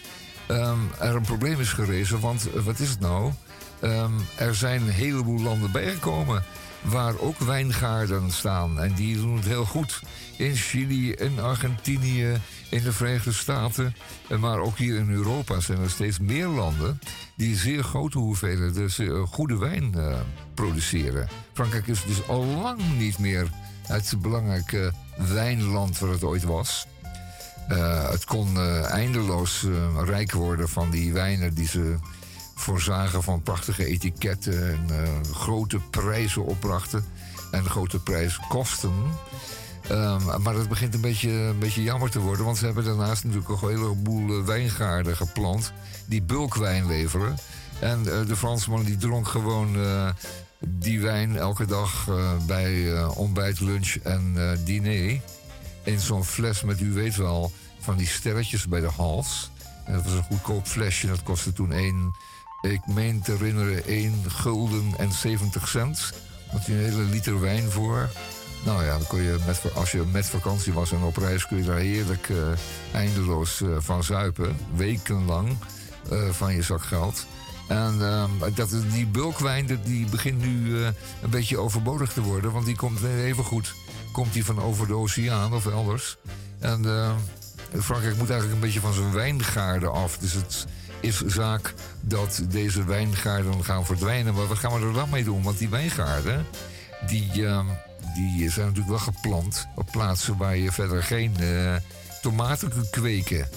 [0.48, 2.20] ehm, er een probleem is gerezen.
[2.20, 3.32] Want eh, wat is het nou?
[3.80, 6.44] Ehm, er zijn een heleboel landen bijgekomen
[6.82, 8.80] waar ook wijngaarden staan.
[8.80, 10.02] En die doen het heel goed.
[10.36, 12.42] In Chili, in Argentinië,
[12.72, 13.96] in de Verenigde Staten.
[14.30, 17.00] En Maar ook hier in Europa zijn er steeds meer landen
[17.36, 20.20] die zeer grote hoeveelheden dus, eh, goede wijn eh,
[20.54, 21.28] produceren.
[21.54, 23.50] Frankrijk is dus al lang niet meer
[23.88, 26.88] het belangrijke wijnland waar het ooit was.
[27.68, 29.66] Eh, het kon eindeloos
[30.06, 31.96] rijk worden van die wijnen die ze
[32.56, 37.06] voorzagen van prachtige etiketten en grote prijzen opbrachten
[37.52, 38.94] en grote prijskosten.
[39.92, 43.24] Ehm, maar dat begint een beetje, een beetje jammer te worden, want ze hebben daarnaast
[43.24, 45.72] natuurlijk ook een heleboel eh, wijngaarden geplant
[46.06, 47.38] die bulkwijn leveren.
[47.80, 50.10] En eh, de Fransman die dronk gewoon eh,
[50.60, 52.08] die wijn elke dag
[52.46, 55.22] bij ontbijt, lunch en diner.
[55.84, 59.52] In zo'n fles met, u weet wel, van die sterretjes bij de hals.
[59.88, 62.16] Dat was een goedkoop flesje, dat kostte toen één,
[62.62, 66.14] ik meen te herinneren, 1 gulden en 70 cent.
[66.52, 68.10] Daar had een hele liter wijn voor.
[68.66, 69.40] Nou ja, dan kon je
[69.76, 72.38] als je met vakantie was en op reis kun je daar heerlijk eh,
[72.94, 74.58] eindeloos eh, van zuipen.
[74.76, 75.58] Wekenlang
[76.10, 77.26] eh, van je zak geld.
[77.68, 80.84] En ehm, dat, die bulkwijn die begint nu
[81.22, 82.52] een beetje overbodig te worden.
[82.52, 83.74] Want die komt even goed
[84.12, 86.18] komt die van over de oceaan of elders.
[86.60, 86.86] En
[87.82, 90.18] Frankrijk moet eigenlijk een beetje van zijn wijngaarden af.
[90.18, 90.66] Dus het
[91.00, 94.34] is zaak dat deze wijngaarden gaan verdwijnen.
[94.34, 95.44] Maar wat gaan we er dan mee doen?
[95.44, 96.46] Want die wijngaarden,
[97.08, 97.66] die, ehm,
[98.14, 101.76] die zijn natuurlijk wel geplant op plaatsen waar je verder geen eh,
[102.22, 103.48] tomaten kunt kweken.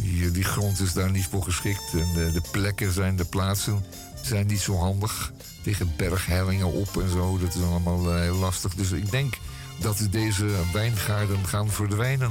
[0.00, 1.92] Die, die grond is daar niet voor geschikt.
[1.92, 3.84] En de, de plekken zijn, de plaatsen
[4.22, 5.32] zijn niet zo handig.
[5.62, 7.38] Tegen berghellingen op en zo.
[7.38, 8.74] Dat is allemaal eh, heel lastig.
[8.74, 9.34] Dus ik denk
[9.80, 12.30] dat deze wijngaarden gaan verdwijnen.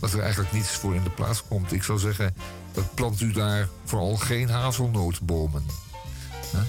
[0.00, 1.72] Dat er eigenlijk niets voor in de plaats komt.
[1.72, 2.34] Ik zou zeggen,
[2.74, 5.64] eh, plant u daar vooral geen hazelnootbomen.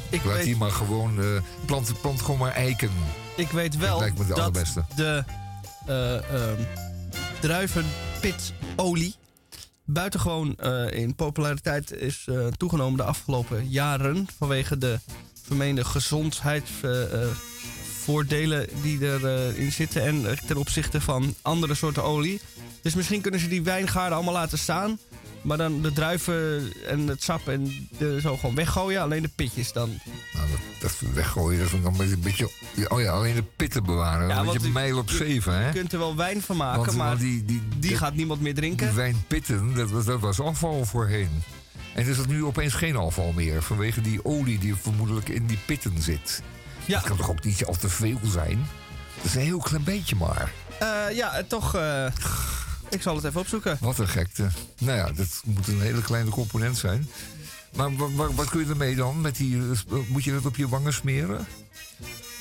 [0.09, 1.21] Ik Laat weet- die maar gewoon...
[1.21, 1.25] eh,
[1.65, 2.91] plant, plant gewoon maar eiken.
[3.41, 4.53] Ik weet wel de dat
[4.95, 5.23] de
[5.85, 6.61] eh ehm,
[7.39, 9.15] druivenpitolie
[9.85, 14.27] buitengewoon eh, in populariteit is eh, toegenomen de afgelopen jaren.
[14.37, 14.99] Vanwege de
[15.43, 20.01] vermeende gezondheidsvoordelen die erin in zitten.
[20.01, 22.41] En ten opzichte van andere soorten olie.
[22.81, 24.99] Dus misschien kunnen ze die wijngaarden allemaal laten staan.
[25.41, 29.01] Maar dan de druiven en het sap en de, zo gewoon weggooien.
[29.01, 29.89] Alleen de pitjes dan.
[30.33, 30.59] Nou, dat,
[30.99, 32.51] dat weggooien, dat is dan een beetje...
[32.87, 34.27] Oh ja, alleen de pitten bewaren.
[34.27, 35.67] Ja, een want beetje je- mijl op zeven, hè?
[35.67, 38.41] Je kunt er wel wijn van maken, Want- maar want die, die, die, gaat niemand
[38.41, 38.87] meer drinken.
[38.87, 41.43] Die wijnpitten, dat, was- dat was afval voorheen.
[41.95, 43.61] En is dat nu opeens geen afval meer.
[43.63, 46.41] Vanwege die olie die vermoedelijk in die pitten zit.
[46.85, 46.97] Ja.
[46.99, 48.67] Dat kan toch ook niet al te veel zijn?
[49.15, 50.51] Dat is een heel klein beetje maar.
[50.79, 51.75] Eh, ja, toch...
[51.75, 52.05] eh,
[52.91, 53.77] ik zal het even opzoeken.
[53.79, 54.49] Wat een gekte.
[54.79, 57.09] Nou ja, dat moet een hele kleine component zijn.
[57.75, 59.21] Maar wa- wa- wat kun je ermee dan?
[59.21, 61.45] Met die, eh, moet je dat op je wangen smeren?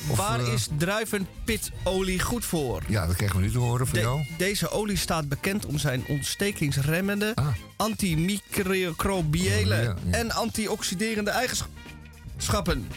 [0.08, 2.82] Of, Waar eh, is druivenpitolie goed voor?
[2.88, 4.26] Ja, dat krijgen we nu te horen van De- jou.
[4.38, 7.46] deze olie staat bekend om zijn ontstekingsremmende, Ah.
[7.76, 10.18] antimicrobiële Oh, ja, ja.
[10.18, 12.88] en antioxiderende eigenschappen.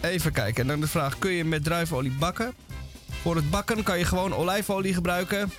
[0.00, 0.62] Even kijken.
[0.62, 2.54] En dan de vraag: kun je met druivenolie bakken?
[3.22, 5.50] Voor het bakken kan je gewoon olijfolie gebruiken.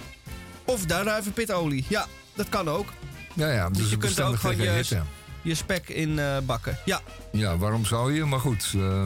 [0.65, 1.85] Of druivenpitolie.
[1.87, 2.93] Ja, dat kan ook.
[3.33, 5.01] Ja, ja, dus, Dus je kunt er ook gewoon je,
[5.41, 6.77] je spek in eh, bakken.
[6.85, 8.25] Ja, Ja, waarom zou je?
[8.25, 8.71] Maar goed.
[8.75, 9.03] eh,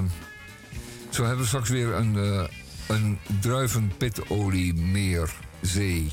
[1.09, 2.47] zo hebben we straks weer een, eh
[2.87, 5.31] een druivenpitolie, meer,
[5.61, 6.11] zee,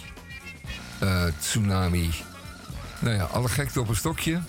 [1.40, 2.10] tsunami.
[2.98, 4.42] Nou ja, alle gekte op een stokje.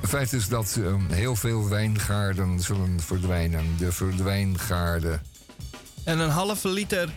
[0.00, 3.64] Het feit is dat heel veel wijngaarden zullen verdwijnen.
[3.78, 5.22] De verdwijngaarden.
[6.04, 7.08] En een halve liter,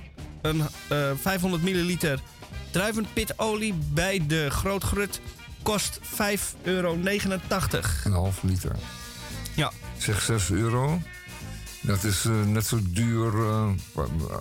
[0.41, 2.19] een, eh 500 milliliter
[2.71, 5.21] druivenpitolie bij de Grootgrut
[5.61, 6.07] kost 5,89
[6.63, 6.93] euro.
[8.03, 8.75] Een half liter.
[9.53, 9.71] Ja.
[9.97, 11.01] Zeg 6 euro.
[11.81, 13.69] Dat is eh, net zo duur eh,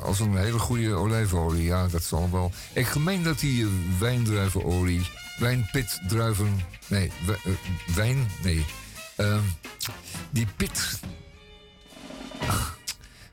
[0.02, 1.64] als een hele goede olijfolie.
[1.64, 2.52] Ja, dat zal wel.
[2.72, 5.06] Ik meen dat die eh, wijndruivenolie,
[5.38, 6.60] wijnpitdruiven.
[6.86, 7.56] Nee, wij-
[7.94, 8.26] wijn.
[8.42, 8.64] Nee.
[9.16, 9.40] Ehm,
[10.30, 11.00] die pit.
[12.46, 12.78] Ach,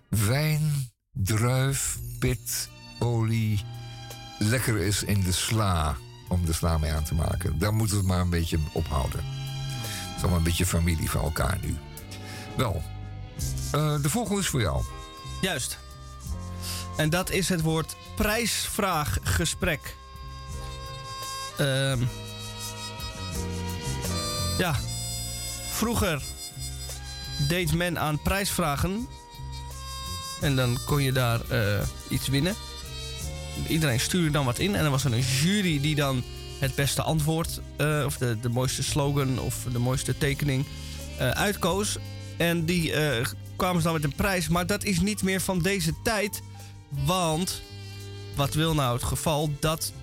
[0.07, 2.69] wijn, druif, pit,
[2.99, 3.61] olie.
[4.39, 5.95] Lekker is in de sla.
[6.27, 7.59] Om de sla mee aan te maken.
[7.59, 9.23] Daar moeten we het maar een beetje ophouden.
[9.23, 11.77] Het is allemaal een beetje familie van elkaar nu.
[12.57, 12.83] Wel,
[13.71, 14.83] eh, de volgende is voor jou.
[15.41, 15.79] Juist.
[16.97, 19.95] En dat is het woord prijsvraaggesprek.
[21.57, 22.03] Ehm
[24.59, 24.75] ja.
[25.71, 26.21] Vroeger
[27.47, 29.07] deed men aan prijsvragen.
[30.41, 32.55] En dan kon je daar eh, iets winnen.
[33.67, 34.75] Iedereen stuurde dan wat in.
[34.75, 36.23] En dan was er een jury die dan
[36.59, 37.61] het beste antwoord...
[37.77, 40.65] eh, of de, de mooiste slogan of de mooiste tekening
[41.17, 41.97] eh, uitkoos.
[42.37, 43.25] En die eh,
[43.55, 44.47] kwamen ze dan met een prijs.
[44.47, 46.41] Maar dat is niet meer van deze tijd.
[47.05, 47.61] Want
[48.35, 49.93] wat wil nou het geval dat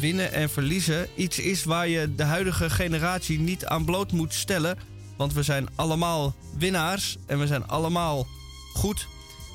[0.00, 4.78] winnen en verliezen iets is waar je de huidige generatie niet aan bloot moet stellen.
[5.16, 8.26] Want we zijn allemaal winnaars en we zijn allemaal
[8.74, 9.06] goed.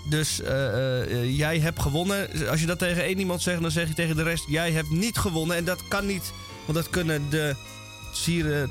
[0.04, 2.50] Dus eh, eh, eh, jij hebt gewonnen.
[2.50, 4.90] Als je dat tegen één iemand zegt, dan zeg je tegen de rest: jij hebt
[4.90, 5.58] niet gewonnen.
[5.58, 6.34] En dat kan niet,
[6.66, 7.56] want dat kunnen de
[8.26, 8.64] eh,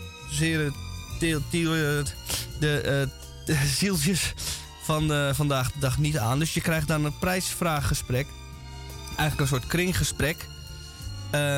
[2.61, 3.09] de,
[3.67, 4.35] zieltjes
[4.83, 6.39] van vandaag de dag niet aan.
[6.39, 8.27] Dus je krijgt dan een prijsvraaggesprek.
[9.07, 10.47] Eigenlijk een soort kringgesprek.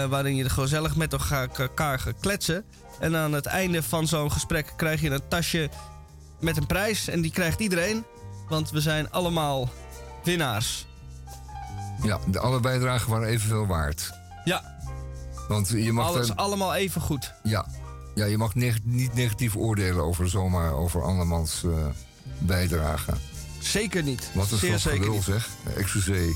[0.09, 2.64] waarin je gezellig met elkaar gaat kletsen.
[3.01, 5.70] En aan het einde van zo'n gesprek krijg je een tasje
[6.40, 7.09] met een prijs.
[7.09, 8.05] En die krijgt iedereen.
[8.48, 9.68] Want we zijn allemaal
[10.24, 10.86] winnaars.
[12.02, 14.10] Ja, de, alle bijdragen waren evenveel waard.
[14.44, 14.76] Ja,
[15.48, 17.34] Want je mag, alles allemaal even goed.
[17.42, 17.66] ja,
[18.14, 21.70] ja, je mag neg- niet negatief oordelen over zomaar over andermans eh
[22.38, 23.18] bijdragen.
[23.60, 24.30] Zeker niet.
[24.34, 25.48] Wat een Zeer slap zeg.
[25.76, 26.32] Excuseer.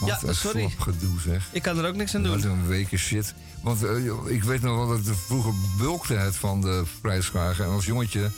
[0.00, 0.60] Wat Ja, een sorry.
[0.68, 1.48] slap gedoe zeg.
[1.52, 2.50] Ik kan er ook niks aan Wat doen.
[2.50, 3.34] een weken shit.
[3.62, 7.64] Want eh, ik weet nog wel dat het vroeger bulkte het van de prijsvragen.
[7.64, 8.30] En als jongetje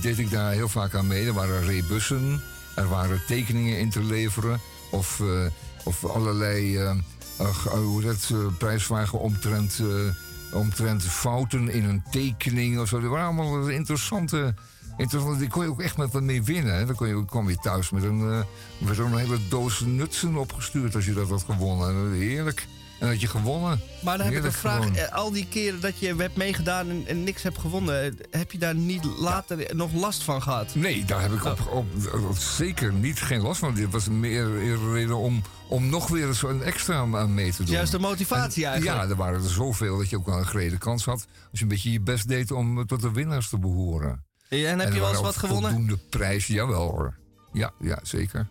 [0.00, 1.26] deed ik daar heel vaak aan mee.
[1.26, 2.42] Er waren rebussen,
[2.74, 4.60] er waren tekeningen in te leveren.
[4.90, 5.46] Of, eh,
[5.84, 6.96] of allerlei eh, eh,
[7.38, 13.00] eh, hoe dat, eh, prijsvragen omtrent, eh, omtrent fouten in een tekening of zo.
[13.00, 14.54] Dat waren allemaal interessante...
[14.96, 16.86] Interessant, die kon je ook echt met wat mee winnen.
[16.86, 18.40] Dan kon je, kwam je thuis met een, eh,
[18.88, 22.12] met een hele doos nutsen opgestuurd als je dat had gewonnen.
[22.12, 22.66] Heerlijk.
[22.98, 23.80] En had je gewonnen.
[24.02, 24.90] Maar dan heb ik een vraag.
[24.94, 28.52] Eh, Al die keren dat je hebt meegedaan en, en niks hebt gewonnen, eh, heb
[28.52, 30.74] je daar niet later nog last van gehad?
[30.74, 31.86] Nee, daar heb ik op, op,
[32.28, 33.74] op zeker niet geen last van.
[33.74, 37.64] Dit was meer een reden om, om nog weer eens een extra aan mee te
[37.64, 37.74] doen.
[37.74, 39.02] Juist de motivatie En- eigenlijk.
[39.02, 41.26] Ja, er waren er zoveel dat je ook wel een gereden kans had.
[41.50, 44.24] Als je een beetje je best deed om tot de winnaars te behoren.
[44.48, 45.70] En heb je wel eens wat gewonnen?
[45.70, 47.14] Voldoende prijs, jawel hoor.
[47.52, 48.46] Ja, ja, zeker.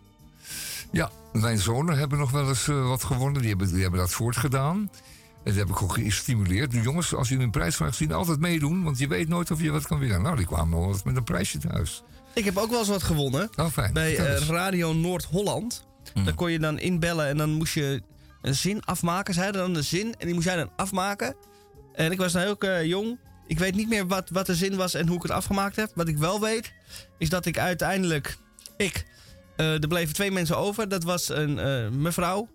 [0.91, 3.42] Ja, mijn zonen hebben nog wel eens eh, wat gewonnen.
[3.42, 4.78] Die hebben, die hebben dat voortgedaan.
[4.78, 6.72] En dat heb ik ook gestimuleerd.
[6.72, 8.84] De jongens, als jullie een prijsvraag zien, altijd meedoen.
[8.84, 10.22] Want je weet nooit of je wat kan winnen.
[10.22, 12.04] Nou, die kwamen wel met een prijsje thuis.
[12.34, 13.50] Ik heb ook wel eens wat gewonnen.
[13.56, 13.94] Oh, fijn.
[13.94, 14.48] Bij eh.
[14.48, 15.88] Radio Noord-Holland.
[16.14, 16.26] Mm.
[16.26, 18.02] Daar kon je dan inbellen en dan moest je
[18.42, 19.34] een zin afmaken.
[19.34, 21.36] Ze hadden dan een zin en die moest jij dan afmaken.
[21.94, 23.20] En ik was dan heel eh, jong.
[23.48, 25.92] Ik weet niet meer wat, wat de zin was en hoe ik het afgemaakt heb.
[25.96, 26.74] Wat ik wel weet,
[27.18, 28.38] is dat ik uiteindelijk.
[28.78, 29.06] Ik.
[29.58, 30.90] Eh, er bleven twee mensen over.
[30.90, 32.50] Dat was een eh, mevrouw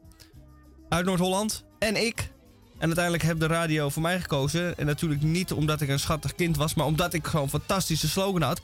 [0.88, 2.30] uit Noord-Holland en ik.
[2.78, 4.78] En uiteindelijk heb de radio voor mij gekozen.
[4.78, 8.08] En natuurlijk niet omdat ik een schattig kind was, maar omdat ik gewoon een fantastische
[8.08, 8.60] slogan had.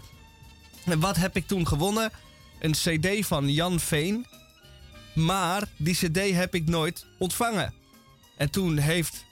[0.85, 2.11] En wat heb ik toen gewonnen?
[2.61, 4.27] Een CD van Jan Veen.
[5.15, 7.75] Maar die CD heb ik nooit ontvangen.
[8.37, 9.25] En toen heeft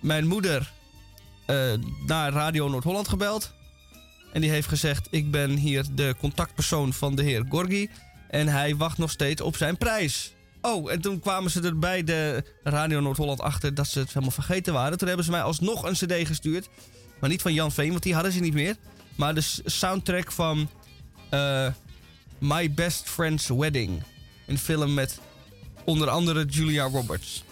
[0.00, 0.72] mijn moeder
[1.46, 1.72] eh,
[2.06, 3.52] naar Radio Noord-Holland gebeld.
[4.32, 7.90] En die heeft gezegd: Ik ben hier de contactpersoon van de heer Gorgi.
[8.28, 10.32] En hij wacht nog steeds op zijn prijs.
[10.60, 14.30] Oh, en toen kwamen ze er bij de Radio Noord-Holland achter dat ze het helemaal
[14.30, 14.98] vergeten waren.
[14.98, 16.68] Toen hebben ze mij alsnog een CD gestuurd.
[17.20, 18.76] Maar niet van Jan Veen, want die hadden ze niet meer.
[19.14, 20.68] Maar de soundtrack van
[21.30, 21.66] eh,
[22.38, 24.02] My Best Friend's Wedding.
[24.46, 25.18] Een film met
[25.84, 27.44] onder andere Julia Roberts.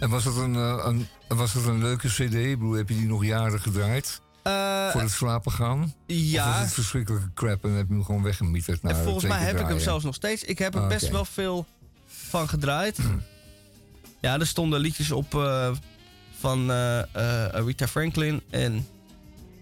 [0.00, 2.34] En was dat een, eh, een, was dat een leuke cd?
[2.34, 4.20] Ik heb je die nog jaren gedraaid?
[4.46, 5.82] Eh, voor het slapen gaan?
[5.82, 8.82] Of was ja, het verschrikkelijke crap en heb je hem gewoon weggemieterd?
[8.82, 10.44] naar en volgens mij heb ik hem zelfs nog steeds.
[10.44, 11.66] Ik heb er best wel veel
[12.06, 12.98] van gedraaid.
[14.20, 15.70] ja, er stonden liedjes op eh,
[16.38, 17.02] van eh,
[17.52, 18.86] Aretha Franklin en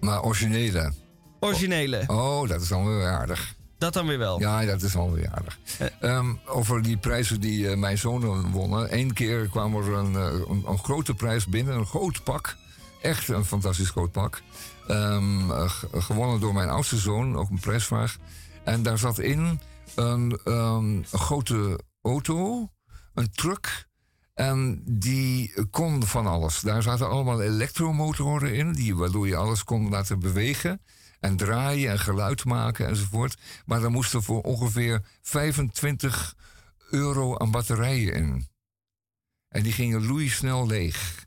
[0.00, 0.92] Maar originele?
[1.40, 2.04] originele.
[2.06, 3.54] Oh, dat is dan weer aardig.
[3.78, 4.40] Dat dan weer wel.
[4.40, 5.58] Ja, dat is alweer aardig.
[6.00, 8.98] Ehm, over die prijzen die mijn zonen wonnen.
[8.98, 12.56] Eén keer kwam er een, een, een grote prijs binnen, een groot pak.
[13.02, 14.42] Echt een fantastisch groot pak.
[14.86, 18.16] Ehm, eh, gewonnen door mijn oudste zoon, ook een prijsvraag.
[18.64, 19.60] En daar zat in
[19.94, 22.68] een, ehm, grote auto,
[23.14, 23.86] een truck.
[24.34, 26.60] En die kon van alles.
[26.60, 30.80] Daar zaten allemaal elektromotoren in, die, waardoor je alles kon laten bewegen.
[31.20, 33.36] En draaien en geluid maken enzovoort.
[33.66, 36.36] Maar daar moesten voor ongeveer 25
[36.90, 38.48] euro aan batterijen in.
[39.48, 41.26] En die gingen loeisnel leeg.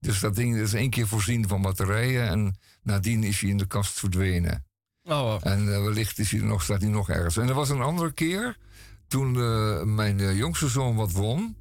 [0.00, 2.28] Dus dat ding is één keer voorzien van batterijen.
[2.28, 4.64] En nadien is hij in de kast verdwenen.
[5.02, 7.36] Oh, En eh, wellicht is hij nog, staat hij nog ergens.
[7.36, 8.56] En er was een andere keer
[9.08, 11.56] toen eh, mijn eh, jongste zoon wat won.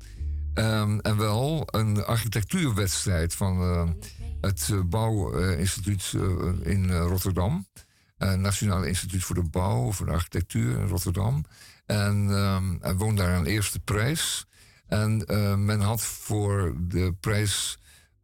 [0.54, 3.60] Ehm, en wel een architectuurwedstrijd van
[4.42, 6.14] het Bouwinstituut
[6.64, 7.68] in Rotterdam.
[8.18, 11.46] Nationaal Instituut voor de Bouw, voor de Architectuur in Rotterdam.
[11.86, 14.46] En ehm, hij won daar een eerste prijs.
[14.88, 15.24] En
[15.66, 17.79] men had voor de prijs.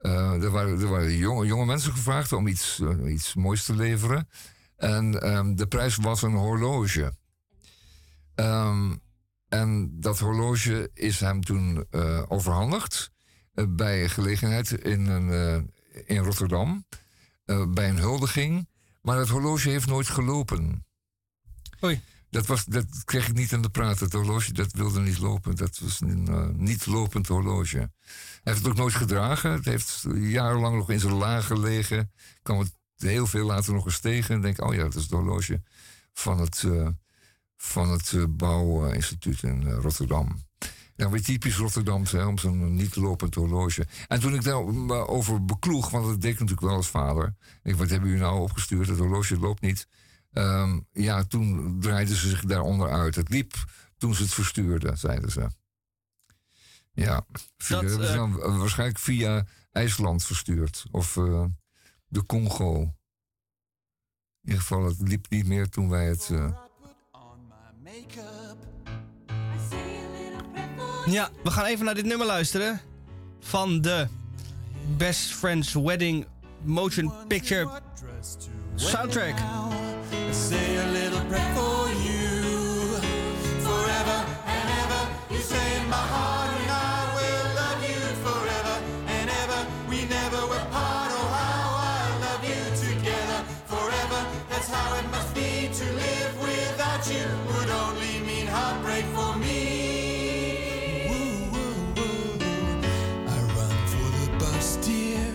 [0.05, 4.29] Eh, er waren, jonge, mensen gevraagd om iets, eh, iets moois te leveren.
[4.77, 7.13] En ehm, de prijs was een horloge.
[8.35, 8.95] Ehm,
[9.47, 13.11] en dat horloge is hem toen eh, overhandigd
[13.69, 15.71] bij gelegenheid in, een,
[16.05, 16.85] in Rotterdam.
[17.67, 18.69] bij een huldiging.
[19.01, 20.85] Maar het horloge heeft nooit gelopen.
[21.83, 22.01] Oei.
[22.35, 23.99] Dat, was, dat kreeg ik niet aan de praat.
[23.99, 25.55] Het horloge dat wilde niet lopen.
[25.55, 27.77] Dat was een eh, niet lopend horloge.
[27.77, 27.89] Hij
[28.43, 29.51] heeft het ook nooit gedragen.
[29.51, 32.11] Het heeft jarenlang nog in zijn laag gelegen.
[32.41, 34.35] Kwam het heel veel later nog eens tegen.
[34.35, 35.61] En denk, oh ja, dat is het horloge
[36.13, 36.87] van het, eh,
[37.57, 40.43] van het eh, Bouwinstituut in Rotterdam.
[40.95, 43.87] Ja, weer typisch Rotterdams, hè, om zo'n niet lopend horloge.
[44.07, 47.35] En toen ik daarover bekloeg, want dat deed ik natuurlijk wel als vader.
[47.63, 48.87] Ik, wat hebben jullie nou opgestuurd?
[48.87, 49.87] Het horloge loopt niet.
[50.35, 53.15] Ehm, ja, toen draaiden ze zich daaronder uit.
[53.15, 53.53] Het liep
[53.97, 55.47] toen ze het verstuurden, zeiden ze.
[56.93, 57.25] Ja,
[57.57, 60.85] via, Dat, eh, dan waarschijnlijk via IJsland verstuurd.
[60.91, 61.45] Of eh,
[62.07, 62.81] de Congo.
[62.81, 62.91] In
[64.43, 66.29] ieder geval, het liep niet meer toen wij het...
[66.31, 66.51] eh,
[71.05, 72.81] Ja, we gaan even naar dit nummer luisteren.
[73.39, 74.07] Van de
[74.97, 76.27] Best Friends Wedding
[76.63, 77.81] Motion Picture
[78.75, 79.37] Soundtrack.
[80.35, 82.99] Say a little prayer for you.
[83.67, 85.01] Forever and ever,
[85.33, 88.75] you stay in my heart, and I will love you forever
[89.07, 89.59] and ever.
[89.89, 91.09] We never were part.
[91.17, 91.67] Oh, how
[91.97, 94.19] I love you together forever.
[94.49, 97.25] That's how it must be to live without you.
[97.49, 101.07] Would only mean heartbreak for me.
[103.35, 105.31] I run for the bus, dear.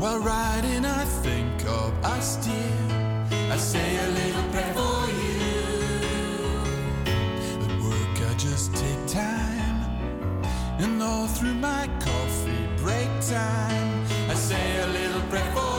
[0.00, 2.85] While riding, I think of us, dear.
[11.36, 15.75] Through my coffee break time, I say a little prayer for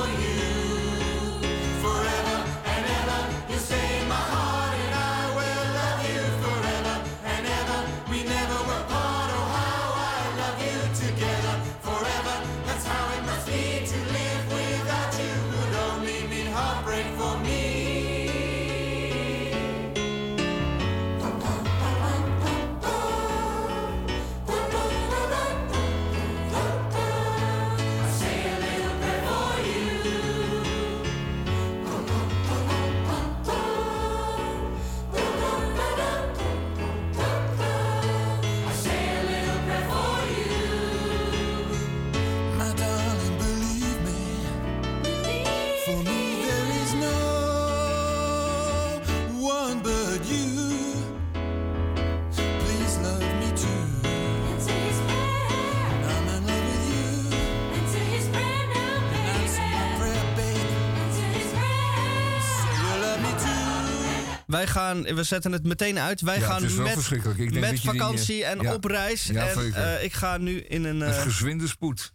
[64.48, 66.22] Wij gaan, we zetten het meteen uit.
[66.22, 67.40] Wij Ja, gaan het is wel met, verschrikkelijk.
[67.40, 68.74] Ik denk met dat je die, vakantie eh, en ja.
[68.74, 69.24] op reis.
[69.26, 69.84] Ja, en zeker.
[69.98, 70.98] eh, ik ga nu in een.
[70.98, 72.14] Met eh, gezwinde spoed.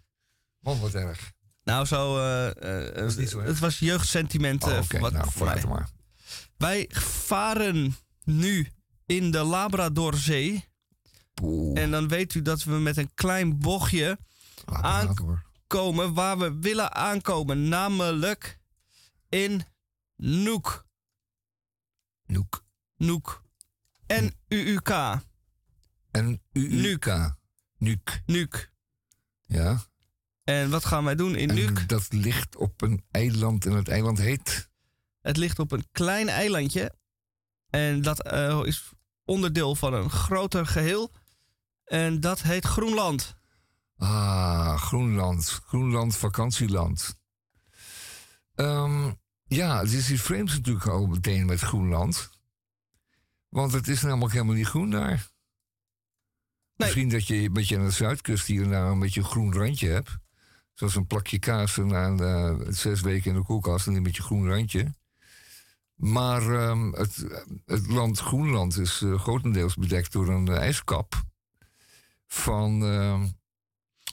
[0.58, 1.32] Man, wat erg.
[1.64, 2.18] nou, zo.
[2.18, 3.48] eh, eh, is niet zo erg.
[3.48, 4.62] het was jeugdsentiment.
[4.64, 5.60] eh, Oh, Oké, wat nou, voor mij.
[5.60, 5.88] vooruit dan maar.
[6.56, 6.86] Wij
[7.24, 8.68] varen nu
[9.06, 10.64] in de Labradorzee.
[11.34, 14.18] Poeh, En dan weet u dat we met een klein bochtje
[14.64, 15.42] laat me aan- maken, hoor.
[15.66, 17.68] komen waar we willen aankomen.
[17.68, 18.58] Namelijk
[19.28, 19.62] in
[20.16, 20.86] Noek.
[22.32, 22.64] Noek.
[22.96, 23.44] Noek.
[24.06, 24.90] N-U-U-K.
[26.10, 27.34] En UUK.
[27.78, 28.22] Nuuk.
[28.26, 28.72] Nuuk.
[29.40, 29.82] Ja.
[30.44, 31.88] En wat gaan wij doen in En Nuuk?
[31.88, 34.70] dat ligt op een eiland en het eiland heet...
[35.20, 36.94] Het ligt op een klein eilandje.
[37.70, 38.92] En dat eh, is
[39.24, 41.12] onderdeel van een groter geheel.
[41.84, 43.34] En dat heet Groenland.
[43.96, 45.48] Ah, Groenland.
[45.48, 47.14] Groenland vakantieland.
[48.54, 49.12] Ehm,
[49.54, 52.30] ja, het is iets vreemds natuurlijk al meteen met Groenland.
[53.48, 55.30] Want het is namelijk helemaal niet groen daar.
[56.76, 59.54] Misschien dat je een beetje aan de zuidkust hier en daar een beetje een groen
[59.54, 60.16] randje hebt.
[60.74, 64.94] Zoals een plakje kaas na zes weken in de koelkast en een beetje groen randje.
[65.94, 67.24] Maar ehm, het,
[67.66, 71.22] het land Groenland is eh, grotendeels bedekt door een eh, ijskap
[72.26, 73.28] van ehm,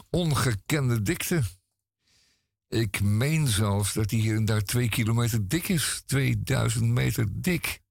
[0.09, 1.43] ongekende dikte.
[2.69, 6.03] Ik meen zelfs dat die hier en daar twee kilometer dik is.
[6.05, 7.81] 2000 meter dik.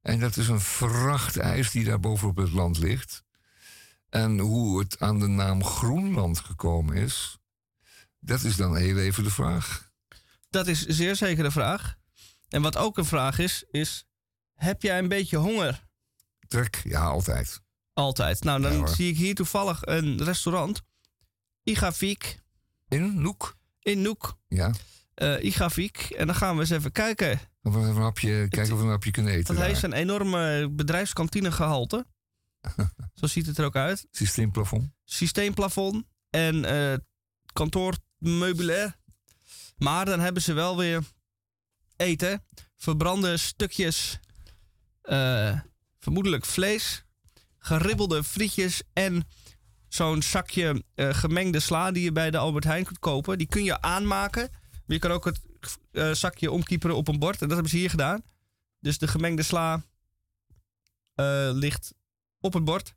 [0.00, 3.24] En dat is een vracht ijs die daar bovenop het land ligt.
[4.08, 7.38] En hoe het aan de naam Groenland gekomen is,
[8.20, 9.90] dat is dan heel even de vraag.
[10.50, 11.96] Dat is zeer zeker de vraag.
[12.48, 14.04] En wat ook een vraag is, is...
[14.54, 15.86] Heb jij een beetje honger?
[16.48, 17.60] Trek, ja, altijd.
[17.92, 18.44] Altijd.
[18.44, 20.82] Nou, dan Ja, zie ik hier toevallig een restaurant.
[21.62, 22.40] Igavik.
[22.88, 23.56] In Noek?
[23.82, 24.38] In Noek.
[24.48, 24.72] Ja.
[25.14, 25.98] Eh Igavik.
[25.98, 27.40] En dan gaan we eens even kijken.
[27.62, 29.54] Of we een hapje, kijken of we een hapje kunnen eten.
[29.54, 29.64] Daar.
[29.66, 32.06] heeft een enorme bedrijfskantinegehalte.
[33.14, 34.06] Zo ziet het er ook uit.
[34.10, 34.90] Systeemplafond.
[35.04, 36.98] Systeemplafond en eh
[37.52, 38.96] kantoormeubilair.
[39.76, 41.02] Maar dan hebben ze wel weer
[41.96, 42.44] eten.
[42.76, 44.18] Verbrande stukjes,
[45.02, 45.60] eh,
[45.98, 47.04] vermoedelijk vlees.
[47.58, 49.28] Geribbelde frietjes en
[49.94, 53.38] zo'n zakje eh, gemengde sla die je bij de Albert Heijn kunt kopen.
[53.38, 54.48] Die kun je aanmaken.
[54.50, 55.40] Maar je kan ook het
[55.90, 57.34] eh, zakje omkieperen op een bord.
[57.34, 58.22] En dat hebben ze hier gedaan.
[58.80, 59.84] Dus de gemengde sla
[61.14, 61.94] eh, ligt
[62.40, 62.94] op het bord.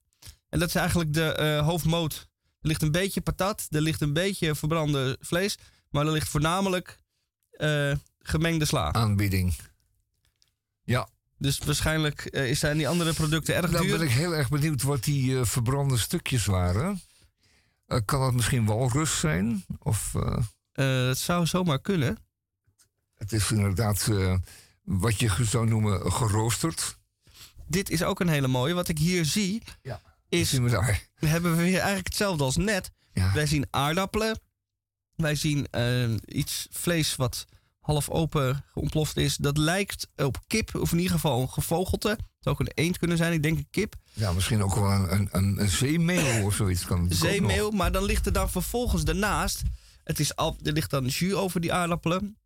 [0.49, 2.27] En dat is eigenlijk de hoofdmoot.
[2.61, 5.57] Er ligt een beetje patat, er ligt een beetje verbrande vlees.
[5.89, 6.99] Maar er ligt voornamelijk
[8.19, 8.93] gemengde sla.
[8.93, 9.55] Aanbieding.
[10.83, 11.09] Ja.
[11.37, 13.97] Dus waarschijnlijk eh, is zijn die andere producten erg Nou duur.
[13.97, 17.01] ben ik heel erg benieuwd wat die eh, verbrande stukjes waren.
[17.85, 19.65] Eh, kan dat misschien walrus zijn?
[19.79, 20.37] Of eh,
[20.71, 22.17] Eh, het zou zomaar kunnen.
[23.15, 24.37] het is inderdaad eh,
[24.83, 26.97] wat je zou noemen geroosterd?
[27.67, 28.73] Dit is ook een hele mooie.
[28.73, 30.01] Wat ik hier zie, Ja.
[30.29, 30.49] is...
[30.49, 31.07] zien we daar?
[31.15, 32.91] hebben we weer eigenlijk hetzelfde als net.
[33.33, 34.39] Wij zien aardappelen.
[35.15, 37.45] Wij zien eh, iets vlees wat
[37.85, 39.35] half open ontploft is.
[39.35, 42.09] Dat lijkt op kip, of in ieder geval een gevogelte.
[42.09, 43.95] Het zou ook een eend kunnen zijn, ik denk een kip.
[44.13, 46.85] Ja, misschien ook wel een, een, een, een zeemeeuw of zoiets.
[46.85, 47.07] Kan
[47.41, 47.71] nog.
[47.71, 49.61] maar dan ligt er dan vervolgens daarnaast.
[50.03, 52.37] Het is al, er ligt dan jus over die aardappelen.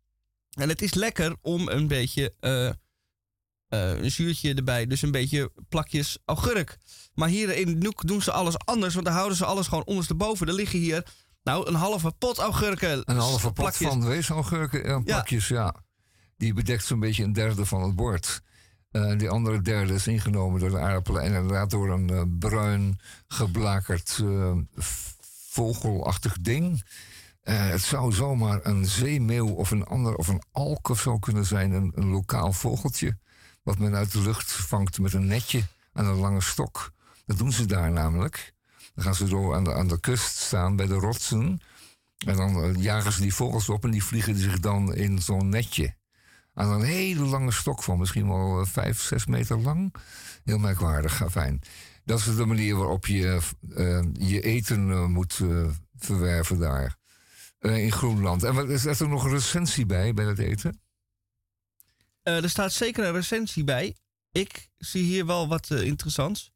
[0.50, 2.74] En het is lekker om een beetje eh, eh,
[4.02, 4.86] een zuurtje erbij.
[4.86, 6.78] Dus een beetje plakjes augurk.
[7.14, 8.94] Maar hier in Noek doen ze alles anders.
[8.94, 10.46] Want daar houden ze alles gewoon ondersteboven.
[10.46, 11.04] Er liggen hier
[11.42, 13.02] nou een halve pot augurken.
[13.04, 13.88] Een halve pot plakjes.
[13.88, 15.74] van weesaugurken en plakjes, ja.
[16.36, 18.42] Die bedekt zo'n beetje een derde van het bord.
[18.90, 21.22] Eh, die andere derde is ingenomen door de aardappelen...
[21.22, 24.52] en inderdaad door een eh, bruin geblakerd eh,
[25.50, 26.84] vogelachtig ding.
[27.40, 31.46] Eh, het zou zomaar een zeemeeuw of een ander of een alk of zo kunnen
[31.46, 31.72] zijn.
[31.72, 33.18] Een, een lokaal vogeltje.
[33.62, 35.62] Wat men uit de lucht vangt met een netje
[35.92, 36.92] aan een lange stok.
[37.26, 38.54] Dat doen ze daar namelijk.
[38.94, 41.60] Dan gaan ze zo aan de, aan de kust staan bij de rotsen.
[42.26, 45.48] En dan eh, jagen ze die vogels op en die vliegen zich dan in zo'n
[45.48, 45.94] netje.
[46.54, 49.94] Aan een hele lange stok van misschien wel eh, vijf, zes meter lang.
[50.44, 51.60] Heel merkwaardig, fijn.
[52.04, 53.40] Dat is de manier waarop je
[53.74, 55.40] eh, je eten moet
[55.98, 56.98] verwerven daar.
[57.60, 58.42] In Groenland.
[58.42, 60.80] En wat, is er nog een recensie bij, bij het eten?
[62.22, 63.96] Er staat zeker een recensie bij.
[64.32, 66.52] Ik zie hier wel wat interessants.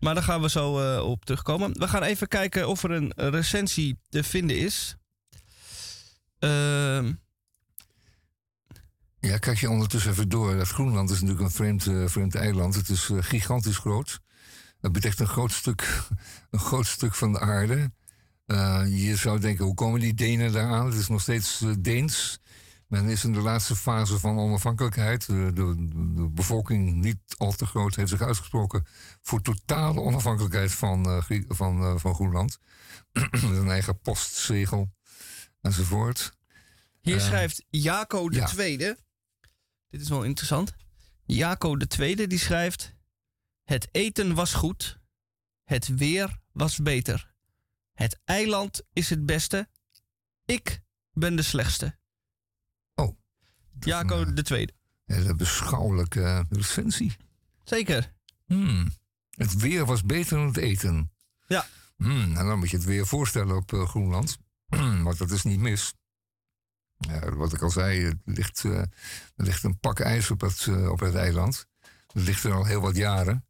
[0.00, 1.78] Maar daar gaan we zo eh, op terugkomen.
[1.78, 4.96] We gaan even kijken of er een recensie te vinden is.
[6.38, 7.12] Ehm,
[9.20, 10.56] Ja, kijk je ondertussen even door.
[10.56, 12.74] Dat Groenland is natuurlijk een vreemd, eh, vreemd eiland.
[12.74, 14.20] Het is eh, gigantisch groot.
[14.80, 16.02] Het bedekt een groot stuk,
[16.50, 17.92] een groot stuk van de aarde.
[18.88, 20.86] Je zou denken, hoe komen die Denen daar aan?
[20.86, 22.40] Het is nog steeds Deens.
[22.90, 25.26] Men is in de laatste fase van onafhankelijkheid.
[25.26, 25.74] De, de,
[26.14, 28.86] de bevolking, niet al te groot, heeft zich uitgesproken
[29.22, 32.58] voor totale onafhankelijkheid van, eh, van, eh, van Groenland.
[33.30, 34.92] Met een eigen postzegel
[35.60, 36.32] enzovoort.
[37.00, 38.46] Hier Eh, schrijft Jaco de ja.
[38.46, 38.98] Tweede.
[39.88, 40.74] Dit is wel interessant.
[41.24, 42.94] Jaco de Tweede die schrijft...
[43.64, 44.98] Het eten was goed.
[45.64, 47.32] Het weer was beter.
[47.92, 49.68] Het eiland is het beste.
[50.44, 50.80] Ik
[51.12, 51.98] ben de slechtste.
[53.84, 54.72] Jaco de Tweede.
[55.04, 57.16] Hele beschouwelijke recensie.
[57.64, 58.12] Zeker.
[58.46, 58.92] Hmm.
[59.30, 61.12] Het weer was beter dan het eten.
[61.46, 61.66] Ja.
[61.96, 64.38] Hmm, en dan moet je het weer voorstellen op eh, Groenland.
[65.04, 65.94] Want dat is niet mis.
[67.00, 68.90] Ja, wat ik al zei, er ligt, eh, er
[69.34, 71.66] ligt een pak ijs op het, eh, op het eiland.
[72.06, 73.44] Dat ligt er al heel wat jaren.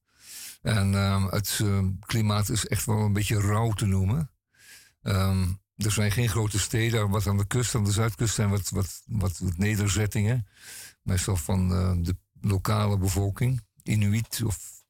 [0.62, 4.31] En ehm, het eh, klimaat is echt wel een beetje rauw te noemen.
[5.02, 5.47] Ehm,
[5.85, 7.09] er zijn geen grote steden.
[7.11, 10.47] Wat aan de kust, aan de zuidkust zijn wat, wat, wat, wat nederzettingen.
[11.02, 13.62] Meestal van eh, de lokale bevolking.
[13.82, 14.82] Inuit of,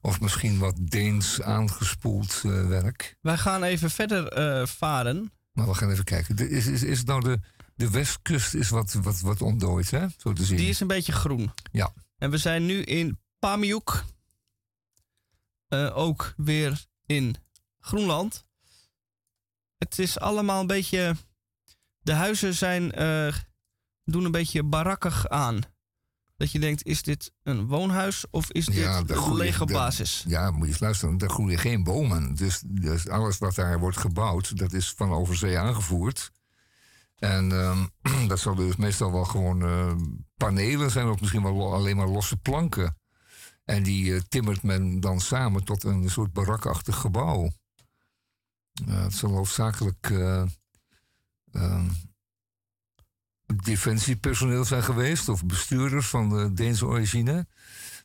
[0.00, 3.16] of misschien wat Deens aangespoeld eh, werk.
[3.20, 5.32] Wij gaan even verder eh, varen.
[5.52, 6.36] Maar we gaan even kijken.
[6.36, 7.40] De- Is, is, is nou de,
[7.74, 10.06] de westkust is wat, wat, wat ontdooid, hè?
[10.16, 10.56] Zo te zien.
[10.56, 11.50] Die is een beetje groen.
[11.72, 11.92] Ja.
[12.18, 14.04] En we zijn nu in Pamiuk.
[15.92, 17.36] Ook weer in
[17.80, 18.46] Groenland.
[19.78, 21.16] Het is allemaal een beetje.
[22.00, 23.34] De huizen zijn, eh,
[24.04, 25.60] doen een beetje barakkig aan.
[26.36, 30.22] Dat je denkt: is dit een woonhuis of is dit Ja, een groeien- legerbasis?
[30.22, 31.18] de- Ja, moet je eens luisteren.
[31.18, 32.34] Daar groeien geen bomen.
[32.34, 36.30] Dus, dus alles wat daar wordt gebouwd, dat is van overzee aangevoerd.
[37.16, 37.86] En ehm,
[38.28, 39.92] dat zal dus meestal wel gewoon eh,
[40.36, 42.96] panelen zijn, of misschien wel alleen maar losse planken.
[43.64, 47.50] En die eh, timmert men dan samen tot een soort barakachtig gebouw.
[48.86, 50.44] Ja, het zal hoofdzakelijk eh,
[51.52, 51.88] ehm,
[53.46, 57.46] defensiepersoneel zijn geweest, of bestuurders van de Deense origine.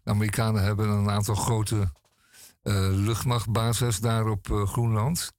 [0.03, 1.91] De Amerikanen hebben een aantal grote
[2.61, 5.33] eh, luchtmachtbases daar op eh, Groenland.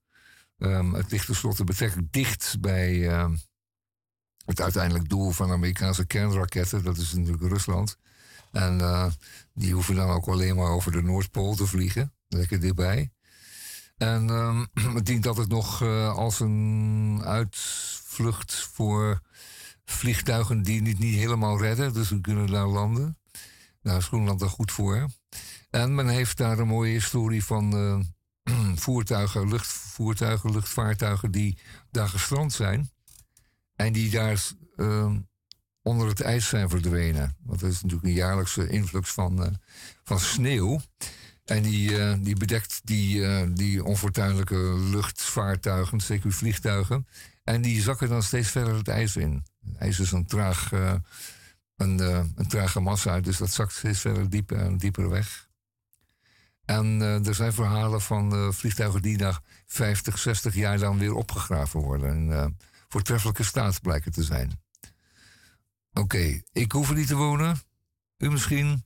[0.59, 3.37] Ehm, het ligt tenslotte betrekkelijk dicht bij ehm,
[4.45, 6.85] het uiteindelijk doel van Amerikaanse kernraketten.
[6.85, 7.97] Dat is natuurlijk Rusland.
[8.53, 9.07] En eh,
[9.53, 12.15] die hoeven dan ook alleen maar over de Noordpool te vliegen.
[12.29, 13.14] Lekker dichtbij.
[14.05, 14.65] En ehm,
[14.97, 19.21] het dient altijd nog eh, als een uitvlucht voor
[19.85, 21.93] vliegtuigen die het niet helemaal redden.
[21.93, 23.19] Dus we kunnen daar landen.
[23.83, 25.09] Daar is Groenland er goed voor.
[25.71, 31.59] En men heeft daar een mooie historie van eh, voertuigen, luchtvoertuigen, luchtvaartuigen die
[31.91, 32.91] daar gestrand zijn.
[33.77, 35.13] En die daar eh,
[35.83, 37.37] onder het ijs zijn verdwenen.
[37.43, 39.53] Want er is natuurlijk een jaarlijkse influx van, eh,
[40.03, 40.81] van sneeuw.
[41.45, 47.07] En die, eh, die bedekt die, eh, die onfortuinlijke luchtvaartuigen, zeker vliegtuigen.
[47.45, 49.45] En die zakken dan steeds verder het ijs in.
[49.67, 50.95] Het ijs is een, traag, eh,
[51.77, 51.99] een,
[52.37, 55.49] een trage massa, dus dat zakt steeds verder dieper en dieper weg.
[56.65, 62.11] En er zijn verhalen van vliegtuigen die na 50, 60 jaar dan weer opgegraven worden.
[62.11, 62.47] En eh,
[62.89, 64.63] voortreffelijke staat blijken te zijn.
[65.93, 67.57] Oké, ik hoef er niet te wonen.
[68.19, 68.85] U misschien.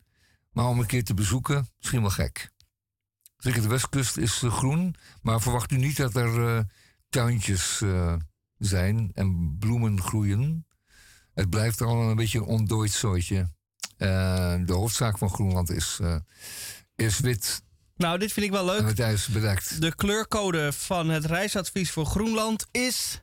[0.51, 2.51] Maar om een keer te bezoeken, misschien wel gek.
[3.37, 4.95] Zeker de westkust is eh, groen.
[5.23, 6.65] Maar verwacht u niet dat er eh,
[7.09, 8.15] tuintjes eh,
[8.57, 10.67] zijn en bloemen groeien.
[11.35, 13.51] Het blijft allemaal een beetje een ontdooid zooitje.
[13.97, 15.99] De hoofdzaak van Groenland is,
[16.95, 17.63] is wit
[17.97, 18.83] Nou, dit vind ik wel en leuk.
[18.85, 19.81] met ijs bedekt.
[19.81, 23.23] De kleurcode van het reisadvies voor Groenland is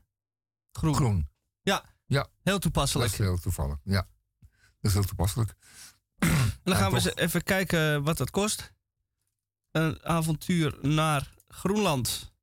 [0.71, 0.95] groen.
[0.95, 1.29] Groen.
[1.61, 3.11] Ja, Ja, heel dat toepasselijk.
[3.11, 3.77] is heel toevallig.
[3.83, 4.07] Ja,
[4.39, 4.49] dat
[4.81, 5.53] is heel toepasselijk.
[6.19, 8.73] En dan gaan we eens even kijken wat dat kost.
[9.71, 12.33] Een avontuur naar Groenland.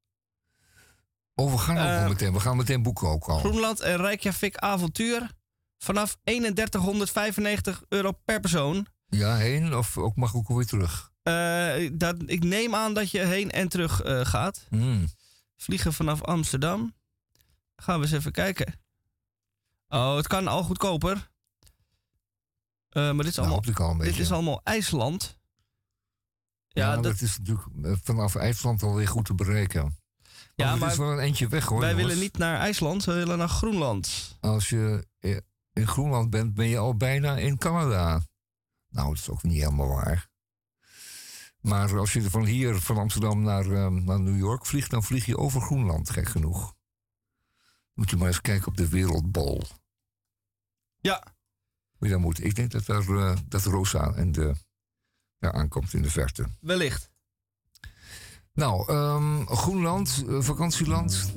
[1.35, 2.33] Oh, we gaan ook al meteen.
[2.33, 3.39] We gaan meteen boeken ook al.
[3.39, 5.31] Groenland en Reykjavik avontuur.
[5.79, 8.87] Vanaf 3195 euro per persoon.
[9.07, 11.13] Ja, heen of ook mag ook alweer terug.
[11.23, 14.67] Eh, dat, ik neem aan dat je heen en terug eh, gaat.
[14.69, 15.09] Hmm.
[15.57, 16.95] Vliegen vanaf Amsterdam.
[17.77, 18.81] Gaan we eens even kijken.
[19.89, 21.31] Oh, het kan al goedkoper.
[22.93, 25.39] Eh, maar dit is, Nou, allemaal, dit is allemaal IJsland.
[26.69, 29.97] Ja, Ja, dat, dat, is natuurlijk eh, vanaf IJsland alweer goed te bereiken.
[30.55, 31.81] ja maar het is wel een eindje weg hoor.
[31.81, 32.07] wij jongens.
[32.07, 34.37] willen niet naar IJsland, we willen naar Groenland.
[34.41, 35.37] Als je eh,
[35.73, 38.23] in Groenland bent, ben je al bijna in Canada.
[38.89, 40.31] Nou, dat is ook niet helemaal waar.
[41.61, 45.27] Maar als je van hier, van Amsterdam naar, eh, naar New York vliegt, dan vlieg
[45.27, 46.75] je over Groenland, gek genoeg.
[47.95, 49.63] Moet je maar eens kijken op de wereldbol.
[51.01, 51.35] Ja,
[52.03, 52.45] Hoe je daar moet.
[52.45, 54.55] Ik denk dat, daar, eh, dat Rosa en de,
[55.39, 56.47] daar aankomt in de verte.
[56.61, 57.11] wellicht.
[58.53, 61.33] Nou, ehm, Groenland, eh, vakantieland.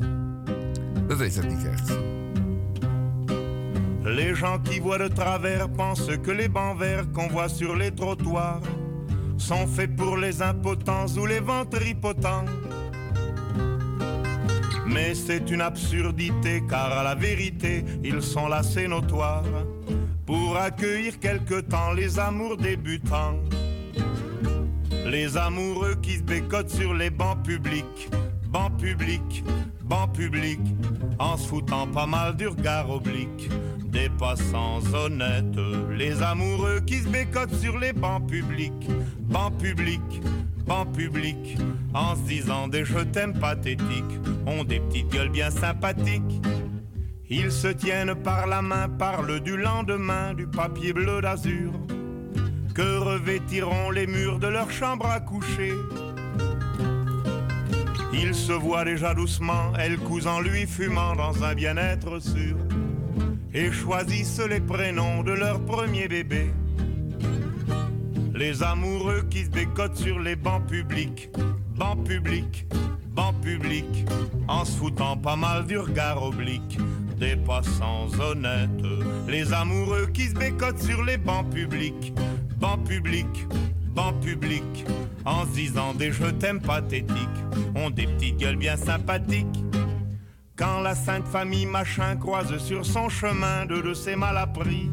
[1.08, 1.90] We weten het niet echt.
[4.02, 7.94] Les gens qui voient de travers pensent que les bancs verts qu'on voit sur les
[7.94, 8.62] trottoirs
[9.36, 12.50] sont faits pour les impotents ou les ventripotents.
[14.86, 19.44] Mais c'est une absurdité car à la vérité ils sont là c'est notoire
[20.26, 23.40] pour accueillir quelque temps les amours débutants.
[25.06, 28.10] Les amoureux qui se bécotent sur les bancs publics,
[28.50, 29.44] bancs publics,
[29.84, 30.76] bancs publics,
[31.20, 33.50] en se foutant pas mal du regard oblique
[33.86, 35.60] des passants honnêtes.
[35.92, 38.90] Les amoureux qui se bécotent sur les bancs publics,
[39.22, 40.22] bancs publics,
[40.66, 41.58] bancs publics,
[41.94, 46.42] en se disant des je t'aime pathétiques, ont des petites gueules bien sympathiques.
[47.30, 51.72] Ils se tiennent par la main, parlent du lendemain, du papier bleu d'azur,
[52.76, 55.74] que revêtiront les murs de leur chambre à coucher.
[58.14, 62.58] Ils se voient déjà doucement, elle cousant lui fumant dans un bien-être sûr,
[63.56, 66.52] et choisissent les prénoms de leur premier bébé.
[68.36, 71.32] Les amoureux qui se bécotent sur les bancs publics,
[71.76, 72.68] bancs publics,
[73.16, 74.06] bancs publics,
[74.48, 76.78] en se foutant pas mal du regard oblique
[77.18, 78.70] des passants honnêtes.
[79.28, 82.14] Les amoureux qui se bécotent sur les bancs publics,
[82.58, 83.48] bancs publics,
[83.94, 84.86] bancs publics,
[85.26, 87.18] en se disant des je t'aime pathétiques,
[87.76, 89.64] ont des petites gueules bien sympathiques.
[90.56, 94.90] Quand la sainte famille machin croise sur son chemin deux de ses malappris,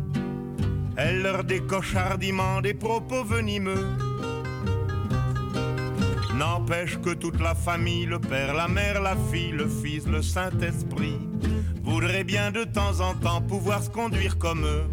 [0.96, 3.86] elle leur décoche hardiment des propos venimeux.
[6.36, 11.18] N'empêche que toute la famille, le père, la mère, la fille, le fils, le Saint-Esprit,
[11.92, 14.84] voudraient bien de temps en temps pouvoir se conduire comme eux.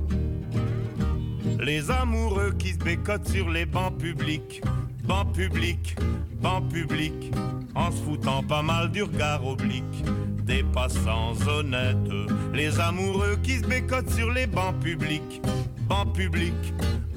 [1.64, 4.62] Les amoureux qui se bécotent sur les bancs publics,
[5.06, 5.96] bancs publics,
[6.42, 7.32] bancs publics,
[7.74, 10.04] en se foutant pas mal du regard oblique
[10.44, 12.12] des passants honnêtes.
[12.54, 15.42] Les amoureux qui se bécotent sur les bancs publics,
[15.88, 16.74] bancs publics,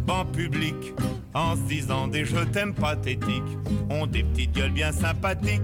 [0.06, 0.94] bancs publics,
[1.34, 3.58] en se disant des je t'aime pathétiques,
[3.90, 5.60] ont des petites gueules bien sympathiques.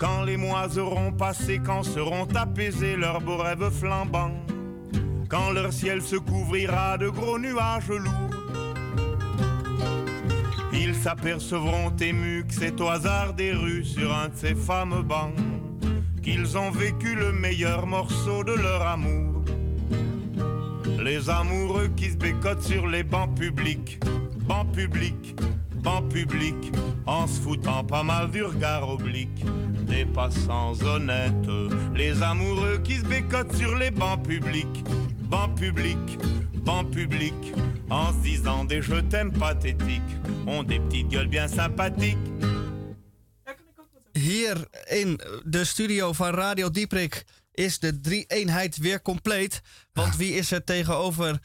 [0.00, 4.32] Quand les mois auront passé, quand seront apaisés leurs beaux rêves flambants,
[5.28, 8.30] quand leur ciel se couvrira de gros nuages lourds,
[10.72, 15.34] ils s'apercevront émus que c'est au hasard des rues sur un de ces fameux bancs
[16.22, 19.44] qu'ils ont vécu le meilleur morceau de leur amour.
[20.98, 24.00] Les amoureux qui se bécotent sur les bancs publics,
[24.48, 25.36] bancs publics,
[25.82, 26.72] bancs publics,
[27.06, 29.44] en se foutant pas mal du regard oblique
[29.86, 31.50] des passants honnêtes.
[31.94, 34.84] Les amoureux qui se bécotent sur les bancs publics,
[35.28, 36.18] bancs publics,
[36.64, 37.54] bancs publics,
[37.88, 40.16] en se disant des je t'aime pathétiques,
[40.46, 42.18] ont des petites gueules bien sympathiques.
[44.12, 44.56] Hier
[44.90, 47.24] in de studio van Radio Dieprik
[47.54, 49.60] is de drie-eenheid weer compleet.
[49.92, 51.38] Want wie is er tegenover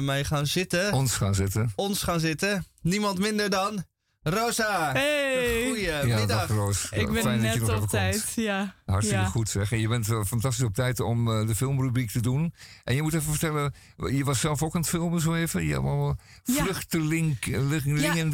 [0.00, 0.92] mij gaan zitten?
[0.92, 1.72] Ons gaan zitten.
[1.76, 2.64] Ons gaan zitten.
[2.82, 3.84] Niemand minder dan
[4.22, 4.92] Rosa.
[4.92, 5.64] Hey.
[5.66, 6.06] Goedemiddag.
[6.06, 6.88] Ja, dag Roos.
[6.90, 8.32] Ik ben Fijn dat je net op tijd.
[8.36, 8.74] Ja.
[8.84, 9.28] Hartstikke ja.
[9.28, 9.72] goed zeg.
[9.72, 12.54] En je bent eh, fantastisch op tijd om eh, de filmrubriek te doen.
[12.84, 15.62] En je moet even vertellen, je was zelf ook aan het filmen zo even.
[15.66, 16.62] Je hebt allemaal Ja.
[16.64, 17.38] vluchtelingen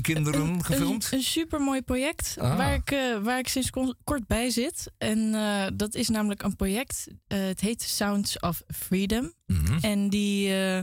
[0.00, 1.08] kinderen een, gefilmd.
[1.10, 2.56] Een, een supermooi project Ah.
[2.56, 4.92] waar, ik, eh, waar ik sinds ko- kort bij zit.
[4.98, 7.06] En eh, dat is namelijk een project.
[7.26, 9.32] eh, het heet Sounds of Freedom.
[9.46, 9.78] Mhm.
[9.80, 10.80] En die, eh,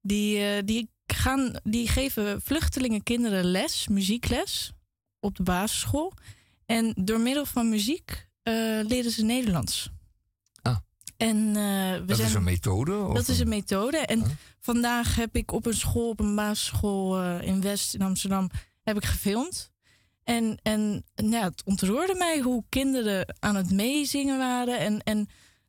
[0.00, 4.72] die, eh, die, gaan, die geven vluchtelingen kinderen les, muziekles,
[5.20, 6.12] op de basisschool.
[6.66, 9.90] En door middel van muziek eh, leren ze Nederlands.
[10.62, 10.76] Ah.
[11.16, 12.96] En, eh, we Dat zijn, is een methode?
[12.96, 13.96] Of dat is een methode.
[13.96, 18.50] En vandaag heb ik op een school, op een basisschool in West in Amsterdam,
[18.82, 19.70] heb ik gefilmd.
[20.24, 24.78] En, en nou ja, het ontroerde mij hoe kinderen aan het meezingen waren.
[24.78, 25.28] En, en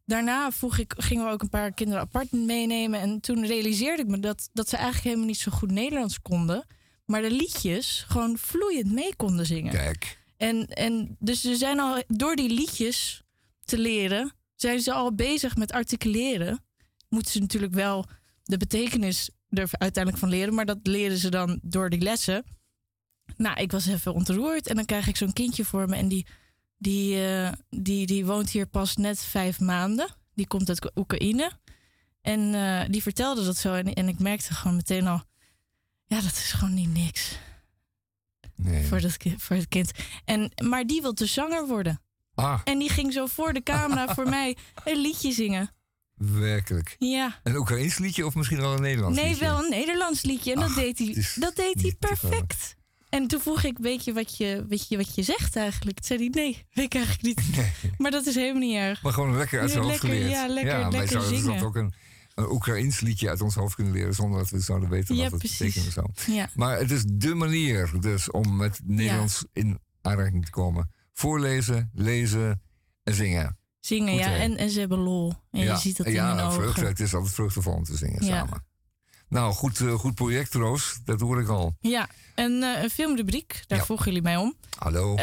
[0.10, 2.99] daarna vroeg ik, gingen we ook een paar kinderen apart meenemen.
[2.99, 6.65] En toen realiseerde ik me dat, dat ze eigenlijk helemaal niet zo goed Nederlands konden.
[7.06, 9.72] Maar de liedjes gewoon vloeiend mee konden zingen.
[9.72, 10.18] Kijk.
[10.38, 13.23] En, en dus ze zijn al door die liedjes
[13.65, 16.64] te leren, zijn ze al bezig met articuleren.
[17.10, 18.06] Moeten ze natuurlijk wel
[18.44, 22.44] de betekenis er uiteindelijk van leren, maar dat leren ze dan door die lessen.
[23.38, 26.26] Nou, ik was even ontroerd en dan krijg ik zo'n kindje voor me en die,
[26.80, 30.07] die, eh, die, die woont hier pas net vijf maanden.
[30.34, 31.51] Die komt uit Oekraïne.
[32.22, 35.22] En eh, die vertelde dat zo en, en ik merkte gewoon meteen al,
[36.06, 37.38] ja, dat is gewoon niet niks
[38.56, 38.85] Nee.
[38.85, 39.91] voor, dat, voor het kind.
[40.26, 42.01] En, maar die wil dus zanger worden.
[42.35, 45.72] Ah, En die ging zo voor de camera voor mij een liedje zingen.
[46.15, 46.95] werkelijk.
[46.97, 47.39] Ja.
[47.43, 49.45] Een Oekraïns liedje of misschien wel een Nederlands Nee, liedje?
[49.45, 50.53] wel een Nederlands liedje.
[50.53, 52.76] En dat deed hij, dat deed hij perfect.
[53.10, 55.99] En toen vroeg ik, weet je wat je, weet je, wat je zegt eigenlijk?
[55.99, 57.41] Toen zei hij, nee, weet ik eigenlijk niet.
[57.98, 59.03] Maar dat is helemaal niet erg.
[59.03, 60.40] Maar gewoon lekker uit Ja, zijn hoofd lekker, geleerd.
[60.40, 61.53] ja, lekker- wij lekker zouden zingen.
[61.57, 61.94] dat ook een,
[62.36, 65.41] een Oekraïns liedje uit ons hoofd kunnen leren zonder dat we zouden weten Ja, wat
[65.41, 66.31] het betekent en zo.
[66.31, 66.49] Ja.
[66.56, 70.91] Maar het is dé manier dus om met Nederlands in aanraking te komen.
[71.14, 72.61] Voorlezen, lezen
[73.03, 73.57] en zingen.
[73.80, 74.36] Zingen, Goed, ja.
[74.36, 75.34] En, en ze hebben lol.
[75.52, 76.61] En je ziet dat in ja, hun ogen.
[76.61, 76.86] vreugde.
[76.86, 78.38] Het is altijd vreugdevol om te zingen Ja.
[78.38, 78.64] samen.
[79.30, 80.99] Nou, goed, eh, goed project, Roos.
[81.06, 81.76] Dat hoor ik al.
[81.80, 83.64] Ja, en eh, een filmrubriek.
[83.68, 83.85] Daar Ja.
[83.85, 84.56] vroegen jullie mij om.
[84.77, 85.15] Hallo,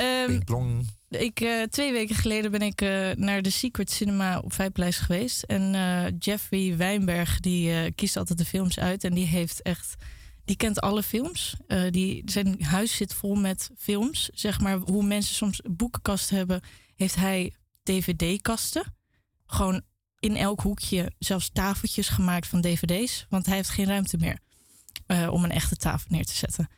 [0.44, 0.88] plong.
[1.08, 2.80] Ik, eh, twee weken geleden ben ik
[3.18, 5.42] naar de Secret Cinema op Vijpleis geweest.
[5.42, 5.72] En
[6.18, 9.04] Jeffrey Wijnberg die kiest altijd de films uit.
[9.04, 9.94] En die heeft echt...
[10.44, 11.56] Die kent alle films.
[11.90, 14.30] Die, zijn huis zit vol met films.
[14.34, 16.60] Zeg maar hoe mensen soms boekenkasten hebben...
[16.96, 17.52] heeft hij
[17.82, 18.94] dvd-kasten.
[19.46, 19.82] Gewoon
[20.20, 23.26] in elk hoekje zelfs tafeltjes gemaakt van dvd's.
[23.28, 24.38] Want hij heeft geen ruimte meer
[25.06, 26.68] eh, om een echte tafel neer te zetten.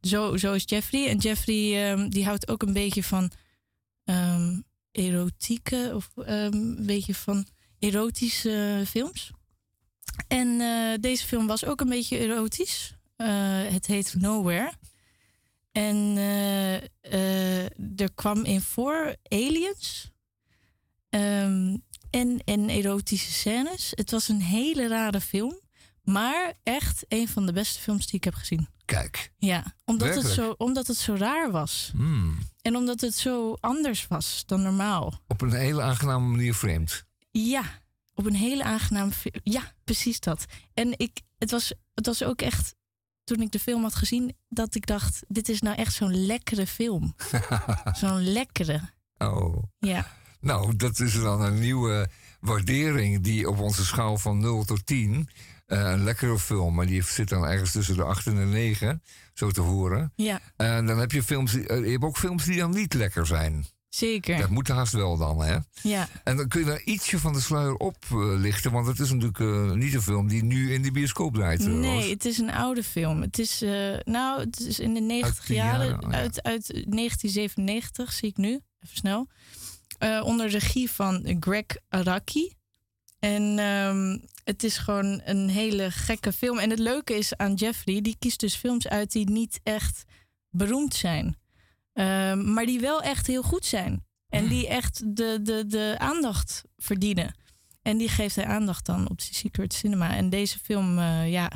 [0.00, 1.08] Zo, zo is Jeffrey.
[1.08, 3.30] En Jeffrey ehm, die houdt ook een beetje van
[4.04, 4.60] ehm,
[4.92, 7.46] erotieke of ehm, een beetje van
[7.78, 9.30] erotische films.
[10.28, 12.94] En eh, deze film was ook een beetje erotisch.
[13.16, 13.28] Eh,
[13.68, 14.72] het heet Nowhere.
[15.72, 16.16] En
[17.96, 20.10] er kwam in voor aliens
[21.10, 21.76] ehm,
[22.10, 23.92] en, en erotische scènes.
[23.94, 25.60] Het was een hele rare film,
[26.02, 28.68] maar echt een van de beste films die ik heb gezien.
[28.84, 29.32] Kijk.
[29.36, 31.90] Ja, omdat het, zo, omdat het zo raar was.
[31.92, 32.38] Hmm.
[32.62, 35.20] En omdat het zo anders was dan normaal.
[35.26, 37.04] Op een hele aangename manier vreemd.
[37.30, 37.62] Ja,
[38.14, 39.12] op een hele aangename
[39.42, 40.44] Ja, precies dat.
[40.74, 42.74] En ik, het, was, het was ook echt,
[43.24, 46.66] toen ik de film had gezien, dat ik dacht: dit is nou echt zo'n lekkere
[46.66, 47.14] film.
[48.00, 48.80] zo'n lekkere.
[49.18, 49.62] Oh.
[49.78, 50.16] Ja.
[50.40, 52.08] Nou, dat is dan een nieuwe
[52.40, 55.28] waardering die op onze schaal van 0 tot 10.
[55.66, 59.02] eh, een lekkere film, maar die zit dan ergens tussen de 8 en de 9,
[59.34, 60.12] zo te horen.
[60.16, 62.94] Ja, En dan heb je films, die, eh, je hebt ook films die dan niet
[62.94, 63.66] lekker zijn.
[63.88, 64.38] zeker.
[64.38, 65.56] Dat moet haast wel dan, hè?
[65.82, 66.08] Ja.
[66.24, 69.70] En dan kun je daar ietsje van de sluier oplichten, want het is natuurlijk eh,
[69.72, 71.60] niet een film die nu in de bioscoop draait.
[71.60, 71.76] eh, Roos.
[71.76, 73.20] Nee, het is een oude film.
[73.20, 76.16] Het is, eh, nou, het is in de 90 de jaren, jaren, oh ja.
[76.18, 78.48] uit, uit 1997, zie ik nu,
[78.80, 79.28] even snel.
[79.98, 82.52] Eh, onder regie van Greg Araki.
[83.18, 86.58] En ehm, het is gewoon een hele gekke film.
[86.58, 90.04] En het leuke is aan Jeffrey, die kiest dus films uit die niet echt
[90.50, 91.36] beroemd zijn.
[91.92, 94.06] Ehm, maar die wel echt heel goed zijn.
[94.28, 97.34] En die echt de, de, de aandacht verdienen.
[97.82, 100.16] En die geeft hij aandacht dan op de Secret Cinema.
[100.16, 101.50] En deze film, eh, ja,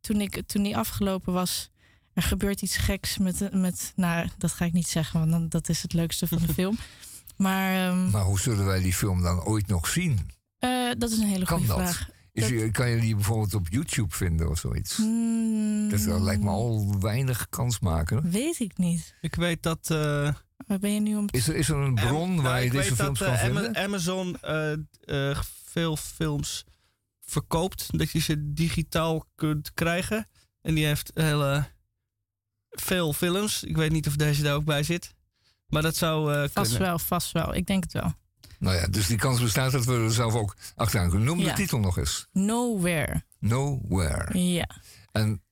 [0.00, 1.70] toen, ik, toen die afgelopen was,
[2.12, 5.68] er gebeurt iets geks met, met nou, dat ga ik niet zeggen, want dan, dat
[5.68, 6.78] is het leukste van de film.
[7.36, 10.30] Maar ehm, Maar hoe zullen wij die film dan ooit nog zien?
[10.58, 12.08] eh, dat is een hele goede vraag.
[12.32, 14.96] Is Dat- kan je die bijvoorbeeld op YouTube vinden of zoiets?
[14.96, 18.30] Hmm, Dat, dat lijkt me al weinig kans maken.
[18.30, 19.14] Weet ik niet.
[19.20, 19.90] Ik weet dat...
[19.90, 20.32] eh,
[20.66, 21.26] Waar ben je nu om?
[21.30, 23.60] Is er, is er een bron Am- waar nou, je deze films dat, kan Ama-
[23.60, 23.76] vinden?
[23.82, 24.72] Amazon eh,
[25.30, 26.64] eh, veel films
[27.20, 27.98] verkoopt.
[27.98, 30.28] Dat je ze digitaal kunt krijgen.
[30.62, 31.66] En die heeft hele
[32.70, 33.64] veel films.
[33.64, 35.14] Ik weet niet of deze daar ook bij zit.
[35.68, 36.88] Maar dat zou eh, Vast kunnen.
[36.88, 37.54] wel, vast wel.
[37.54, 38.12] Ik denk het wel.
[38.58, 41.26] Nou ja, dus die kans bestaat dat we er zelf ook achteraan kunnen.
[41.26, 41.44] Noem Ja.
[41.48, 42.26] de titel nog eens.
[42.32, 43.22] Nowhere.
[43.38, 44.38] Nowhere.
[44.38, 44.68] Ja.
[45.12, 45.42] En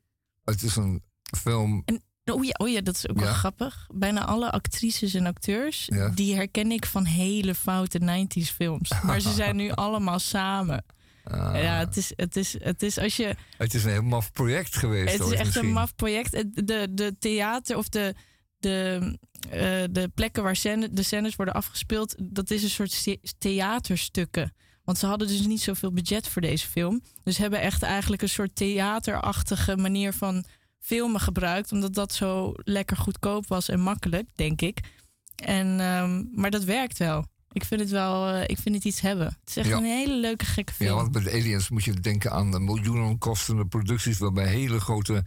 [0.45, 1.03] het is een
[1.39, 1.83] film...
[1.85, 2.03] En,
[2.35, 3.87] oh, ja, oh ja, dat is ook wel grappig.
[3.95, 6.09] Bijna alle actrices en acteurs, Ja.
[6.09, 8.93] die herken ik van hele foute 90s films.
[9.03, 10.85] Maar ze zijn nu allemaal samen.
[11.25, 13.35] Ah, Ja, het is, het, is, het is als je.
[13.57, 15.13] Het is een heel maf project geweest.
[15.19, 15.67] Het is echt misschien.
[15.67, 16.31] een maf project.
[16.67, 18.15] De, de theater of de,
[18.65, 19.19] de,
[19.51, 19.61] eh,
[19.91, 24.53] de plekken waar scène, de scènes worden afgespeeld, dat is een soort the- theaterstukken.
[24.85, 27.03] Want ze hadden dus niet zoveel budget voor deze film.
[27.23, 30.45] Dus hebben echt eigenlijk een soort theaterachtige manier van
[30.81, 31.73] filmen gebruikt.
[31.73, 34.81] Omdat dat zo lekker goedkoop was en makkelijk, denk ik.
[35.37, 37.25] En, ehm, maar dat werkt wel.
[37.53, 39.27] Ik vind het wel, eh, ik vind het iets hebben.
[39.27, 39.77] Het is echt Ja.
[39.77, 40.91] een hele leuke, gekke film.
[40.91, 44.19] Ja, want bij de aliens moet je denken aan de miljoenen kostende producties...
[44.19, 45.25] waarbij hele grote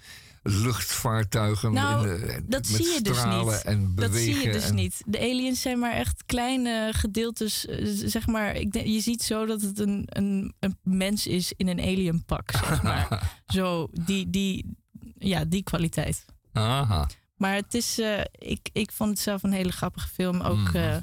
[0.49, 3.61] luchtvaartuigen Nou, in de, dat met zie je dus niet.
[3.63, 3.95] en bewegen.
[3.95, 5.01] dat zie je dus en- niet.
[5.05, 7.65] De aliens zijn maar echt kleine gedeeltes.
[7.65, 11.53] eh, zeg maar, ik denk, je ziet zo dat het een, een, een mens is
[11.57, 12.51] in een alienpak.
[12.51, 13.31] Zeg maar.
[13.55, 14.75] zo, die, die,
[15.17, 16.25] ja, die kwaliteit.
[16.53, 17.07] Aha.
[17.35, 20.41] Maar het is, eh, ik, ik vond het zelf een hele grappige film.
[20.41, 20.75] Ook, Mhm.
[20.75, 20.97] eh,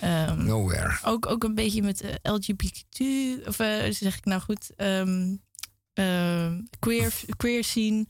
[0.00, 0.98] ehm, Nowhere.
[1.04, 3.00] ook, ook een beetje met LGBTQ,
[3.48, 3.54] of
[3.90, 5.34] zeg ik nou goed, ehm,
[5.92, 8.06] ehm, queer, queer scene.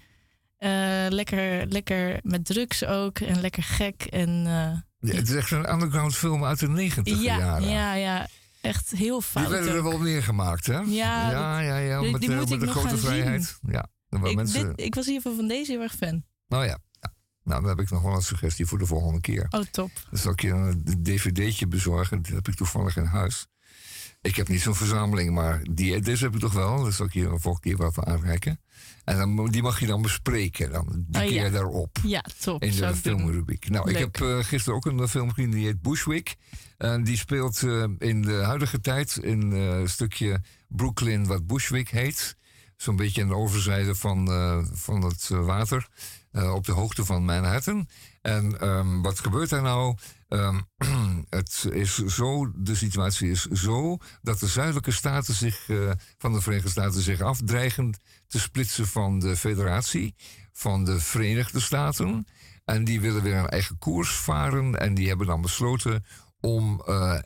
[0.59, 0.71] Eh,
[1.09, 4.03] lekker, lekker met drugs ook en lekker gek.
[4.03, 7.69] En, eh, Ja, het is echt een underground film uit de negentig ja, jaren.
[7.69, 8.27] ja, ja,
[8.61, 9.49] echt heel Die fout.
[9.49, 10.79] werden er wel meer gemaakt, hè?
[10.79, 12.99] Ja, ja, ja, ja, die- met, die eh, moet met ik de nog grote gaan
[12.99, 13.07] zien.
[13.09, 13.59] vrijheid.
[13.69, 14.67] Ja, ik, mensen...
[14.77, 16.25] dit- ik was hiervan van deze heel erg fan.
[16.49, 16.79] Nou ja.
[17.45, 19.47] Nou, dan heb ik nog wel een suggestie voor de volgende keer.
[19.51, 19.91] Oh, top.
[20.11, 22.23] Dan zal ik je een dvd'tje bezorgen.
[22.23, 23.47] Dat heb ik toevallig in huis.
[24.21, 26.85] Ik heb niet zo'n verzameling, maar die, deze heb ik toch wel.
[26.85, 28.61] Dat zal ik je een volgende keer wat aanreiken.
[29.05, 30.73] En dan, die mag je dan bespreken.
[30.73, 31.51] Dan die Oh, keer ja.
[31.51, 31.99] daarop.
[32.03, 32.63] Ja, top.
[32.63, 33.69] In de filmrubriek.
[33.69, 36.37] Nou, ik heb eh, gisteren ook een film gezien die heet Bushwick.
[36.79, 41.89] En die speelt eh, in de huidige tijd in eh, een stukje Brooklyn wat Bushwick
[41.89, 42.37] heet.
[42.77, 45.89] Zo'n beetje aan de overzijde van, eh, van het eh, water.
[46.33, 47.89] eh, op de hoogte van Manhattan.
[48.25, 49.97] En ehm, wat gebeurt daar nou?
[50.29, 50.61] Ehm,
[51.29, 56.41] het is zo, de situatie is zo dat de zuidelijke staten zich, eh, van de
[56.41, 60.15] Verenigde Staten zich afdreigen te splitsen van de federatie,
[60.53, 62.27] van de Verenigde Staten.
[62.65, 64.81] En die willen weer een eigen koers varen.
[64.81, 66.05] En die hebben dan besloten
[66.41, 67.19] om eh,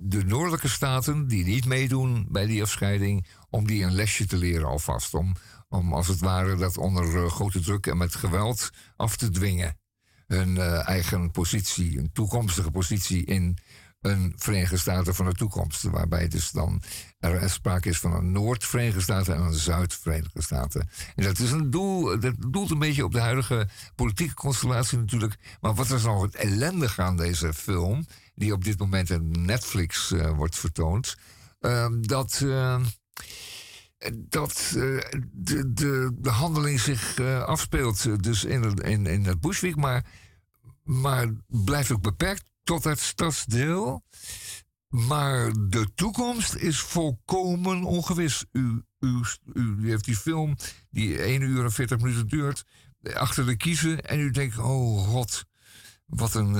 [0.00, 4.66] de noordelijke staten, die niet meedoen bij die afscheiding, om die een lesje te leren
[4.66, 5.14] alvast.
[5.14, 5.34] Om,
[5.68, 9.80] om als het ware dat onder eh, grote druk en met geweld af te dwingen.
[10.26, 13.58] Hun eh, eigen positie, een toekomstige positie in
[14.02, 15.82] een Verenigde Staten van de toekomst.
[15.82, 16.82] Waarbij dus dan
[17.18, 20.88] er sprake is van een Noord-Verenigde Staten en een Zuid-Verenigde Staten.
[21.14, 25.36] En dat is een doel, dat doelt een beetje op de huidige politieke constellatie natuurlijk.
[25.60, 30.12] Maar wat is nou het ellendige aan deze film, die op dit moment in Netflix
[30.12, 31.16] eh, wordt vertoond,
[31.60, 32.44] ehm, dat.
[34.10, 34.98] Dat eh,
[35.32, 40.06] de, de, de handeling zich eh, afspeelt eh, dus in, in, in het Bushwick, maar,
[40.84, 44.04] maar blijft ook beperkt tot het stadsdeel.
[44.88, 48.44] Maar de toekomst is volkomen ongewis.
[48.52, 49.22] U, u,
[49.54, 50.56] u, heeft die film,
[50.90, 52.64] die 1 uur en 40 minuten duurt,
[53.14, 54.04] achter de kiezen.
[54.04, 55.44] En u denkt, oh god,
[56.06, 56.52] wat een...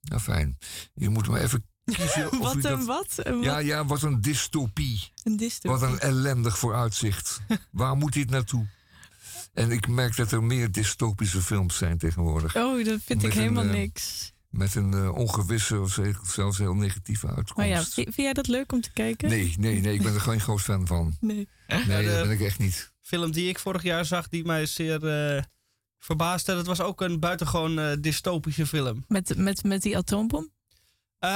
[0.00, 0.58] nou fijn,
[0.94, 2.38] je moet maar even kiezen.
[2.38, 3.14] Wat een dat- wat?
[3.16, 3.64] Een Ja, wat?
[3.64, 5.12] ja, wat een dystopie.
[5.24, 5.78] Een dystopie.
[5.78, 7.40] Wat een ellendig vooruitzicht.
[7.70, 8.66] Waar moet dit naartoe?
[9.52, 12.56] En ik merk dat er meer dystopische films zijn tegenwoordig.
[12.56, 14.32] Oh, dat vind ik Met helemaal eh, niks.
[14.50, 17.56] Met een eh, ongewisse of ze- zelfs heel negatieve uitkomst.
[17.56, 19.28] Maar ja, vind, jij dat leuk om te kijken?
[19.28, 21.16] Nee, nee, nee, ik ben er geen groot fan van.
[21.20, 21.48] Nee.
[21.68, 22.92] Nee, Ja, de- dat ben ik echt niet.
[23.00, 25.06] film die ik vorig jaar zag, die mij zeer
[25.36, 25.42] eh,
[25.98, 26.54] verbaasde.
[26.54, 29.04] Dat was ook een buitengewoon eh, dystopische film.
[29.08, 30.50] Met, met, met die atoombom?
[31.18, 31.30] Eh,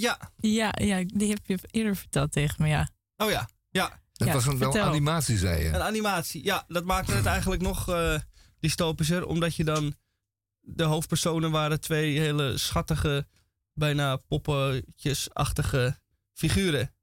[0.00, 0.18] ja.
[0.36, 2.88] Ja, ja, die heb je eerder verteld tegen me, ja.
[3.16, 4.00] Oh ja, ja.
[4.12, 5.68] Dat Ja, was een wel animatie, zei je.
[5.68, 6.44] Een animatie.
[6.44, 8.18] Ja, dat maakte het eigenlijk nog eh,
[8.60, 9.26] dystopischer.
[9.26, 9.94] Omdat je dan...
[10.64, 13.26] De hoofdpersonen waren twee hele schattige,
[13.72, 15.98] bijna poppetjesachtige
[16.32, 16.94] figuren.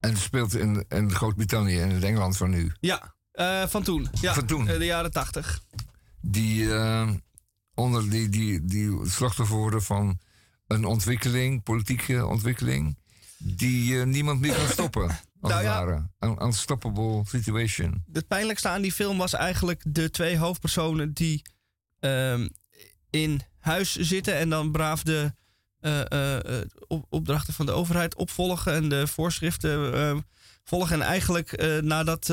[0.00, 2.72] En het speelt in, in Groot-Brittannië en in Engeland van nu.
[2.80, 4.08] Ja, eh, van toen.
[4.20, 4.64] Ja, Van toen.
[4.64, 5.62] de jaren tachtig.
[6.20, 7.10] Die, eh,
[7.74, 10.18] onder die, die, die slachtoffer worden van
[10.70, 12.98] een ontwikkeling, politieke ontwikkeling,
[13.38, 15.02] die eh, niemand meer kan stoppen.
[15.40, 15.84] Als Nou ja.
[15.84, 16.10] ware.
[16.18, 18.04] Een unstoppable situation.
[18.12, 21.42] Het pijnlijkste aan die film was eigenlijk de twee hoofdpersonen die
[22.00, 22.48] ehm,
[23.10, 25.32] in huis zitten en dan braaf de
[25.80, 30.16] eh, eh, op- opdrachten van de overheid opvolgen en de voorschriften eh,
[30.64, 31.00] volgen.
[31.00, 32.26] En eigenlijk nadat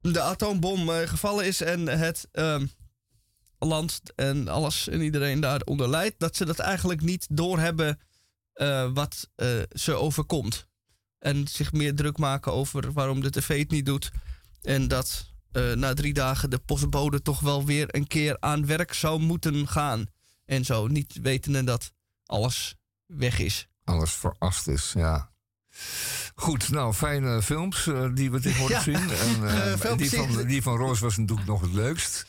[0.00, 2.66] de atoombom gevallen is en het ehm,
[3.66, 7.98] land en alles en iedereen daaronder lijdt, dat ze dat eigenlijk niet doorhebben
[8.52, 10.66] eh wat eh, ze overkomt.
[11.18, 14.10] En zich meer druk maken over waarom de tv het niet doet.
[14.62, 18.92] En dat eh, na drie dagen de postbode toch wel weer een keer aan werk
[18.92, 20.06] zou moeten gaan.
[20.44, 21.92] En zo, niet wetende dat
[22.26, 22.74] alles
[23.06, 23.68] weg is.
[23.84, 25.30] Alles verast is, ja.
[26.34, 27.84] Goed, nou, fijne films
[28.14, 28.98] die we tegenwoordig Ja.
[28.98, 29.10] zien.
[29.10, 32.26] En, veel die, van, die van Roos was natuurlijk nog het leukst.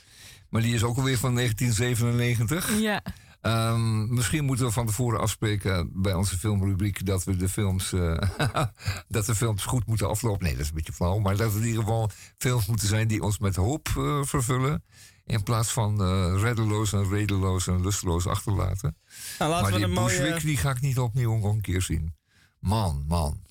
[0.54, 2.80] Maar die is ook alweer van 1997.
[2.80, 3.02] Ja.
[3.42, 8.22] Ehm, misschien moeten we van tevoren afspreken bij onze filmrubriek dat we de films, eh,
[9.08, 10.44] dat de films goed moeten aflopen.
[10.44, 11.20] Nee, dat is een beetje flauw.
[11.20, 14.84] Maar dat het in ieder geval films moeten zijn die ons met hoop eh, vervullen.
[15.26, 18.98] In plaats van eh reddeloos en redeloos en lusteloos achterlaten.
[19.40, 20.22] Nou, laten maar we die een mooie...
[20.22, 22.16] Bushwick, die ga ik niet opnieuw nog een keer zien.
[22.60, 23.42] Man, man.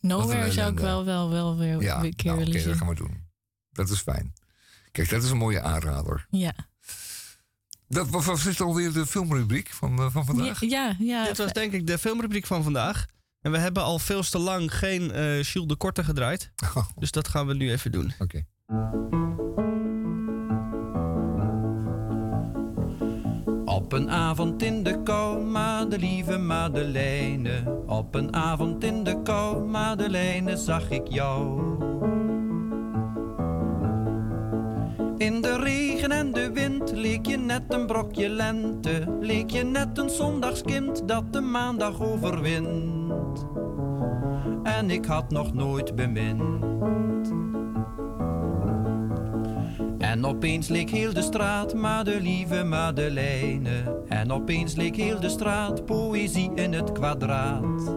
[0.00, 2.76] Nowhere zou ik wel, wel, wel weer Ja, een keer nou, oké, willen dat zien.
[2.76, 3.26] gaan we doen.
[3.72, 4.32] Dat is fijn.
[4.92, 6.26] Kijk, dat is een mooie aanrader.
[6.30, 6.52] Ja.
[7.88, 10.60] Dat was, was dit alweer de filmrubriek van, eh, van vandaag?
[10.60, 11.24] Ja, ja, ja.
[11.24, 13.06] Dit was denk ik de filmrubriek van vandaag.
[13.40, 16.52] En we hebben al veel te lang geen eh Jules de Korte gedraaid.
[16.98, 18.12] Dus dat gaan we nu even doen.
[18.18, 18.44] Oké.
[23.64, 27.82] Op een avond in de kou, Madelieve Madeleine.
[27.86, 31.60] Op een avond in de kou, Madeleine, zag ik jou.
[35.22, 39.16] In de regen en de wind leek je net een brokje lente.
[39.20, 43.46] Leek je net een zondagskind dat de maandag overwint.
[44.62, 47.32] En ik had nog nooit bemind.
[49.98, 54.02] En opeens leek heel de straat Madelieve Madeleine.
[54.08, 57.96] En opeens leek heel de straat poëzie in het kwadraat.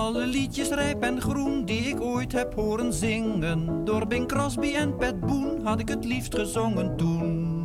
[0.00, 3.84] Alle liedjes rijp en groen die ik ooit heb horen zingen.
[3.84, 7.62] Door Bing Crosby en Pat Boone had ik het liefst gezongen toen.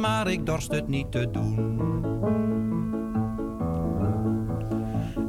[0.00, 1.80] Maar ik dorst het niet te doen.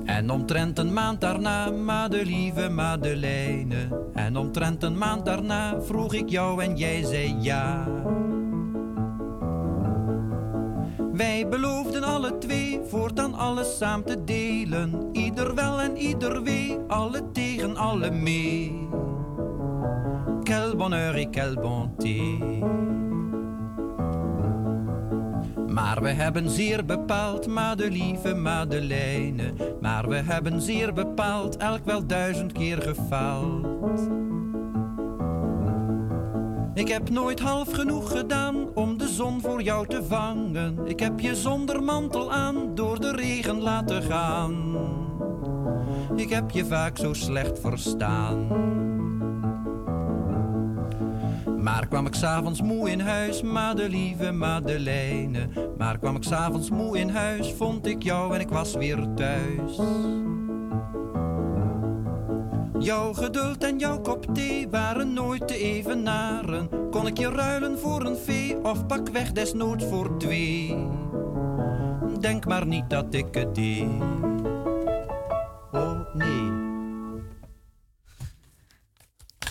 [0.05, 4.07] En omtrent een maand daarna, Madelieve Madeleine.
[4.13, 7.87] En omtrent een maand daarna vroeg ik jou en jij zei ja.
[11.15, 15.09] Wij beloofden alle twee voortaan alles samen te delen.
[15.11, 18.87] Ieder wel en ieder wee, alle tegen alle mee.
[20.43, 22.37] Quel bonheur et bonté.
[25.67, 29.53] Maar we hebben zeer bepaald, Madelieve Madeleine.
[29.81, 33.65] Maar we hebben zeer bepaald, elk wel duizend keer gefaald.
[36.75, 40.79] Ik heb nooit half genoeg gedaan om de zon voor jou te vangen.
[40.85, 44.77] Ik heb je zonder mantel aan door de regen laten gaan.
[46.15, 48.47] Ik heb je vaak zo slecht verstaan.
[51.61, 55.47] Maar kwam ik s'avonds moe in huis, Madelieve Madeleine.
[55.77, 59.79] Maar kwam ik s'avonds moe in huis, vond ik jou en ik was weer thuis.
[62.79, 66.89] Jouw geduld en jouw kop thee waren nooit te evenaren.
[66.89, 70.87] Kon ik je ruilen voor een vee of pak weg desnoods voor twee?
[72.19, 73.87] Denk maar niet dat ik het deed.
[75.71, 76.51] Oh nee.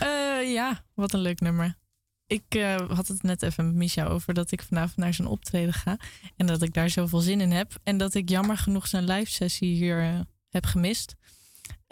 [0.01, 1.75] Eh, ja, wat een leuk nummer.
[2.27, 5.73] Ik eh, had het net even met Misha over dat ik vanavond naar zijn optreden
[5.73, 5.97] ga.
[6.37, 7.73] En dat ik daar zoveel zin in heb.
[7.83, 11.15] En dat ik jammer genoeg zijn live sessie hier eh, heb gemist.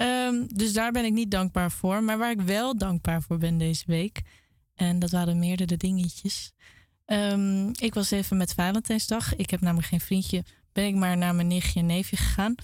[0.03, 2.03] Ehm, dus daar ben ik niet dankbaar voor.
[2.03, 4.23] Maar waar ik wel dankbaar voor ben deze week.
[4.75, 6.53] En dat waren meerdere dingetjes.
[7.05, 9.37] Ehm, ik was even met Valentijnsdag.
[9.37, 10.45] Ik heb namelijk geen vriendje.
[10.73, 12.55] Ben ik maar naar mijn nichtje en neefje gegaan.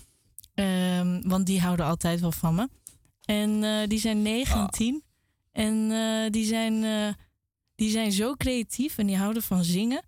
[0.55, 2.69] Ehm, want die houden altijd wel van me.
[3.24, 5.02] En eh, die zijn 9 en 10.
[5.52, 7.15] En eh, die, zijn, eh,
[7.74, 10.05] die zijn zo creatief en die houden van zingen.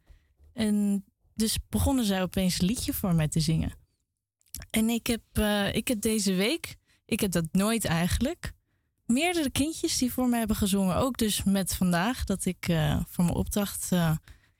[0.53, 1.05] En
[1.35, 3.73] dus begonnen zij opeens een liedje voor mij te zingen.
[4.71, 5.23] En ik heb,
[5.75, 6.79] ik heb deze week,
[7.11, 8.53] ik heb dat nooit eigenlijk,
[9.07, 10.97] meerdere kindjes die voor mij hebben gezongen.
[10.97, 14.17] Ook dus met vandaag, dat ik eh, voor mijn opdracht eh,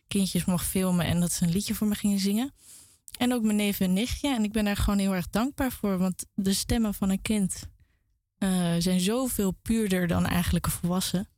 [0.09, 2.53] kindjes mocht filmen en dat ze een liedje voor me gingen zingen.
[3.19, 4.35] En ook mijn neef en nichtje.
[4.35, 7.69] En ik ben daar gewoon heel erg dankbaar voor, want de stemmen van een kind
[8.39, 11.29] eh, zijn zoveel puurder dan eigenlijk een volwassen.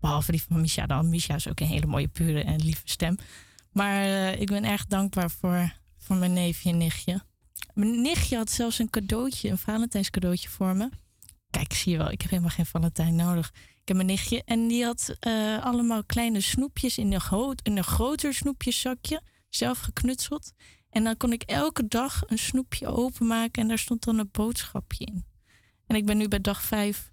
[0.00, 1.08] Behalve die van Misha dan.
[1.08, 3.16] Misha is ook een hele mooie, pure en lieve stem.
[3.72, 7.22] Maar ik ben erg dankbaar voor, voor mijn neefje en nichtje.
[7.74, 10.88] Mijn nichtje had zelfs een cadeautje, een Valentijnscadeautje voor me.
[11.50, 13.52] Kijk, zie je wel, ik heb helemaal geen Valentijn nodig.
[13.54, 17.76] Ik heb mijn nichtje en die had eh, allemaal kleine snoepjes in een, groot, in
[17.76, 19.22] een groter snoepjeszakje.
[19.48, 20.52] Zelf geknutseld.
[20.90, 25.04] En dan kon ik elke dag een snoepje openmaken en daar stond dan een boodschapje
[25.04, 25.24] in.
[25.86, 27.10] En ik ben nu bij dag vijf.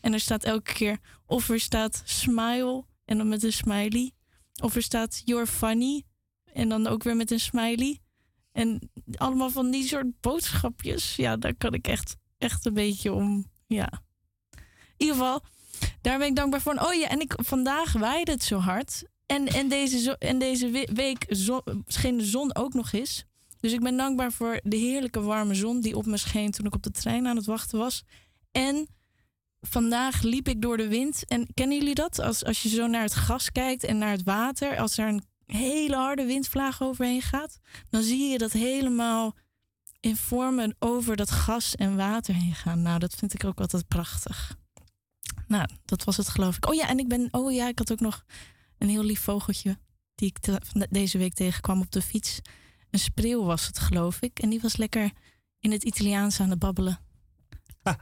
[0.00, 4.12] En er staat elke keer of er staat smile en dan met een smiley.
[4.62, 6.02] Of er staat you're funny
[6.52, 7.98] en dan ook weer met een smiley.
[8.52, 11.16] En allemaal van die soort boodschapjes.
[11.16, 13.44] Ja, daar kan ik echt, echt een beetje om.
[13.66, 14.02] Ja.
[14.50, 15.40] In ieder geval,
[16.00, 16.74] daar ben ik dankbaar voor.
[16.74, 19.02] Oh ja, en ik, vandaag waaide het zo hard.
[19.26, 21.26] En, en deze, zo, en deze we- week
[21.86, 23.24] scheen de zon ook nog eens.
[23.60, 26.74] Dus ik ben dankbaar voor de heerlijke warme zon die op me scheen toen ik
[26.74, 28.02] op de trein aan het wachten was.
[28.50, 28.88] En
[29.60, 31.24] vandaag liep ik door de wind.
[31.26, 32.18] En kennen jullie dat?
[32.18, 35.24] Als, als je zo naar het gas kijkt en naar het water, als er een
[35.52, 37.58] hele harde windvlaag overheen gaat,
[37.90, 39.34] dan zie je dat helemaal
[40.00, 42.82] in vormen over dat gas en water heen gaan.
[42.82, 44.56] Nou, dat vind ik ook altijd prachtig.
[45.46, 46.68] Nou, dat was het geloof ik.
[46.68, 47.28] Oh ja, en ik ben.
[47.30, 48.24] Oh ja, ik had ook nog
[48.78, 49.78] een heel lief vogeltje
[50.14, 52.40] die ik te- deze week tegenkwam op de fiets.
[52.90, 54.38] Een spreeuw was het, geloof ik.
[54.38, 55.10] En die was lekker
[55.60, 56.98] in het Italiaans aan het babbelen.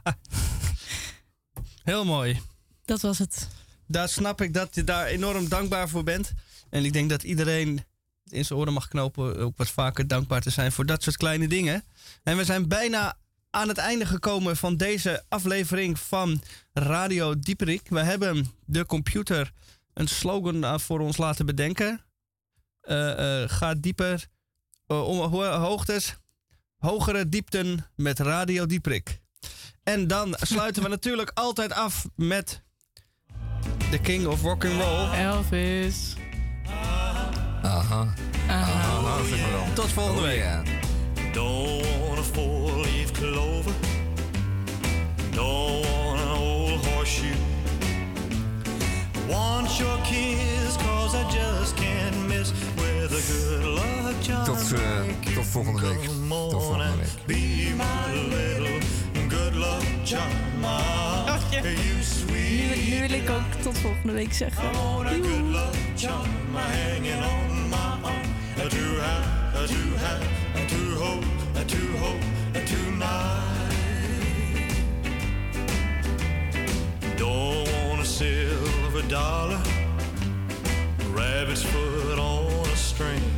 [1.83, 2.41] Heel mooi.
[2.85, 3.47] Dat was het.
[3.87, 6.33] Daar snap ik dat je daar enorm dankbaar voor bent.
[6.69, 7.85] En ik denk dat iedereen
[8.29, 11.47] in zijn oren mag knopen ook wat vaker dankbaar te zijn voor dat soort kleine
[11.47, 11.83] dingen.
[12.23, 13.17] En we zijn bijna
[13.49, 16.41] aan het einde gekomen van deze aflevering van
[16.73, 17.81] Radio Dieperik.
[17.89, 19.51] We hebben de computer
[19.93, 22.01] een slogan eh, voor ons laten bedenken.
[22.81, 24.27] Eh, eh, ga dieper,
[24.85, 26.15] ho- hoogtes,
[26.77, 29.19] hogere diepten met Radio Dieperik.
[29.83, 32.61] En dan sluiten we natuurlijk altijd af met
[33.91, 35.09] The King of Rock and Roll.
[35.13, 36.15] Elvis.
[37.63, 38.07] Aha.
[38.47, 39.17] Aha.
[39.73, 40.43] Tot volgende Oh, week.
[41.33, 43.71] Don't want a four-leaf clover.
[45.31, 47.35] Don't want an old horseshoe.
[49.27, 54.45] Want your kiss, cause I just can't miss with a good luck.
[54.45, 56.09] Tot, eh, tot volgende week.
[56.49, 58.68] Tot volgende week.
[62.01, 64.63] Sweet Nu, wil ik ook tot volgende week zeggen.
[78.19, 79.61] Silver dollar,
[81.13, 83.28] rabbit's foot on a string.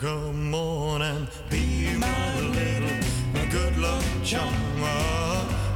[0.00, 4.52] Come on and be my little good luck charm.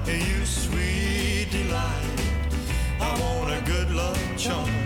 [0.07, 2.21] You sweet delight.
[3.01, 4.80] I want a good luck charm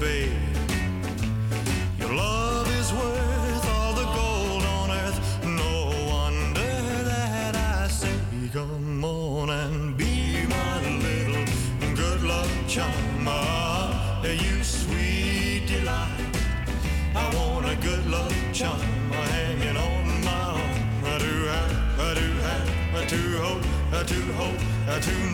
[0.00, 0.32] babe.
[1.98, 5.18] Your love is worth all the gold on earth.
[5.44, 8.18] No wonder that I say,
[8.52, 11.46] come on and be my little
[11.94, 12.94] good luck charm.
[14.22, 16.36] You sweet delight.
[17.14, 18.80] I want a good luck charm
[19.10, 20.84] hanging on my arm.
[21.04, 25.28] I do have, I do have, I do hope, I do hope, I do